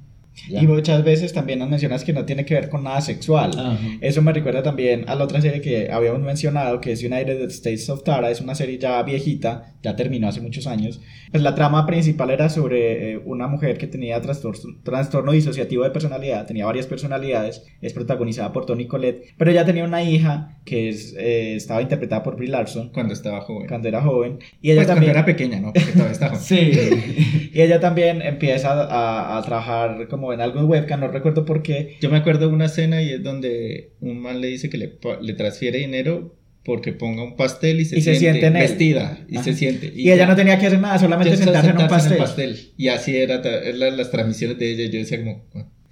¿Ya? 0.49 0.63
Y 0.63 0.67
muchas 0.67 1.05
veces 1.05 1.33
también 1.33 1.59
nos 1.61 1.69
mencionas 1.69 2.05
que 2.05 2.13
no 2.13 2.25
tiene 2.25 2.45
que 2.45 2.55
ver 2.55 2.69
con 2.69 2.83
nada 2.85 3.01
sexual. 3.01 3.51
Ajá. 3.57 3.79
Eso 4.01 4.21
me 4.23 4.33
recuerda 4.33 4.63
también 4.63 5.05
a 5.09 5.15
la 5.15 5.25
otra 5.25 5.41
serie 5.41 5.61
que 5.61 5.91
habíamos 5.91 6.21
mencionado, 6.23 6.81
que 6.81 6.93
es 6.93 7.03
United 7.03 7.41
States 7.51 7.89
of 7.89 8.03
Tara. 8.03 8.31
Es 8.31 8.41
una 8.41 8.55
serie 8.55 8.79
ya 8.79 9.03
viejita, 9.03 9.75
ya 9.83 9.97
terminó 9.97 10.29
hace 10.29 10.41
muchos 10.41 10.67
años. 10.67 11.01
Pues 11.31 11.43
la 11.43 11.55
trama 11.55 11.87
principal 11.87 12.31
era 12.31 12.49
sobre 12.49 13.13
eh, 13.13 13.21
una 13.25 13.47
mujer 13.49 13.79
que 13.79 13.87
tenía 13.87 14.21
trastorno, 14.21 14.61
trastorno 14.83 15.33
disociativo 15.33 15.85
de 15.85 15.91
personalidad, 15.91 16.47
tenía 16.47 16.67
varias 16.67 16.87
personalidades, 16.87 17.63
es 17.81 17.93
protagonizada 17.93 18.53
por 18.53 18.67
Toni 18.67 18.87
Collette, 18.87 19.35
pero 19.37 19.51
ella 19.51 19.65
tenía 19.65 19.85
una 19.85 20.03
hija 20.03 20.59
que 20.65 20.89
es, 20.89 21.15
eh, 21.19 21.55
estaba 21.57 21.83
interpretada 21.83 22.23
por 22.23 22.37
Brie 22.37 22.49
Larson 22.51 22.91
Cuando 22.91 23.13
estaba 23.15 23.41
joven. 23.41 23.67
cuando 23.69 23.89
era 23.89 24.01
joven. 24.03 24.39
Y 24.63 24.71
ella 24.71 24.81
Pues 24.81 24.87
cuando 24.87 24.95
también... 24.95 25.11
era 25.11 25.25
pequeña, 25.25 25.61
¿no? 25.61 25.73
Porque 25.73 25.93
todavía 25.93 26.13
estaba 26.13 26.33
joven. 26.37 26.45
Sí. 26.45 27.51
Y 27.55 27.61
ella 27.63 27.79
también 27.79 28.21
empieza 28.23 28.73
a, 28.73 29.39
a 29.39 29.43
trabajar 29.43 30.09
como 30.09 30.24
en 30.33 30.41
algo 30.41 30.61
en 30.61 30.67
webcam, 30.67 31.01
no 31.01 31.09
recuerdo 31.09 31.45
por 31.45 31.63
qué. 31.63 31.97
Yo 32.01 32.11
me 32.11 32.17
acuerdo 32.19 32.49
de 32.49 32.55
una 32.55 32.67
escena 32.67 33.03
y 33.03 33.11
es 33.11 33.23
donde 33.23 33.93
un 34.01 34.21
man 34.21 34.41
le 34.41 34.49
dice 34.49 34.71
que 34.71 34.79
le, 34.79 34.99
le 35.21 35.33
transfiere 35.35 35.79
dinero 35.79 36.37
porque 36.65 36.93
ponga 36.93 37.23
un 37.23 37.37
pastel 37.37 37.81
y 37.81 37.85
se, 37.85 37.99
Y 37.99 38.01
se 38.03 38.15
siente, 38.15 38.41
siente 38.41 38.59
vestida 38.59 39.27
y 39.29 39.35
Ajá. 39.37 39.45
se 39.45 39.53
siente. 39.55 39.93
Y, 39.95 40.05
ella 40.11 40.17
ya- 40.17 40.27
no 40.27 40.35
tenía 40.37 40.59
que 40.59 40.67
hacer 40.67 40.81
nada, 40.81 40.99
solamente 40.99 41.37
sentarse 41.37 41.71
en 41.71 41.79
un 41.79 41.89
pastel. 41.89 42.59
Y 42.79 42.89
así 42.89 43.17
era 43.17 43.43
ta- 43.43 43.61
era 43.63 43.91
las 43.91 44.11
transmisiones 44.11 44.59
de 44.59 44.71
ella. 44.73 44.87
Yo 44.91 44.99
decía 44.99 45.19
como, 45.19 45.45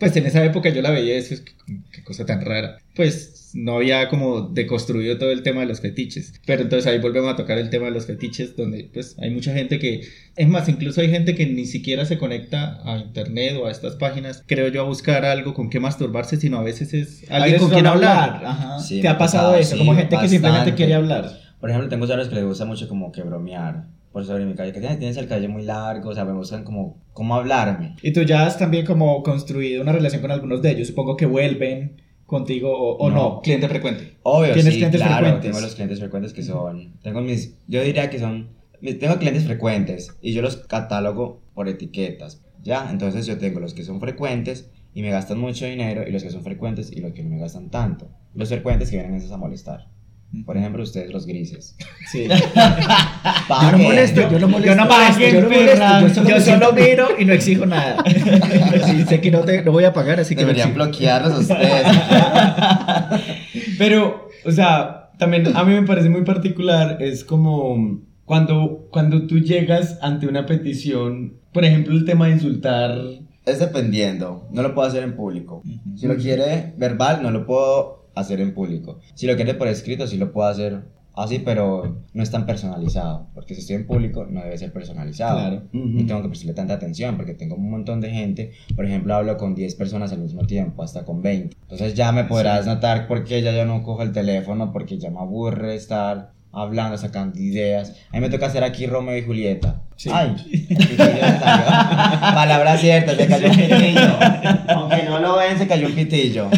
pues 0.02 0.16
en 0.16 0.26
esa 0.26 0.44
época 0.44 0.68
yo 0.70 0.82
la 0.82 0.90
veía 0.90 1.14
y 1.14 1.18
eso 1.18 1.34
es 1.34 1.40
que 1.42 1.52
como- 1.64 1.82
qué 1.92 2.02
cosa 2.02 2.26
tan 2.26 2.44
rara. 2.44 2.78
Pues 2.96 3.52
no 3.54 3.76
había 3.76 4.08
como 4.08 4.48
deconstruido 4.48 5.16
todo 5.18 5.30
el 5.30 5.42
tema 5.44 5.60
de 5.60 5.66
los 5.66 5.80
fetiches. 5.80 6.32
Pero 6.44 6.62
entonces 6.62 6.90
ahí 6.90 6.98
volvemos 6.98 7.32
a 7.32 7.36
tocar 7.36 7.58
el 7.58 7.70
tema 7.70 7.84
de 7.86 7.92
los 7.92 8.06
fetiches, 8.06 8.56
donde 8.56 8.90
pues 8.92 9.14
hay 9.20 9.30
mucha 9.30 9.52
gente 9.54 9.79
que, 9.79 10.00
es 10.35 10.48
más, 10.48 10.68
incluso 10.68 11.00
hay 11.02 11.10
gente 11.10 11.35
que 11.37 11.46
ni 11.46 11.66
siquiera 11.66 12.04
se 12.04 12.18
conecta 12.18 12.81
a 12.85 12.98
internet 12.98 13.54
o 13.60 13.66
a 13.66 13.70
estas 13.70 13.94
páginas, 13.94 14.42
creo 14.46 14.68
yo, 14.68 14.81
a 14.81 14.85
buscar 14.85 15.24
algo 15.24 15.54
con 15.54 15.70
qué 15.70 15.79
masturbarse, 15.79 16.37
sino 16.37 16.58
a 16.58 16.62
veces 16.62 16.92
es 16.94 17.22
alguien 17.31 17.42
veces 17.52 17.60
con 17.60 17.70
quien 17.70 17.85
solo 17.85 17.90
hablar. 17.90 18.42
Ajá. 18.44 18.79
Sí, 18.81 19.00
¿Te 19.00 19.08
ha 19.08 19.18
pasado 19.18 19.54
eso? 19.54 19.72
sí, 19.72 19.79
como 19.79 19.94
gente 19.94 20.16
que 20.16 20.29
simplemente 20.29 20.70
bastante. 20.70 20.74
quiere 20.77 20.94
hablar. 20.94 21.38
Por 21.60 21.70
ejemplo, 21.70 21.88
tengo 21.88 22.04
usuarios 22.04 22.29
que 22.29 22.35
les 22.35 22.44
gusta 22.44 22.64
mucho 22.64 22.88
como 22.88 23.12
que 23.12 23.22
bromear 23.22 23.85
por 24.13 24.25
sobre 24.25 24.44
mi 24.44 24.54
cabello, 24.54 24.79
que 24.81 24.87
"Ay, 24.87 24.98
tienes 24.98 25.17
el 25.17 25.27
cabello 25.29 25.48
muy 25.48 25.63
largo, 25.63 26.10
o 26.10 26.15
sea, 26.15 26.25
me 26.25 26.33
buscan 26.33 26.65
como 26.65 26.98
cómo 27.13 27.35
hablarme. 27.35 27.96
Y 28.02 28.13
tú 28.13 28.23
ya 28.23 28.46
has 28.46 28.58
también 28.58 28.85
como 28.87 29.23
construido 29.23 29.83
una 29.83 29.92
relación 29.92 30.21
con 30.23 30.31
algunos 30.31 30.63
de 30.63 30.71
ellos. 30.73 30.88
Supongo 30.88 31.17
que 31.17 31.27
vuelven 31.27 32.00
contigo 32.27 32.71
o, 32.73 32.96
o 32.96 33.10
no. 33.10 33.40
Cliente 33.42 33.69
frecuente. 33.69 34.17
Obvio, 34.23 34.54
¿Tienes 34.54 34.73
sí, 34.73 34.79
clientes 34.81 35.00
claro, 35.00 35.17
frecuentes? 35.17 35.50
tengo 35.50 35.60
los 35.60 35.75
clientes 35.75 35.98
frecuentes 35.98 36.33
que 36.33 36.42
son, 36.42 36.94
tengo 37.02 37.21
mis, 37.21 37.56
yo 37.69 37.83
diría 37.83 38.08
que 38.10 38.19
son, 38.19 38.48
tengo 39.00 39.17
clientes 39.19 39.44
frecuentes 39.44 40.17
y 40.23 40.33
yo 40.33 40.40
los 40.42 40.56
catalogo 40.56 41.40
por 41.54 41.69
etiquetas, 41.69 42.42
¿ya? 42.63 42.88
Entonces 42.90 43.27
yo 43.27 43.37
tengo 43.38 43.60
los 43.60 43.75
que 43.75 43.85
son 43.85 44.00
frecuentes 44.00 44.71
y 44.94 45.02
me 45.02 45.10
gastan 45.10 45.38
mucho 45.38 45.67
dinero 45.67 46.06
y 46.06 46.13
los 46.13 46.23
que 46.23 46.31
son 46.31 46.42
frecuentes 46.42 46.90
y 46.92 47.00
los 47.00 47.13
que 47.13 47.23
no 47.23 47.31
me 47.31 47.38
gastan 47.38 47.71
tanto. 47.71 48.08
Los 48.35 48.48
frecuentes 48.48 48.90
que 48.90 48.96
vienen 48.98 49.21
a 49.31 49.37
molestar. 49.37 49.88
Por 50.46 50.56
ejemplo, 50.56 50.83
ustedes 50.83 51.12
los 51.12 51.26
grises. 51.26 51.76
Sí. 52.10 52.26
¿Pa' 53.48 53.70
Yo 53.70 53.72
no 53.72 53.78
molesto, 53.78 54.30
yo 54.30 54.38
no 54.38 54.48
molesto. 54.48 54.74
Yo 54.74 54.74
no 54.74 54.88
yo 55.20 55.40
no 55.42 55.48
molesto, 55.48 56.00
yo 56.00 56.14
solo, 56.14 56.28
Yo 56.28 56.40
solo 56.40 56.72
miro 56.72 57.08
y 57.18 57.24
no 57.26 57.33
exijo 57.35 57.66
nada. 57.66 58.02
Sí, 58.87 59.04
sé 59.04 59.20
que 59.20 59.30
no, 59.30 59.40
te, 59.40 59.62
no 59.62 59.72
voy 59.72 59.85
a 59.85 59.92
pagar, 59.92 60.20
así 60.20 60.35
que 60.35 60.42
Deberían 60.42 60.74
bloquearlos 60.74 61.33
a 61.33 61.38
ustedes. 61.38 61.87
Pero, 63.78 64.28
o 64.44 64.50
sea, 64.50 65.10
también 65.18 65.54
a 65.54 65.64
mí 65.64 65.74
me 65.74 65.87
parece 65.87 66.08
muy 66.08 66.22
particular, 66.22 66.96
es 67.00 67.24
como 67.24 68.00
cuando, 68.24 68.88
cuando 68.90 69.26
tú 69.26 69.38
llegas 69.38 69.98
ante 70.00 70.26
una 70.26 70.46
petición, 70.46 71.35
por 71.52 71.64
ejemplo, 71.64 71.94
el 71.94 72.04
tema 72.04 72.26
de 72.26 72.33
insultar. 72.33 72.98
es 73.44 73.58
dependiendo, 73.58 74.48
no 74.50 74.62
lo 74.62 74.74
puedo 74.74 74.88
hacer 74.88 75.02
en 75.04 75.14
público. 75.14 75.62
Si 75.94 76.06
lo 76.06 76.16
quiere 76.16 76.74
verbal, 76.78 77.22
no 77.22 77.30
lo 77.30 77.46
puedo 77.46 78.02
hacer 78.15 78.40
en 78.40 78.54
público. 78.54 79.00
Si 79.15 79.27
lo 79.27 79.37
quiere 79.37 79.54
por 79.54 79.69
escrito, 79.69 80.06
sí 80.06 80.17
lo 80.17 80.33
puedo 80.33 80.48
hacer 80.48 80.83
así, 81.15 81.40
pero 81.40 82.02
no 82.15 82.23
es 82.23 82.31
tan 82.31 82.46
personalizado. 82.46 83.29
Porque 83.35 83.54
si 83.54 83.60
estoy 83.60 83.77
en 83.77 83.87
público, 83.87 84.27
no 84.27 84.42
debe 84.42 84.56
ser 84.58 84.73
personalizado. 84.73 85.38
Claro. 85.38 85.63
No 85.73 86.06
tengo 86.06 86.23
que 86.23 86.29
prestarle 86.29 86.54
tanta 86.54 86.75
atención 86.75 87.17
porque 87.17 87.35
tengo 87.35 87.56
un 87.56 87.71
montón 87.71 88.00
de 88.00 88.10
gente. 88.10 88.52
Por 88.75 88.87
ejemplo, 88.87 89.15
hablo 89.15 89.37
con 89.37 89.54
10 89.54 89.75
personas 89.75 90.13
al 90.13 90.21
mismo 90.21 90.46
tiempo, 90.46 90.83
hasta 90.83 91.04
con 91.04 91.23
20. 91.23 91.56
Entonces 91.63 91.94
ya 91.94 92.13
me 92.13 92.25
podrás 92.25 92.67
notar 92.67 93.06
por 93.06 93.25
qué 93.25 93.42
ya 93.42 93.52
yo 93.52 93.65
no 93.65 93.83
cojo 93.83 94.02
el 94.02 94.13
teléfono, 94.13 94.73
porque 94.73 94.98
ya 94.98 95.10
me 95.10 95.21
aburre 95.21 95.75
estar 95.75 96.33
hablando, 96.53 96.96
sacando 96.98 97.38
ideas. 97.38 97.96
A 98.11 98.17
mí 98.17 98.21
me 98.21 98.29
toca 98.29 98.46
hacer 98.46 98.63
aquí 98.63 98.87
Romeo 98.87 99.17
y 99.17 99.23
Julieta. 99.23 99.83
Sí. 99.96 100.11
Ay. 100.13 100.37
Palabra 102.21 102.77
cierta, 102.77 103.17
se 103.17 103.27
cayó 103.27 103.48
un 103.48 103.57
pitillo. 103.57 104.19
Aunque 104.69 105.03
no 105.05 105.19
lo 105.21 105.37
ven, 105.37 105.59
se 105.59 105.67
cayó 105.67 105.87
un 105.87 105.94
pitillo. 105.94 106.50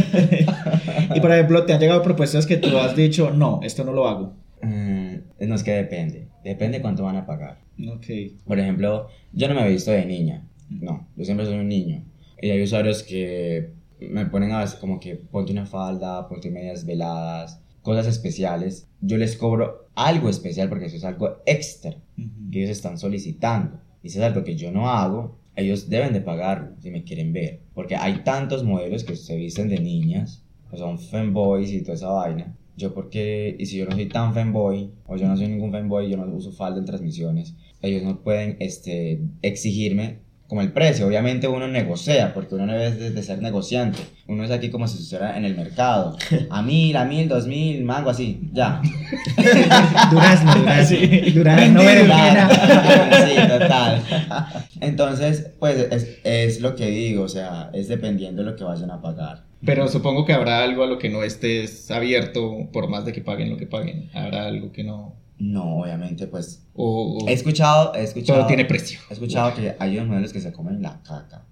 Y 1.14 1.20
por 1.20 1.32
ejemplo, 1.32 1.64
te 1.64 1.72
han 1.72 1.80
llegado 1.80 2.02
propuestas 2.02 2.46
que 2.46 2.56
tú 2.56 2.76
has 2.78 2.96
dicho, 2.96 3.30
no, 3.30 3.60
esto 3.62 3.84
no 3.84 3.92
lo 3.92 4.08
hago. 4.08 4.34
Mm, 4.62 5.14
no 5.40 5.54
es 5.54 5.62
que 5.62 5.72
depende. 5.72 6.28
Depende 6.42 6.80
cuánto 6.80 7.04
van 7.04 7.16
a 7.16 7.26
pagar. 7.26 7.58
Ok. 7.88 8.06
Por 8.46 8.58
ejemplo, 8.58 9.08
yo 9.32 9.48
no 9.48 9.54
me 9.54 9.66
he 9.66 9.70
visto 9.70 9.90
de 9.90 10.04
niña. 10.04 10.42
No, 10.68 11.06
yo 11.16 11.24
siempre 11.24 11.46
soy 11.46 11.58
un 11.58 11.68
niño. 11.68 12.04
Y 12.40 12.50
hay 12.50 12.62
usuarios 12.62 13.02
que 13.02 13.70
me 14.00 14.26
ponen 14.26 14.52
a 14.52 14.60
veces 14.60 14.76
como 14.76 15.00
que 15.00 15.16
ponte 15.16 15.52
una 15.52 15.66
falda, 15.66 16.28
ponte 16.28 16.50
medias 16.50 16.84
veladas, 16.84 17.60
cosas 17.84 18.06
especiales. 18.06 18.88
Yo 19.02 19.18
les 19.18 19.36
cobro 19.36 19.88
algo 19.94 20.28
especial 20.28 20.68
porque 20.68 20.86
eso 20.86 20.96
es 20.96 21.04
algo 21.04 21.36
extra 21.46 21.94
que 22.50 22.58
ellos 22.58 22.70
están 22.70 22.98
solicitando. 22.98 23.78
Y 24.02 24.08
si 24.08 24.18
es 24.18 24.24
algo 24.24 24.42
que 24.42 24.56
yo 24.56 24.72
no 24.72 24.88
hago, 24.88 25.38
ellos 25.54 25.88
deben 25.88 26.14
de 26.14 26.22
pagarlo 26.22 26.70
si 26.80 26.90
me 26.90 27.04
quieren 27.04 27.32
ver. 27.32 27.60
Porque 27.74 27.94
hay 27.94 28.24
tantos 28.24 28.64
modelos 28.64 29.04
que 29.04 29.14
se 29.14 29.36
visten 29.36 29.68
de 29.68 29.78
niñas, 29.78 30.42
que 30.70 30.78
son 30.78 30.98
femboys 30.98 31.70
y 31.70 31.82
toda 31.82 31.94
esa 31.94 32.08
vaina. 32.08 32.56
Yo 32.76 32.94
porque, 32.94 33.54
y 33.58 33.66
si 33.66 33.76
yo 33.76 33.84
no 33.84 33.92
soy 33.92 34.08
tan 34.08 34.32
femboy, 34.32 34.90
o 35.06 35.16
yo 35.16 35.28
no 35.28 35.36
soy 35.36 35.48
ningún 35.48 35.70
femboy, 35.70 36.10
yo 36.10 36.16
no 36.16 36.26
uso 36.34 36.52
falda 36.52 36.80
en 36.80 36.86
transmisiones, 36.86 37.54
ellos 37.82 38.02
no 38.02 38.22
pueden 38.22 38.56
este, 38.60 39.20
exigirme 39.42 40.20
como 40.48 40.60
el 40.60 40.72
precio. 40.72 41.06
Obviamente 41.06 41.48
uno 41.48 41.66
negocia, 41.68 42.32
porque 42.34 42.54
uno 42.54 42.66
no 42.66 42.72
debe 42.74 42.92
de, 42.92 43.10
de 43.10 43.22
ser 43.22 43.40
negociante. 43.40 43.98
Uno 44.28 44.44
es 44.44 44.50
aquí 44.50 44.70
como 44.70 44.86
si 44.88 44.98
estuviera 45.02 45.36
en 45.36 45.44
el 45.44 45.56
mercado. 45.56 46.16
A 46.50 46.62
mil, 46.62 46.96
a 46.96 47.04
mil, 47.04 47.28
dos 47.28 47.46
mil, 47.46 47.82
mango, 47.84 48.10
así, 48.10 48.40
ya. 48.52 48.80
Durazno, 50.10 50.54
durazno. 50.54 50.98
Durazno, 51.34 51.80
Claro, 51.80 52.04
berenjena. 52.08 53.26
sí, 53.26 53.34
total. 53.58 54.02
Entonces, 54.80 55.50
pues 55.58 55.76
es, 55.90 56.18
es 56.24 56.60
lo 56.60 56.74
que 56.74 56.86
digo, 56.86 57.24
o 57.24 57.28
sea, 57.28 57.70
es 57.72 57.88
dependiendo 57.88 58.42
de 58.42 58.50
lo 58.50 58.56
que 58.56 58.64
vayan 58.64 58.90
a 58.90 59.00
pagar. 59.00 59.44
Pero 59.64 59.88
supongo 59.88 60.26
que 60.26 60.34
habrá 60.34 60.62
algo 60.62 60.84
a 60.84 60.86
lo 60.86 60.98
que 60.98 61.08
no 61.08 61.22
estés 61.22 61.90
abierto, 61.90 62.68
por 62.72 62.88
más 62.88 63.06
de 63.06 63.12
que 63.12 63.22
paguen 63.22 63.48
lo 63.50 63.56
que 63.56 63.66
paguen. 63.66 64.10
Habrá 64.12 64.46
algo 64.46 64.72
que 64.72 64.84
no. 64.84 65.14
No, 65.38 65.80
obviamente, 65.80 66.26
pues 66.26 66.64
O, 66.74 67.18
o 67.24 67.28
he 67.28 67.32
escuchado, 67.32 67.92
he 67.94 68.02
escuchado, 68.02 68.38
todo 68.40 68.46
tiene 68.48 68.64
precio. 68.64 69.00
he 69.10 69.14
escuchado 69.14 69.54
que 69.54 69.74
hay 69.78 69.96
unos 69.96 70.08
modelos 70.08 70.32
que 70.32 70.40
se 70.40 70.52
comen 70.52 70.80
la 70.82 71.00
caca, 71.02 71.44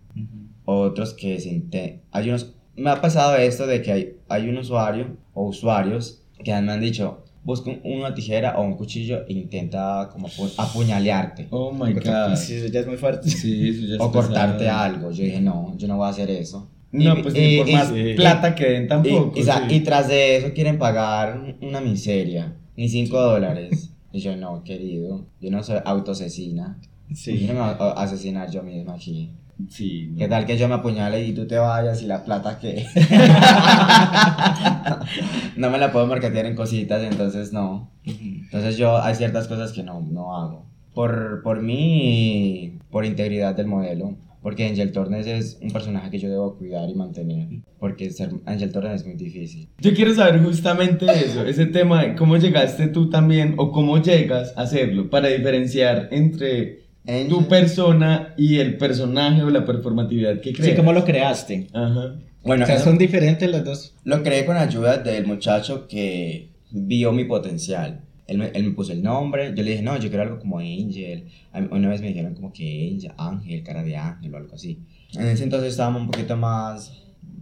otros 0.64 1.14
que 1.14 1.40
se 1.40 1.50
inte- 1.50 2.02
hay 2.12 2.28
unos, 2.28 2.54
me 2.76 2.90
ha 2.90 3.00
pasado 3.00 3.36
esto 3.36 3.66
de 3.66 3.82
que 3.82 3.92
hay, 3.92 4.16
hay 4.28 4.48
un 4.48 4.58
usuario 4.58 5.16
o 5.34 5.46
usuarios 5.48 6.22
que 6.44 6.52
me 6.60 6.72
han 6.72 6.80
dicho, 6.80 7.24
busca 7.44 7.70
un- 7.70 7.80
una 7.84 8.14
tijera 8.14 8.56
o 8.58 8.62
un 8.62 8.76
cuchillo 8.76 9.26
e 9.26 9.32
intenta 9.32 10.08
como 10.12 10.28
apu- 10.28 10.52
apuñalearte. 10.56 11.48
Oh 11.50 11.72
my 11.72 11.92
god. 11.94 12.36
Sí, 12.36 12.54
eso 12.54 12.66
ya 12.68 12.80
es 12.80 12.86
muy 12.86 12.96
fuerte. 12.96 13.28
Sí, 13.28 13.68
eso 13.70 13.86
ya 13.86 13.94
es 13.96 14.00
O 14.00 14.12
cortarte 14.12 14.58
pesado. 14.60 14.78
algo. 14.80 15.10
Yo 15.10 15.24
dije, 15.24 15.40
no, 15.40 15.74
yo 15.76 15.88
no 15.88 15.96
voy 15.96 16.06
a 16.06 16.10
hacer 16.10 16.30
eso. 16.30 16.68
No, 16.92 17.18
Y- 17.18 17.22
pues 17.22 17.34
y- 17.34 17.38
ni 17.38 17.56
por 17.58 17.68
y- 17.68 17.72
más 17.72 17.92
plata 18.16 18.54
que 18.54 18.64
den 18.70 18.86
tampoco. 18.86 19.32
sí. 19.34 19.48
y 19.70 19.80
tras 19.80 20.08
de 20.08 20.36
eso 20.36 20.52
quieren 20.54 20.78
pagar 20.78 21.56
una 21.62 21.80
miseria, 21.80 22.54
ni 22.76 22.88
5 22.88 23.20
dólares. 23.20 23.90
Y 24.12 24.20
yo, 24.20 24.36
no, 24.36 24.62
querido, 24.62 25.26
yo 25.40 25.50
no 25.50 25.62
soy 25.62 25.78
autoasesina. 25.84 26.78
Yo 27.08 27.16
Sí. 27.16 27.46
no 27.46 27.54
me 27.54 27.60
voy 27.60 27.74
a 27.78 27.90
asesinar 28.02 28.50
yo 28.50 28.62
mismo 28.62 28.92
aquí. 28.92 29.30
Sí, 29.68 30.08
no. 30.10 30.18
¿Qué 30.18 30.28
tal 30.28 30.44
que 30.46 30.56
yo 30.58 30.68
me 30.68 30.74
apuñale 30.74 31.24
y 31.26 31.32
tú 31.32 31.46
te 31.46 31.56
vayas 31.56 32.02
y 32.02 32.06
la 32.06 32.24
plata 32.24 32.58
que... 32.58 32.84
no 35.56 35.70
me 35.70 35.78
la 35.78 35.92
puedo 35.92 36.06
marketear 36.06 36.46
en 36.46 36.56
cositas, 36.56 37.02
entonces 37.02 37.52
no. 37.52 37.90
Entonces 38.04 38.76
yo 38.76 39.00
hay 39.00 39.14
ciertas 39.14 39.48
cosas 39.48 39.72
que 39.72 39.82
no, 39.82 40.00
no 40.00 40.36
hago. 40.36 40.66
Por, 40.94 41.42
por 41.42 41.62
mí 41.62 42.78
por 42.90 43.04
integridad 43.04 43.54
del 43.54 43.66
modelo. 43.66 44.14
Porque 44.43 44.66
Angel 44.66 44.90
Tornes 44.90 45.26
es 45.28 45.59
un 45.62 45.70
personaje 45.70 46.11
que 46.11 46.18
yo 46.18 46.28
debo 46.28 46.57
cuidar 46.59 46.90
y 46.90 46.95
mantener. 46.95 47.49
Porque 47.78 48.11
ser 48.11 48.30
Angel 48.45 48.72
Tornes 48.72 49.01
es 49.03 49.07
muy 49.07 49.14
difícil. 49.14 49.68
Yo 49.80 49.95
quiero 49.95 50.12
saber 50.14 50.43
justamente 50.43 51.07
eso, 51.07 51.45
ese 51.47 51.66
tema 51.66 52.03
de 52.03 52.14
cómo 52.16 52.36
llegaste 52.36 52.88
tú 52.88 53.09
también 53.09 53.55
o 53.59 53.70
cómo 53.70 54.03
llegas 54.03 54.53
a 54.57 54.62
hacerlo 54.62 55.09
para 55.11 55.28
diferenciar 55.28 56.09
entre 56.11 56.80
Angel- 57.07 57.28
tu 57.28 57.47
persona 57.49 58.34
y 58.36 58.59
el 58.59 58.76
personaje 58.78 59.43
o 59.43 59.51
la 59.51 59.64
performatividad 59.64 60.40
que 60.40 60.53
creas. 60.53 60.70
Sí, 60.70 60.76
¿cómo 60.76 60.93
lo 60.93 61.05
creaste? 61.05 61.68
Ajá. 61.72 62.16
Bueno, 62.45 62.64
o 62.64 62.66
sea, 62.66 62.80
son 62.80 62.99
diferentes 62.99 63.49
las 63.49 63.64
dos. 63.64 63.95
lo 64.03 64.24
creé 64.24 64.45
con 64.45 64.57
ayuda 64.57 64.99
del 64.99 65.26
muchacho 65.26 65.86
que 65.86 66.49
vio 66.72 67.12
mi 67.12 67.24
potencial. 67.24 68.01
Él 68.26 68.38
me, 68.38 68.46
él 68.48 68.64
me 68.64 68.70
puso 68.70 68.92
el 68.92 69.02
nombre, 69.02 69.52
yo 69.54 69.62
le 69.62 69.70
dije, 69.72 69.82
no, 69.82 69.96
yo 69.98 70.08
quiero 70.08 70.22
algo 70.22 70.38
como 70.38 70.58
Angel. 70.58 71.26
Una 71.70 71.88
vez 71.88 72.00
me 72.00 72.08
dijeron 72.08 72.34
como 72.34 72.52
que 72.52 72.90
Angel, 72.94 73.12
Ángel, 73.18 73.62
cara 73.62 73.82
de 73.82 73.96
ángel 73.96 74.32
o 74.34 74.36
algo 74.36 74.54
así. 74.54 74.78
En 75.14 75.26
ese 75.26 75.44
entonces 75.44 75.70
estábamos 75.72 76.02
un 76.02 76.10
poquito 76.10 76.36
más, 76.36 76.92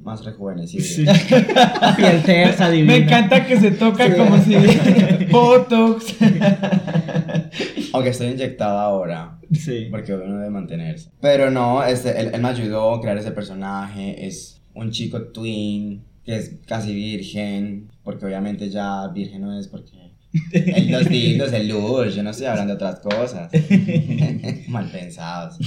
más 0.02 0.24
rejuvenecidos. 0.24 0.88
Piel 1.96 2.22
tersa, 2.24 2.70
divina. 2.70 2.92
Me 2.94 3.04
encanta 3.04 3.46
que 3.46 3.60
se 3.60 3.70
toca 3.72 4.16
como 4.16 4.38
si 4.42 4.54
Botox. 5.30 6.16
Aunque 7.92 8.10
estoy 8.10 8.28
inyectado 8.28 8.78
ahora, 8.78 9.38
Sí. 9.52 9.88
porque 9.90 10.14
uno 10.14 10.38
debe 10.38 10.50
mantenerse. 10.50 11.10
Pero 11.20 11.50
no, 11.50 11.82
este, 11.84 12.18
él, 12.20 12.30
él 12.34 12.40
me 12.40 12.48
ayudó 12.48 12.94
a 12.94 13.00
crear 13.00 13.18
ese 13.18 13.32
personaje. 13.32 14.26
Es 14.26 14.62
un 14.74 14.90
chico 14.90 15.22
twin 15.28 16.02
que 16.24 16.36
es 16.36 16.56
casi 16.66 16.94
virgen, 16.94 17.88
porque 18.04 18.26
obviamente 18.26 18.68
ya 18.70 19.08
virgen 19.08 19.42
no 19.42 19.58
es 19.58 19.68
porque... 19.68 20.09
El, 20.52 20.92
los 20.92 21.08
dildos, 21.08 21.52
el 21.52 21.68
luz, 21.68 22.14
yo 22.14 22.22
no 22.22 22.30
estoy 22.30 22.46
hablando 22.46 22.76
de 22.76 22.84
otras 22.84 23.00
cosas. 23.00 23.50
mal 24.68 24.88
pensados. 24.90 25.58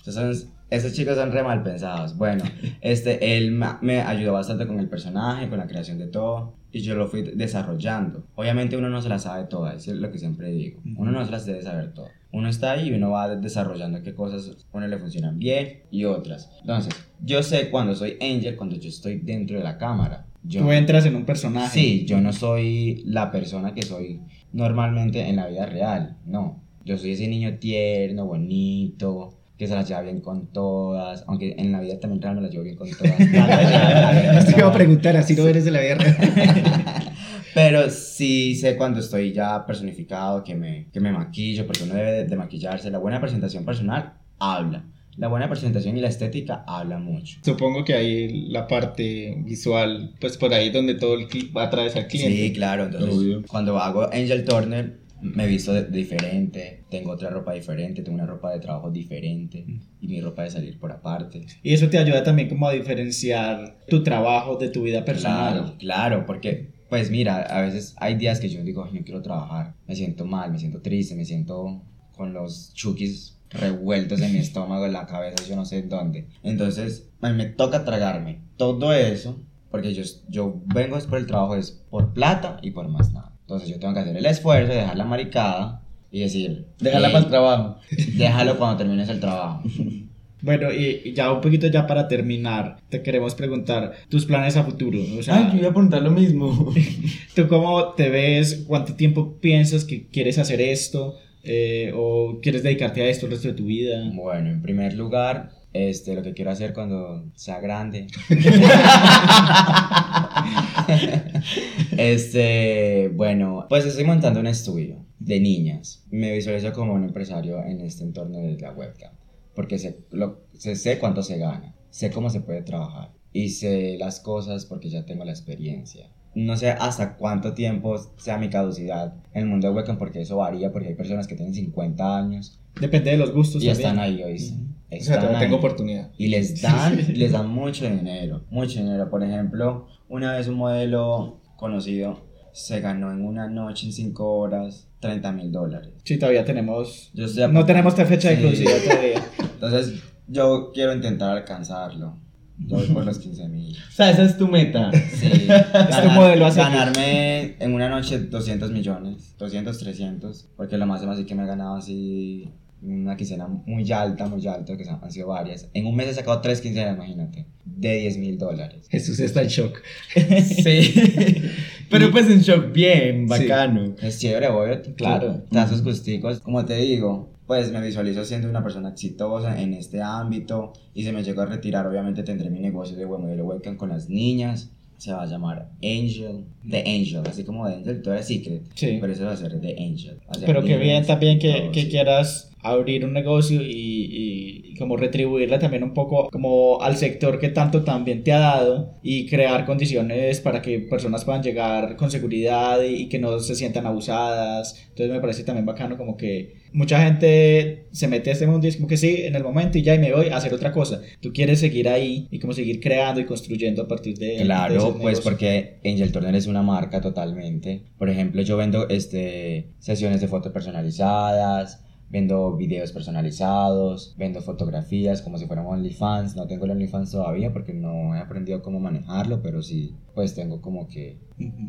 Esos, 0.00 0.14
son- 0.14 0.50
esos 0.70 0.92
chicos 0.92 1.14
son 1.16 1.30
re 1.32 1.42
mal 1.42 1.62
pensados. 1.62 2.16
Bueno, 2.16 2.44
este, 2.80 3.36
él 3.36 3.52
me 3.80 4.00
ayudó 4.00 4.32
bastante 4.32 4.66
con 4.66 4.80
el 4.80 4.88
personaje, 4.88 5.48
con 5.48 5.58
la 5.58 5.66
creación 5.66 5.98
de 5.98 6.08
todo. 6.08 6.54
Y 6.74 6.80
yo 6.80 6.94
lo 6.94 7.06
fui 7.06 7.22
desarrollando. 7.22 8.24
Obviamente 8.34 8.78
uno 8.78 8.88
no 8.88 9.02
se 9.02 9.10
las 9.10 9.24
sabe 9.24 9.44
todas, 9.44 9.76
eso 9.76 9.92
es 9.92 9.98
lo 9.98 10.10
que 10.10 10.18
siempre 10.18 10.48
digo. 10.50 10.80
Uno 10.96 11.12
no 11.12 11.22
se 11.24 11.30
las 11.30 11.44
debe 11.44 11.60
saber 11.62 11.92
todas. 11.92 12.12
Uno 12.32 12.48
está 12.48 12.72
ahí 12.72 12.88
y 12.88 12.92
uno 12.94 13.10
va 13.10 13.28
desarrollando 13.36 14.02
qué 14.02 14.14
cosas 14.14 14.48
a 14.48 14.76
uno 14.76 14.88
le 14.88 14.98
funcionan 14.98 15.38
bien 15.38 15.82
y 15.90 16.06
otras. 16.06 16.50
Entonces, 16.62 16.94
yo 17.20 17.42
sé 17.42 17.68
cuando 17.68 17.94
soy 17.94 18.16
Angel, 18.22 18.56
cuando 18.56 18.76
yo 18.76 18.88
estoy 18.88 19.18
dentro 19.18 19.58
de 19.58 19.64
la 19.64 19.76
cámara. 19.76 20.24
Yo, 20.44 20.62
Tú 20.62 20.72
entras 20.72 21.06
en 21.06 21.14
un 21.14 21.24
personaje. 21.24 21.72
Sí, 21.72 22.04
yo 22.06 22.20
no 22.20 22.32
soy 22.32 23.02
la 23.06 23.30
persona 23.30 23.74
que 23.74 23.82
soy 23.82 24.20
normalmente 24.52 25.28
en 25.28 25.36
la 25.36 25.46
vida 25.46 25.66
real, 25.66 26.16
no. 26.26 26.62
Yo 26.84 26.98
soy 26.98 27.12
ese 27.12 27.28
niño 27.28 27.58
tierno, 27.58 28.26
bonito, 28.26 29.38
que 29.56 29.68
se 29.68 29.74
las 29.74 29.86
lleva 29.86 30.02
bien 30.02 30.20
con 30.20 30.48
todas, 30.48 31.24
aunque 31.28 31.54
en 31.56 31.70
la 31.70 31.80
vida 31.80 32.00
también 32.00 32.20
real 32.20 32.34
me 32.34 32.42
las 32.42 32.50
llevo 32.50 32.64
bien 32.64 32.76
con 32.76 32.90
todas. 32.90 33.16
Te 33.16 34.54
iba 34.58 34.68
a 34.68 34.72
preguntar, 34.72 35.16
así 35.16 35.36
no 35.36 35.46
eres 35.46 35.64
de 35.64 35.70
la 35.70 35.80
vida 35.80 35.94
real. 35.94 36.16
Pero 37.54 37.90
sí 37.90 38.56
sé 38.56 38.76
cuando 38.76 39.00
estoy 39.00 39.32
ya 39.32 39.64
personificado, 39.66 40.42
que 40.42 40.54
me, 40.54 40.88
que 40.90 41.00
me 41.00 41.12
maquillo, 41.12 41.66
porque 41.66 41.84
uno 41.84 41.94
debe 41.94 42.12
de, 42.12 42.24
de 42.24 42.36
maquillarse. 42.36 42.90
La 42.90 42.98
buena 42.98 43.20
presentación 43.20 43.64
personal 43.64 44.14
habla. 44.38 44.84
La 45.16 45.28
buena 45.28 45.48
presentación 45.48 45.96
y 45.96 46.00
la 46.00 46.08
estética 46.08 46.64
habla 46.66 46.98
mucho. 46.98 47.38
Supongo 47.44 47.84
que 47.84 47.92
ahí 47.94 48.48
la 48.48 48.66
parte 48.66 49.36
visual, 49.44 50.14
pues 50.20 50.38
por 50.38 50.54
ahí 50.54 50.70
donde 50.70 50.94
todo 50.94 51.14
el 51.14 51.26
clip 51.28 51.54
va 51.56 51.64
a 51.64 51.70
través 51.70 51.94
al 51.96 52.06
cliente. 52.06 52.46
Sí, 52.46 52.52
claro. 52.52 52.84
Entonces, 52.86 53.14
Obvio. 53.14 53.42
cuando 53.46 53.78
hago 53.78 54.04
Angel 54.12 54.44
Turner, 54.44 55.00
me 55.20 55.46
visto 55.46 55.72
de- 55.72 55.84
diferente, 55.86 56.84
tengo 56.90 57.10
otra 57.12 57.30
ropa 57.30 57.52
diferente, 57.52 58.02
tengo 58.02 58.14
una 58.16 58.26
ropa 58.26 58.50
de 58.52 58.58
trabajo 58.58 58.90
diferente 58.90 59.64
y 60.00 60.08
mi 60.08 60.20
ropa 60.20 60.42
de 60.44 60.50
salir 60.50 60.78
por 60.80 60.90
aparte. 60.90 61.46
Y 61.62 61.74
eso 61.74 61.88
te 61.88 61.98
ayuda 61.98 62.24
también 62.24 62.48
como 62.48 62.66
a 62.66 62.72
diferenciar 62.72 63.78
tu 63.88 64.02
trabajo 64.02 64.56
de 64.56 64.68
tu 64.70 64.82
vida 64.82 65.04
personal. 65.04 65.52
Claro, 65.58 65.76
claro, 65.78 66.26
porque, 66.26 66.70
pues 66.88 67.10
mira, 67.10 67.42
a 67.42 67.60
veces 67.62 67.94
hay 67.98 68.16
días 68.16 68.40
que 68.40 68.48
yo 68.48 68.64
digo, 68.64 68.82
"Ay, 68.84 68.98
no 68.98 69.04
quiero 69.04 69.22
trabajar, 69.22 69.74
me 69.86 69.94
siento 69.94 70.24
mal, 70.24 70.50
me 70.50 70.58
siento 70.58 70.80
triste, 70.80 71.14
me 71.14 71.24
siento 71.24 71.82
con 72.16 72.32
los 72.32 72.72
chukis 72.74 73.38
revueltos 73.52 74.20
en 74.20 74.32
mi 74.32 74.38
estómago, 74.38 74.86
en 74.86 74.92
la 74.92 75.06
cabeza, 75.06 75.44
yo 75.48 75.56
no 75.56 75.64
sé 75.64 75.82
dónde. 75.82 76.26
Entonces, 76.42 77.08
me 77.20 77.46
toca 77.46 77.84
tragarme 77.84 78.40
todo 78.56 78.92
eso, 78.92 79.40
porque 79.70 79.94
yo, 79.94 80.02
yo 80.28 80.60
vengo 80.66 80.96
es 80.96 81.06
por 81.06 81.18
el 81.18 81.26
trabajo, 81.26 81.56
es 81.56 81.82
por 81.90 82.12
plata 82.12 82.58
y 82.62 82.70
por 82.72 82.88
más 82.88 83.12
nada. 83.12 83.32
Entonces, 83.42 83.68
yo 83.68 83.78
tengo 83.78 83.94
que 83.94 84.00
hacer 84.00 84.16
el 84.16 84.26
esfuerzo 84.26 84.72
de 84.72 84.78
dejar 84.78 84.96
la 84.96 85.04
maricada 85.04 85.82
y 86.10 86.20
decir, 86.20 86.66
Déjala 86.78 87.08
"Ey, 87.08 87.12
para 87.12 87.24
el 87.24 87.30
trabajo. 87.30 87.76
déjalo 88.16 88.58
cuando 88.58 88.76
termines 88.78 89.08
el 89.08 89.20
trabajo. 89.20 89.62
Bueno, 90.44 90.72
y 90.72 91.02
y 91.04 91.12
ya 91.12 91.32
un 91.32 91.40
poquito 91.40 91.68
ya 91.68 91.86
para 91.86 92.08
terminar, 92.08 92.78
te 92.88 93.00
queremos 93.00 93.36
preguntar 93.36 93.92
tus 94.08 94.26
planes 94.26 94.56
a 94.56 94.64
futuro. 94.64 94.98
O 95.16 95.22
sea, 95.22 95.36
Ay, 95.36 95.50
yo 95.52 95.58
iba 95.58 95.68
a 95.68 95.72
preguntar 95.72 96.02
lo 96.02 96.10
mismo. 96.10 96.74
¿tú 97.36 97.46
cómo 97.46 97.90
te 97.92 98.10
ves? 98.10 98.64
¿Cuánto 98.66 98.94
tiempo 98.96 99.36
piensas 99.40 99.84
que 99.84 100.08
quieres 100.08 100.38
hacer 100.38 100.60
esto? 100.60 101.14
Eh, 101.44 101.92
¿O 101.94 102.40
quieres 102.40 102.62
dedicarte 102.62 103.02
a 103.02 103.08
esto 103.08 103.26
el 103.26 103.32
resto 103.32 103.48
de 103.48 103.54
tu 103.54 103.66
vida? 103.66 104.10
Bueno, 104.14 104.50
en 104.50 104.62
primer 104.62 104.94
lugar, 104.94 105.50
este, 105.72 106.14
lo 106.14 106.22
que 106.22 106.34
quiero 106.34 106.50
hacer 106.50 106.72
cuando 106.72 107.24
sea 107.34 107.60
grande. 107.60 108.06
este, 111.96 113.08
bueno, 113.14 113.66
pues 113.68 113.86
estoy 113.86 114.04
montando 114.04 114.40
un 114.40 114.46
estudio 114.46 115.04
de 115.18 115.40
niñas. 115.40 116.04
Me 116.10 116.32
visualizo 116.32 116.72
como 116.72 116.94
un 116.94 117.04
empresario 117.04 117.62
en 117.64 117.80
este 117.80 118.04
entorno 118.04 118.38
de 118.38 118.58
la 118.58 118.72
webcam. 118.72 119.12
Porque 119.54 119.78
sé, 119.78 119.98
lo, 120.10 120.42
sé, 120.54 120.76
sé 120.76 120.98
cuánto 120.98 121.22
se 121.22 121.38
gana, 121.38 121.74
sé 121.90 122.10
cómo 122.10 122.30
se 122.30 122.40
puede 122.40 122.62
trabajar 122.62 123.10
y 123.32 123.50
sé 123.50 123.96
las 123.98 124.20
cosas 124.20 124.66
porque 124.66 124.90
ya 124.90 125.04
tengo 125.04 125.24
la 125.24 125.32
experiencia. 125.32 126.10
No 126.34 126.56
sé 126.56 126.70
hasta 126.70 127.16
cuánto 127.16 127.52
tiempo 127.54 127.96
sea 128.16 128.38
mi 128.38 128.48
caducidad 128.48 129.14
en 129.34 129.42
el 129.42 129.48
mundo 129.48 129.68
de 129.68 129.74
webcam 129.74 129.98
porque 129.98 130.22
eso 130.22 130.36
varía 130.38 130.72
porque 130.72 130.88
hay 130.88 130.94
personas 130.94 131.26
que 131.26 131.34
tienen 131.34 131.54
50 131.54 132.16
años 132.18 132.58
Depende 132.80 133.10
de 133.10 133.18
los 133.18 133.32
gustos 133.32 133.62
y 133.62 133.66
también. 133.68 133.88
están 133.90 133.98
ahí. 134.02 134.22
Ujú. 134.22 134.62
O 134.90 135.04
sea, 135.04 135.18
tengo 135.20 135.36
ahí. 135.36 135.52
oportunidad. 135.52 136.10
Y 136.16 136.28
les 136.28 136.60
dan, 136.62 136.96
les 137.14 137.32
dan 137.32 137.48
mucho 137.48 137.88
dinero, 137.88 138.44
mucho 138.50 138.80
dinero. 138.80 139.10
Por 139.10 139.22
ejemplo, 139.22 139.88
una 140.08 140.32
vez 140.32 140.48
un 140.48 140.54
modelo 140.54 141.40
conocido 141.56 142.20
se 142.52 142.80
ganó 142.80 143.10
en 143.10 143.24
una 143.24 143.48
noche, 143.48 143.86
en 143.86 143.92
5 143.92 144.38
horas, 144.38 144.88
30 145.00 145.32
mil 145.32 145.52
dólares. 145.52 145.90
Sí, 146.04 146.18
todavía 146.18 146.44
tenemos... 146.44 147.10
Yo 147.14 147.26
No 147.48 147.64
tenemos 147.64 147.92
esta 147.94 148.04
fecha 148.06 148.28
de 148.30 148.36
Sí. 148.36 148.42
caducidad 148.42 148.78
todavía. 148.90 149.22
Entonces, 149.54 150.02
yo 150.28 150.70
quiero 150.74 150.94
intentar 150.94 151.36
alcanzarlo. 151.36 152.16
Yo 152.58 152.76
voy 152.76 152.86
por 152.88 153.04
los 153.04 153.18
15 153.18 153.48
mil. 153.48 153.76
O 153.76 153.92
sea, 153.92 154.10
esa 154.10 154.24
es 154.24 154.36
tu 154.36 154.46
meta. 154.48 154.90
Sí. 154.92 155.26
Este 155.48 156.08
modelo 156.14 156.46
hace- 156.46 156.60
ganarme 156.60 157.56
en 157.58 157.74
una 157.74 157.88
noche 157.88 158.18
200 158.18 158.70
millones, 158.70 159.34
200, 159.38 159.78
300, 159.78 160.48
porque 160.56 160.76
lo 160.78 160.86
máximo 160.86 161.12
así 161.12 161.24
que 161.24 161.34
me 161.34 161.42
he 161.44 161.46
ganado 161.46 161.76
así 161.76 162.50
una 162.82 163.16
quincena 163.16 163.46
muy 163.46 163.90
alta, 163.92 164.26
muy 164.26 164.44
alta, 164.46 164.76
que 164.76 164.84
han 164.88 165.10
sido 165.12 165.28
varias. 165.28 165.68
En 165.72 165.86
un 165.86 165.94
mes 165.94 166.08
he 166.08 166.14
sacado 166.14 166.40
tres 166.40 166.60
quincenas, 166.60 166.96
imagínate, 166.96 167.46
de 167.64 167.96
10 168.00 168.18
mil 168.18 168.38
dólares. 168.38 168.86
Jesús 168.90 169.18
está 169.20 169.42
en 169.42 169.48
shock. 169.48 169.78
Sí. 170.42 170.94
Pero 171.90 172.10
pues 172.10 172.28
en 172.30 172.40
shock 172.40 172.72
bien, 172.72 173.26
bacano. 173.26 173.94
Es 174.02 174.18
chévere, 174.18 174.48
obvio. 174.48 174.80
Claro. 174.96 175.42
Sus 175.68 175.82
gusticos. 175.82 176.40
Como 176.40 176.64
te 176.64 176.76
digo, 176.76 177.31
pues 177.46 177.72
me 177.72 177.80
visualizo 177.80 178.24
siendo 178.24 178.48
una 178.48 178.62
persona 178.62 178.90
exitosa 178.90 179.60
en 179.60 179.74
este 179.74 180.00
ámbito 180.00 180.72
y 180.94 181.04
si 181.04 181.12
me 181.12 181.22
llego 181.22 181.42
a 181.42 181.46
retirar, 181.46 181.86
obviamente 181.86 182.22
tendré 182.22 182.50
mi 182.50 182.60
negocio 182.60 182.96
de 182.96 183.04
web 183.04 183.20
modelo 183.20 183.44
webcam 183.44 183.76
con 183.76 183.90
las 183.90 184.08
niñas. 184.08 184.70
Se 184.98 185.12
va 185.12 185.22
a 185.22 185.26
llamar 185.26 185.68
Angel, 185.82 186.44
The 186.70 186.78
Angel, 186.78 187.22
así 187.28 187.42
como 187.42 187.66
de 187.66 187.74
Angel, 187.74 188.02
tú 188.02 188.12
eres 188.12 188.26
Secret. 188.26 188.62
Sí. 188.74 188.98
Pero 189.00 189.12
eso 189.12 189.24
va 189.24 189.32
a 189.32 189.36
ser 189.36 189.60
The 189.60 189.76
Angel. 189.82 190.20
Pero 190.46 190.62
qué 190.62 190.76
bien 190.76 191.04
también 191.04 191.40
que, 191.40 191.70
que 191.72 191.82
sí. 191.82 191.88
quieras 191.90 192.51
abrir 192.62 193.04
un 193.04 193.12
negocio 193.12 193.60
y, 193.62 193.66
y- 193.70 194.72
y 194.72 194.74
como 194.76 194.96
retribuirle 194.96 195.58
también 195.58 195.82
un 195.82 195.92
poco 195.94 196.28
como 196.30 196.80
al 196.82 196.96
sector 196.96 197.38
que 197.38 197.48
tanto 197.50 197.82
también 197.84 198.22
te 198.24 198.32
ha 198.32 198.38
dado 198.38 198.94
y 199.02 199.26
crear 199.26 199.66
condiciones 199.66 200.40
para 200.40 200.62
que 200.62 200.78
personas 200.80 201.24
puedan 201.24 201.42
llegar 201.42 201.96
con 201.96 202.10
seguridad 202.10 202.82
y, 202.82 203.02
y 203.02 203.08
que 203.08 203.18
no 203.18 203.38
se 203.38 203.54
sientan 203.54 203.86
abusadas. 203.86 204.76
Entonces 204.88 205.10
me 205.12 205.20
parece 205.20 205.44
también 205.44 205.66
bacano 205.66 205.96
como 205.98 206.16
que 206.16 206.62
mucha 206.72 207.04
gente 207.04 207.86
se 207.92 208.08
mete 208.08 208.30
a 208.30 208.32
este 208.32 208.46
mundo 208.46 208.66
y 208.66 208.70
es 208.70 208.76
como 208.76 208.88
que 208.88 208.96
sí, 208.96 209.16
en 209.24 209.34
el 209.36 209.42
momento 209.44 209.76
y 209.76 209.82
ya 209.82 209.94
y 209.94 209.98
me 209.98 210.12
voy 210.12 210.28
a 210.28 210.36
hacer 210.38 210.54
otra 210.54 210.72
cosa. 210.72 211.02
Tú 211.20 211.32
quieres 211.32 211.60
seguir 211.60 211.88
ahí 211.88 212.28
y 212.30 212.38
como 212.38 212.54
seguir 212.54 212.80
creando 212.80 213.20
y 213.20 213.26
construyendo 213.26 213.82
a 213.82 213.88
partir 213.88 214.16
de... 214.16 214.36
de 214.38 214.44
Claro, 214.44 214.74
ese 214.88 214.98
pues 215.00 215.20
porque 215.20 215.80
Angel 215.84 216.10
Turner 216.12 216.34
es 216.34 216.46
una 216.46 216.62
marca 216.62 217.00
totalmente. 217.02 217.82
Por 217.98 218.08
ejemplo, 218.08 218.40
yo 218.42 218.56
vendo 218.56 218.88
este, 218.88 219.72
sesiones 219.80 220.20
de 220.22 220.28
fotos 220.28 220.52
personalizadas, 220.52 221.81
vendo 222.12 222.54
videos 222.56 222.92
personalizados, 222.92 224.14
vendo 224.18 224.42
fotografías 224.42 225.22
como 225.22 225.38
si 225.38 225.46
fueran 225.46 225.66
OnlyFans. 225.66 226.36
No 226.36 226.46
tengo 226.46 226.66
el 226.66 226.72
OnlyFans 226.72 227.10
todavía 227.10 227.52
porque 227.52 227.72
no 227.72 228.14
he 228.14 228.18
aprendido 228.18 228.62
cómo 228.62 228.78
manejarlo, 228.78 229.42
pero 229.42 229.62
sí, 229.62 229.94
pues 230.14 230.34
tengo 230.34 230.60
como 230.60 230.86
que 230.88 231.16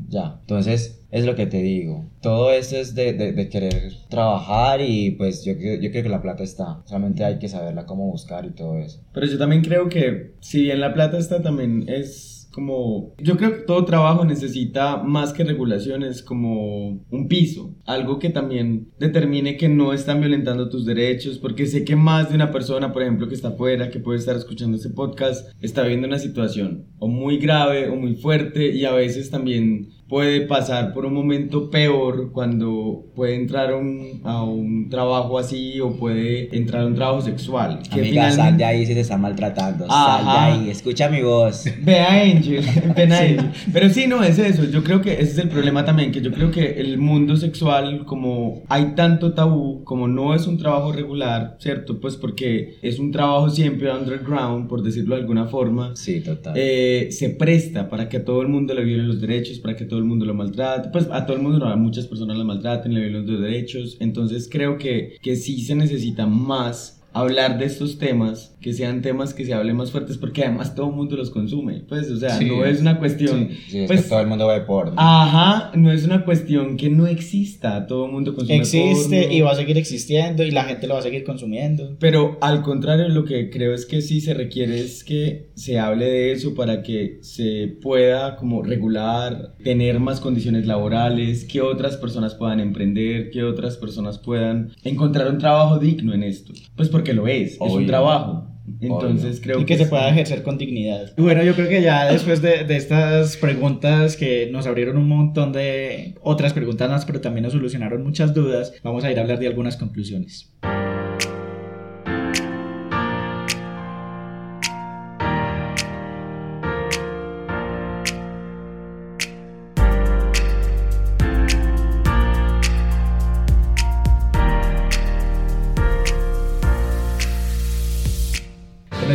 ya. 0.09 0.37
Entonces, 0.41 1.01
es 1.09 1.25
lo 1.25 1.35
que 1.35 1.45
te 1.47 1.61
digo. 1.61 2.05
Todo 2.21 2.51
esto 2.51 2.75
es 2.75 2.93
de, 2.93 3.13
de, 3.13 3.31
de 3.31 3.49
querer 3.49 3.93
trabajar 4.09 4.81
y 4.81 5.11
pues 5.11 5.45
yo, 5.45 5.53
yo 5.53 5.91
creo 5.91 6.03
que 6.03 6.09
la 6.09 6.21
plata 6.21 6.43
está. 6.43 6.81
Solamente 6.85 7.23
hay 7.23 7.39
que 7.39 7.47
saberla 7.47 7.85
cómo 7.85 8.11
buscar 8.11 8.45
y 8.45 8.51
todo 8.51 8.77
eso. 8.77 9.01
Pero 9.13 9.25
yo 9.25 9.37
también 9.37 9.61
creo 9.61 9.87
que 9.87 10.33
si 10.41 10.63
bien 10.63 10.81
la 10.81 10.93
plata 10.93 11.17
está 11.17 11.41
también 11.41 11.85
es 11.87 12.32
como 12.53 13.15
yo 13.17 13.35
creo 13.35 13.53
que 13.53 13.65
todo 13.65 13.83
trabajo 13.83 14.23
necesita 14.23 14.97
más 14.97 15.33
que 15.33 15.43
regulaciones 15.43 16.21
como 16.21 17.03
un 17.09 17.27
piso, 17.27 17.75
algo 17.85 18.19
que 18.19 18.29
también 18.29 18.91
determine 18.99 19.57
que 19.57 19.69
no 19.69 19.91
están 19.91 20.21
violentando 20.21 20.69
tus 20.69 20.85
derechos, 20.85 21.39
porque 21.39 21.65
sé 21.65 21.83
que 21.83 21.95
más 21.95 22.29
de 22.29 22.35
una 22.35 22.51
persona, 22.51 22.93
por 22.93 23.01
ejemplo, 23.01 23.27
que 23.27 23.35
está 23.35 23.49
afuera, 23.49 23.89
que 23.89 23.99
puede 23.99 24.19
estar 24.19 24.35
escuchando 24.35 24.77
este 24.77 24.89
podcast, 24.89 25.51
está 25.61 25.83
viendo 25.83 26.07
una 26.07 26.19
situación 26.19 26.85
o 26.99 27.07
muy 27.07 27.37
grave 27.37 27.89
o 27.89 27.95
muy 27.95 28.15
fuerte 28.15 28.71
y 28.71 28.85
a 28.85 28.93
veces 28.93 29.29
también 29.29 29.89
puede 30.13 30.41
pasar 30.41 30.93
por 30.93 31.07
un 31.07 31.13
momento 31.15 31.71
peor 31.71 32.31
cuando 32.31 33.03
puede 33.15 33.33
entrar 33.33 33.71
a 33.71 33.77
un, 33.77 34.21
a 34.23 34.43
un 34.43 34.87
trabajo 34.87 35.39
así 35.39 35.79
o 35.79 35.93
puede 35.97 36.55
entrar 36.55 36.83
a 36.83 36.85
un 36.85 36.93
trabajo 36.93 37.21
sexual. 37.21 37.79
que 37.91 37.99
Amiga, 38.01 38.21
sal 38.25 38.31
finalmente- 38.33 38.57
de 38.63 38.65
ahí 38.65 38.85
si 38.85 38.93
te 38.93 38.99
están 38.99 39.21
maltratando. 39.21 39.85
Ajá. 39.89 40.23
Sal 40.23 40.25
de 40.25 40.39
ahí, 40.65 40.69
escucha 40.69 41.09
mi 41.09 41.23
voz. 41.23 41.65
Ve 41.81 41.99
a 41.99 42.11
Angel, 42.21 42.63
ven 42.95 43.11
a 43.11 43.17
Angel. 43.21 43.49
Pero 43.73 43.89
sí, 43.89 44.05
no, 44.05 44.21
es 44.23 44.37
eso. 44.37 44.65
Yo 44.65 44.83
creo 44.83 45.01
que 45.01 45.13
ese 45.13 45.23
es 45.23 45.37
el 45.39 45.49
problema 45.49 45.83
también, 45.83 46.11
que 46.11 46.21
yo 46.21 46.31
creo 46.31 46.51
que 46.51 46.79
el 46.79 46.99
mundo 46.99 47.35
sexual, 47.35 48.05
como 48.05 48.61
hay 48.69 48.93
tanto 48.95 49.33
tabú, 49.33 49.83
como 49.83 50.07
no 50.07 50.35
es 50.35 50.45
un 50.45 50.59
trabajo 50.59 50.91
regular, 50.91 51.57
¿cierto? 51.59 51.99
Pues 51.99 52.17
porque 52.17 52.75
es 52.83 52.99
un 52.99 53.11
trabajo 53.11 53.49
siempre 53.49 53.91
underground, 53.91 54.67
por 54.69 54.83
decirlo 54.83 55.15
de 55.15 55.21
alguna 55.21 55.47
forma. 55.47 55.95
Sí, 55.95 56.21
total. 56.21 56.53
eh, 56.55 57.07
se 57.09 57.31
presta 57.31 57.89
para 57.89 58.07
que 58.09 58.17
a 58.17 58.23
todo 58.23 58.43
el 58.43 58.47
mundo 58.49 58.75
le 58.75 58.83
violen 58.83 59.07
los 59.07 59.19
derechos, 59.19 59.57
para 59.57 59.75
que 59.75 59.85
todo 59.85 59.97
el 59.97 60.02
mundo 60.05 60.25
lo 60.25 60.33
maltrate, 60.33 60.89
pues 60.89 61.07
a 61.11 61.25
todo 61.25 61.37
el 61.37 61.43
mundo, 61.43 61.65
a 61.65 61.75
muchas 61.75 62.07
personas 62.07 62.37
lo 62.37 62.45
maltraten, 62.45 62.93
le 62.93 63.01
violen 63.01 63.27
los 63.27 63.41
derechos, 63.41 63.97
entonces 63.99 64.49
creo 64.51 64.77
que, 64.77 65.17
que 65.21 65.35
sí 65.35 65.61
se 65.61 65.75
necesita 65.75 66.25
más 66.25 67.01
hablar 67.13 67.57
de 67.59 67.65
estos 67.65 67.97
temas 67.97 68.52
que 68.63 68.73
sean 68.73 69.01
temas 69.03 69.33
que 69.35 69.45
se 69.45 69.53
hablen 69.53 69.75
más 69.75 69.91
fuertes, 69.91 70.17
porque 70.17 70.43
además 70.43 70.73
todo 70.73 70.89
el 70.89 70.95
mundo 70.95 71.15
los 71.17 71.29
consume. 71.29 71.81
Pues, 71.87 72.09
o 72.09 72.17
sea, 72.17 72.31
Sí. 72.31 72.45
no 72.45 72.65
es 72.65 72.81
una 72.81 72.97
cuestión. 72.97 73.49
Sí, 73.67 73.79
es 73.81 73.87
Pues, 73.87 74.03
que 74.03 74.09
todo 74.09 74.21
el 74.21 74.27
mundo 74.27 74.47
ve 74.47 74.61
porno. 74.61 74.93
Ajá, 74.97 75.71
no 75.75 75.91
es 75.91 76.05
una 76.05 76.23
cuestión 76.25 76.77
que 76.77 76.89
no 76.89 77.05
exista. 77.05 77.85
Todo 77.85 78.05
el 78.07 78.11
mundo 78.13 78.33
consume 78.33 78.57
Existe 78.57 79.21
porno. 79.23 79.33
y 79.35 79.41
va 79.41 79.51
a 79.51 79.55
seguir 79.55 79.77
existiendo 79.77 80.43
y 80.43 80.51
la 80.51 80.63
gente 80.63 80.87
lo 80.87 80.93
va 80.95 81.01
a 81.01 81.03
seguir 81.03 81.23
consumiendo. 81.23 81.95
Pero 81.99 82.37
al 82.41 82.61
contrario, 82.63 83.09
lo 83.09 83.25
que 83.25 83.49
creo 83.49 83.73
es 83.73 83.85
que 83.85 84.01
sí 84.01 84.21
se 84.21 84.33
requiere 84.33 84.79
es 84.79 85.03
que 85.03 85.49
se 85.55 85.77
hable 85.77 86.05
de 86.05 86.31
eso 86.31 86.55
para 86.55 86.81
que 86.81 87.19
se 87.21 87.67
pueda 87.81 88.35
como 88.37 88.63
regular, 88.63 89.55
tener 89.63 89.99
más 89.99 90.19
condiciones 90.21 90.65
laborales, 90.65 91.43
que 91.45 91.61
otras 91.61 91.97
personas 91.97 92.33
puedan 92.35 92.59
emprender, 92.61 93.29
que 93.29 93.43
otras 93.43 93.75
personas 93.77 94.17
puedan 94.19 94.71
encontrar 94.83 95.27
un 95.29 95.37
trabajo 95.37 95.79
digno 95.79 96.13
en 96.13 96.23
esto. 96.23 96.53
Pues 96.75 96.87
porque 96.89 97.13
lo 97.13 97.27
es, 97.27 97.53
es 97.53 97.59
un 97.61 97.69
Obvio. 97.71 97.87
trabajo. 97.87 98.47
Entonces 98.87 99.39
creo 99.41 99.59
y 99.59 99.65
que 99.65 99.77
se 99.77 99.85
sí. 99.85 99.89
pueda 99.89 100.09
ejercer 100.09 100.43
con 100.43 100.57
dignidad. 100.57 101.13
Bueno, 101.17 101.43
yo 101.43 101.55
creo 101.55 101.69
que 101.69 101.81
ya 101.81 102.11
después 102.11 102.41
de, 102.41 102.63
de 102.63 102.75
estas 102.75 103.37
preguntas 103.37 104.17
que 104.17 104.49
nos 104.51 104.67
abrieron 104.67 104.97
un 104.97 105.07
montón 105.07 105.53
de 105.53 106.15
otras 106.21 106.53
preguntas 106.53 106.89
más, 106.89 107.05
pero 107.05 107.21
también 107.21 107.43
nos 107.43 107.53
solucionaron 107.53 108.03
muchas 108.03 108.33
dudas, 108.33 108.73
vamos 108.83 109.03
a 109.03 109.11
ir 109.11 109.17
a 109.17 109.21
hablar 109.21 109.39
de 109.39 109.47
algunas 109.47 109.77
conclusiones. 109.77 110.53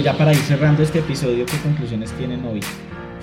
Ya 0.09 0.16
para 0.16 0.32
ir 0.32 0.38
cerrando 0.38 0.82
este 0.82 1.00
episodio, 1.00 1.44
¿qué 1.44 1.59
conclusiones 1.59 2.11
tienen 2.12 2.42
hoy? 2.46 2.61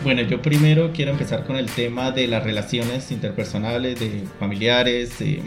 Bueno, 0.03 0.21
yo 0.21 0.39
primero 0.43 0.91
quiero 0.93 1.09
empezar 1.09 1.43
con 1.43 1.55
el 1.55 1.65
tema 1.65 2.11
de 2.11 2.27
las 2.27 2.43
relaciones 2.43 3.11
interpersonales, 3.11 3.99
de 3.99 4.23
familiares, 4.39 5.17
de, 5.17 5.41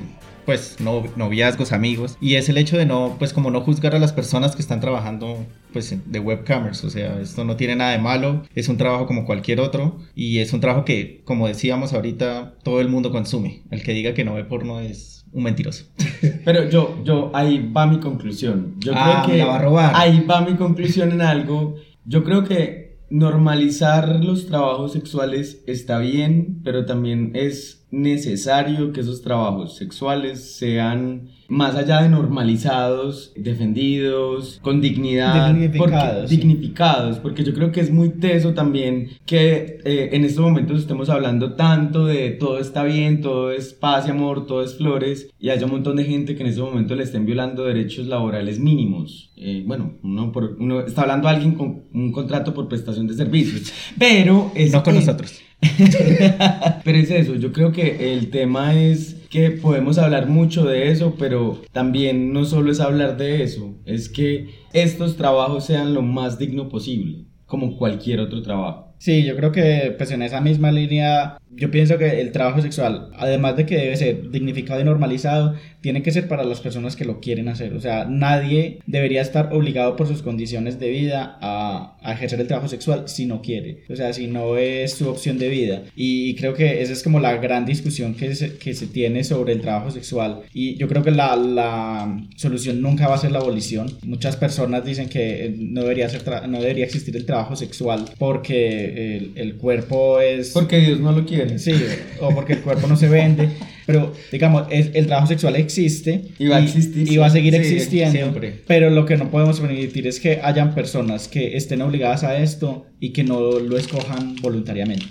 pues 0.45 0.81
no- 0.81 1.05
noviazgos, 1.15 1.71
amigos. 1.71 2.19
Y 2.21 2.35
es 2.35 2.49
el 2.49 2.59
hecho 2.59 2.77
de 2.77 2.87
no, 2.87 3.15
pues 3.21 3.33
como 3.33 3.53
no 3.53 3.61
juzgar 3.61 3.95
a 3.95 4.01
las 4.01 4.13
personas 4.13 4.57
que 4.57 4.63
están 4.63 4.81
trabajando 4.81 5.47
pues 5.73 5.95
de 6.05 6.19
webcamers. 6.19 6.83
O 6.83 6.91
sea, 6.91 7.21
esto 7.21 7.45
no 7.45 7.55
tiene 7.55 7.77
nada 7.77 7.93
de 7.93 7.99
malo, 7.99 8.43
es 8.57 8.69
un 8.69 8.77
trabajo 8.77 9.07
como 9.07 9.25
cualquier 9.25 9.61
otro. 9.61 9.97
Y 10.17 10.39
es 10.41 10.53
un 10.53 10.59
trabajo 10.61 10.85
que, 10.85 11.21
como 11.25 11.47
decíamos 11.47 11.93
ahorita, 11.93 12.55
todo 12.65 12.81
el 12.81 12.89
mundo 12.89 13.13
consume. 13.13 13.63
El 13.71 13.85
que 13.85 13.93
diga 13.93 14.13
que 14.13 14.25
no 14.25 14.35
ve 14.35 14.43
porno 14.43 14.81
es 14.81 15.18
un 15.33 15.43
mentiroso. 15.43 15.85
Pero 16.45 16.69
yo, 16.69 17.03
yo, 17.05 17.31
ahí 17.35 17.71
va 17.75 17.87
mi 17.87 17.99
conclusión. 18.01 18.75
Yo 18.79 18.93
Ah, 18.97 19.23
creo 19.23 19.27
que 19.27 19.33
me 19.33 19.39
la 19.39 19.47
va 19.47 19.57
a 19.57 19.63
robar. 19.63 19.93
ahí 19.95 20.25
va 20.29 20.41
mi 20.41 20.55
conclusión 20.57 21.13
en 21.13 21.21
algo. 21.23 21.77
Yo 22.05 22.25
creo 22.25 22.45
que 22.45 22.99
normalizar 23.11 24.23
los 24.25 24.47
trabajos 24.47 24.93
sexuales 24.93 25.63
está 25.67 25.99
bien, 25.99 26.61
pero 26.65 26.85
también 26.87 27.33
es 27.35 27.78
necesario 27.91 28.93
que 28.93 29.01
esos 29.01 29.23
trabajos 29.23 29.77
sexuales 29.77 30.57
sean 30.57 31.29
más 31.49 31.75
allá 31.77 32.03
de 32.03 32.11
normalizados, 32.11 33.33
defendidos, 33.35 34.59
con 34.63 34.83
dignidad, 34.83 35.55
Dignificados, 35.55 36.15
porque, 36.15 36.29
sí. 36.29 36.37
dignificados, 36.37 37.19
porque 37.21 37.43
yo 37.45 37.55
creo 37.55 37.73
que 37.73 37.81
es 37.81 37.91
muy 37.91 38.11
teso 38.11 38.53
también 38.53 39.09
que 39.25 39.79
eh, 39.85 40.11
en 40.13 40.25
estos 40.25 40.45
momentos 40.45 40.81
estemos 40.81 41.09
hablando 41.09 41.55
tanto 41.55 42.05
de 42.05 42.33
todo 42.33 42.59
está 42.59 42.83
bien, 42.85 43.23
todo 43.23 43.51
es 43.51 43.73
paz 43.73 44.07
y 44.07 44.11
amor, 44.11 44.47
todo 44.47 44.63
es 44.63 44.77
flores, 44.77 45.31
y 45.41 45.49
haya 45.49 45.65
un 45.65 45.73
montón 45.73 45.97
de 45.97 46.05
gente 46.05 46.35
que 46.37 46.43
en 46.43 46.49
este 46.51 46.61
momento 46.61 46.95
le 46.95 47.05
estén 47.05 47.25
violando 47.25 47.65
derechos 47.65 48.07
laborales 48.07 48.59
mínimos. 48.59 49.33
Eh, 49.37 49.63
bueno, 49.67 49.95
uno, 50.03 50.33
por- 50.33 50.57
uno 50.61 50.81
está 50.81 51.03
hablando 51.03 51.29
a 51.29 51.31
alguien 51.31 51.53
con 51.55 51.85
un 51.95 52.13
contrato 52.13 52.53
por 52.53 52.69
prestación 52.69 53.07
de 53.07 53.15
servicios, 53.15 53.73
pero 53.99 54.53
es 54.55 54.73
no 54.73 54.83
con 54.83 54.93
que- 54.93 55.01
nosotros. 55.01 55.41
pero 56.85 56.99
es 56.99 57.11
eso, 57.11 57.35
yo 57.35 57.53
creo 57.53 57.73
que 57.73 58.13
el 58.15 58.31
tema 58.31 58.81
es 58.81 59.17
que 59.29 59.51
podemos 59.51 59.99
hablar 59.99 60.29
mucho 60.29 60.65
de 60.65 60.91
eso, 60.91 61.17
pero 61.19 61.61
también 61.73 62.33
no 62.33 62.45
solo 62.45 62.71
es 62.71 62.81
hablar 62.81 63.17
de 63.17 63.43
eso, 63.43 63.75
es 63.85 64.09
que 64.09 64.51
estos 64.73 65.17
trabajos 65.17 65.67
sean 65.67 65.95
lo 65.95 66.03
más 66.03 66.39
digno 66.39 66.69
posible, 66.69 67.25
como 67.47 67.77
cualquier 67.77 68.21
otro 68.21 68.43
trabajo. 68.43 68.89
Sí, 68.99 69.25
yo 69.25 69.37
creo 69.37 69.53
que 69.53 69.95
pues 69.97 70.11
en 70.11 70.23
esa 70.23 70.41
misma 70.41 70.73
línea, 70.73 71.39
yo 71.51 71.71
pienso 71.71 71.99
que 71.99 72.21
el 72.21 72.33
trabajo 72.33 72.61
sexual, 72.63 73.11
además 73.17 73.57
de 73.57 73.67
que 73.67 73.77
debe 73.77 73.97
ser 73.97 74.31
dignificado 74.31 74.81
y 74.81 74.85
normalizado, 74.85 75.55
tiene 75.81 76.03
que 76.03 76.13
ser 76.13 76.29
para 76.29 76.45
las 76.45 76.61
personas 76.61 76.97
que 76.97 77.05
lo 77.05 77.21
quieren 77.21 77.49
hacer. 77.49 77.75
O 77.75 77.81
sea, 77.81 78.05
nadie 78.05 78.81
debería 78.87 79.23
estar 79.23 79.53
obligado 79.53 79.97
por 79.97 80.07
sus 80.07 80.23
condiciones 80.23 80.79
de 80.79 80.91
vida 80.91 81.39
a, 81.41 81.97
a 82.03 82.13
ejercer 82.13 82.41
el 82.41 82.47
trabajo 82.47 82.69
sexual 82.69 83.09
si 83.09 83.27
no 83.27 83.43
quiere. 83.43 83.85
O 83.89 83.97
sea, 83.97 84.13
si 84.13 84.27
no 84.27 84.57
es 84.57 84.95
su 84.95 85.09
opción 85.09 85.39
de 85.39 85.49
vida. 85.49 85.83
Y 85.95 86.35
creo 86.35 86.55
que 86.55 86.83
esa 86.83 86.93
es 86.93 87.03
como 87.03 87.21
la 87.21 87.37
gran 87.37 87.65
discusión 87.65 88.15
que 88.15 88.35
se, 88.35 88.57
que 88.59 88.75
se 88.75 88.87
tiene 88.87 89.25
sobre 89.25 89.53
el 89.53 89.61
trabajo 89.61 89.91
sexual. 89.91 90.43
Y 90.53 90.77
yo 90.77 90.89
creo 90.89 91.03
que 91.03 91.11
la, 91.11 91.37
la 91.37 92.21
solución 92.37 92.83
nunca 92.83 93.09
va 93.09 93.15
a 93.15 93.19
ser 93.19 93.33
la 93.33 93.39
abolición. 93.39 93.91
Muchas 94.05 94.37
personas 94.37 94.85
dicen 94.85 95.09
que 95.09 95.47
eh, 95.47 95.55
no 95.59 95.83
debería, 95.83 96.09
ser 96.09 96.23
no 96.49 96.61
debería 96.61 96.85
existir 96.85 97.17
el 97.17 97.25
trabajo 97.25 97.57
sexual 97.57 98.05
porque 98.19 99.17
el, 99.17 99.33
el 99.37 99.57
cuerpo 99.57 100.21
es... 100.21 100.51
Porque 100.51 100.79
Dios 100.79 101.01
no 101.01 101.13
lo 101.13 101.25
quiere. 101.25 101.38
Sí, 101.57 101.73
o 102.21 102.31
porque 102.35 102.55
el 102.55 102.61
cuerpo 102.61 102.87
no 102.87 102.97
se 102.97 103.09
vende. 103.09 103.49
Pero, 103.87 104.13
digamos, 104.31 104.67
es- 104.71 104.91
el 104.95 105.07
trabajo 105.07 105.29
sexual 105.29 105.57
existe. 105.57 106.23
Y 106.39 106.47
va 106.49 106.57
a 106.57 106.61
existir, 106.61 107.11
Y 107.11 107.17
va 107.17 107.27
a 107.27 107.31
seguir 107.31 107.55
sí, 107.55 107.59
existiendo. 107.61 108.13
siempre. 108.13 108.55
Pero 108.67 108.91
lo 108.91 109.07
que 109.07 109.17
no 109.17 109.31
podemos 109.31 109.61
permitir 109.61 110.07
es 110.07 110.21
que 110.21 110.41
hayan 110.43 110.75
personas 110.75 111.27
que 111.29 111.57
estén 111.57 111.81
obligadas 111.81 112.23
a 112.25 112.37
esto 112.39 112.87
y 113.01 113.11
que 113.11 113.25
no 113.25 113.59
lo 113.59 113.77
escojan 113.77 114.37
voluntariamente. 114.43 115.07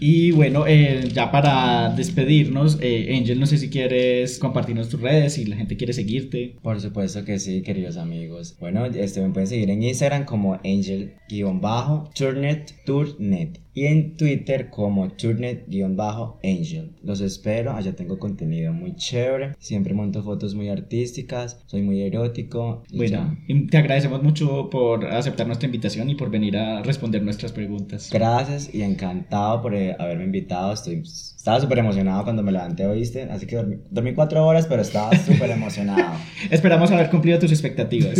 Y 0.00 0.30
bueno, 0.32 0.64
eh, 0.66 1.08
ya 1.12 1.30
para 1.30 1.90
despedirnos, 1.90 2.78
eh, 2.80 3.14
Angel, 3.16 3.38
no 3.38 3.46
sé 3.46 3.58
si 3.58 3.70
quieres 3.70 4.38
compartirnos 4.38 4.88
tus 4.88 5.00
redes, 5.00 5.34
si 5.34 5.44
la 5.44 5.56
gente 5.56 5.76
quiere 5.76 5.92
seguirte. 5.92 6.56
Por 6.62 6.80
supuesto 6.80 7.24
que 7.24 7.38
sí, 7.38 7.62
queridos 7.62 7.96
amigos. 7.96 8.56
Bueno, 8.60 8.86
este, 8.86 9.20
me 9.20 9.30
pueden 9.30 9.46
seguir 9.46 9.70
en 9.70 9.82
Instagram 9.82 10.24
como 10.24 10.54
angel-turnet, 10.64 12.74
turnet. 12.84 13.60
Y 13.74 13.86
en 13.86 14.16
Twitter 14.16 14.70
como 14.70 15.08
turnet-angel. 15.12 16.90
Los 17.04 17.20
espero, 17.20 17.72
allá 17.74 17.94
tengo 17.94 18.18
contenido 18.18 18.72
muy 18.72 18.96
chévere. 18.96 19.52
Siempre 19.60 19.94
monto 19.94 20.24
fotos 20.24 20.56
muy 20.56 20.68
artísticas, 20.68 21.60
soy 21.66 21.82
muy 21.82 22.02
erótico. 22.02 22.82
y 22.90 22.96
Bueno, 22.96 23.36
ya. 23.48 23.66
te 23.70 23.76
agradecemos 23.76 24.20
mucho 24.20 24.68
por 24.68 25.06
aceptar 25.06 25.46
nuestra 25.46 25.66
invitación 25.66 26.10
y 26.10 26.16
por 26.16 26.28
venir 26.28 26.56
a 26.56 26.82
responder 26.82 27.22
nuestras 27.28 27.52
preguntas. 27.52 28.08
Gracias 28.10 28.74
y 28.74 28.82
encantado 28.82 29.60
por 29.62 29.74
eh, 29.74 29.94
haberme 29.98 30.24
invitado. 30.24 30.72
Estoy, 30.72 31.02
estaba 31.38 31.60
súper 31.60 31.78
emocionado 31.78 32.24
cuando 32.24 32.42
me 32.42 32.50
levanté, 32.50 32.84
¿oíste? 32.84 33.22
Así 33.30 33.46
que 33.46 33.54
dormí, 33.54 33.76
dormí 33.90 34.12
cuatro 34.12 34.44
horas, 34.44 34.66
pero 34.66 34.82
estaba 34.82 35.16
súper 35.16 35.52
emocionado. 35.52 36.16
Esperamos 36.50 36.90
haber 36.90 37.10
cumplido 37.10 37.38
tus 37.38 37.52
expectativas. 37.52 38.18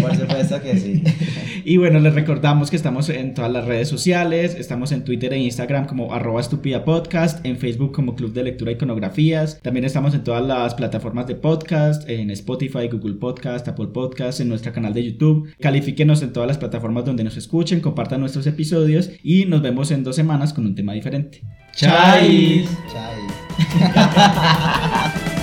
Por 0.00 0.16
supuesto 0.16 0.62
que 0.62 0.78
sí. 0.78 1.04
Y 1.66 1.78
bueno, 1.78 1.98
les 1.98 2.14
recordamos 2.14 2.70
que 2.70 2.76
estamos 2.76 3.08
en 3.08 3.32
todas 3.32 3.50
las 3.50 3.64
redes 3.64 3.88
sociales, 3.88 4.54
estamos 4.54 4.92
en 4.92 5.02
Twitter 5.04 5.32
e 5.32 5.38
Instagram 5.38 5.86
como 5.86 6.12
arroba 6.12 6.40
estúpida 6.40 6.84
podcast, 6.84 7.44
en 7.44 7.56
Facebook 7.56 7.92
como 7.92 8.14
Club 8.16 8.34
de 8.34 8.42
Lectura 8.42 8.72
Iconografías, 8.72 9.60
también 9.62 9.84
estamos 9.84 10.14
en 10.14 10.24
todas 10.24 10.44
las 10.46 10.74
plataformas 10.74 11.26
de 11.26 11.36
podcast, 11.36 12.08
en 12.08 12.30
Spotify, 12.30 12.88
Google 12.88 13.14
Podcast, 13.14 13.66
Apple 13.68 13.88
Podcast, 13.94 14.40
en 14.40 14.48
nuestro 14.48 14.72
canal 14.74 14.92
de 14.92 15.04
YouTube. 15.10 15.54
Califíquenos 15.58 16.20
en 16.22 16.34
todas 16.34 16.48
las 16.48 16.58
plataformas 16.58 17.06
donde 17.06 17.24
nos 17.24 17.38
escuchen, 17.38 17.80
compartan 17.80 18.20
nuestros 18.20 18.46
episodios 18.46 19.10
y 19.22 19.46
nos 19.46 19.62
vemos 19.62 19.90
en 19.90 20.04
dos 20.04 20.16
semanas 20.16 20.52
con 20.52 20.66
un 20.66 20.74
tema 20.74 20.92
diferente. 20.92 21.42
Chais. 21.76 22.68
Chais. 22.92 23.26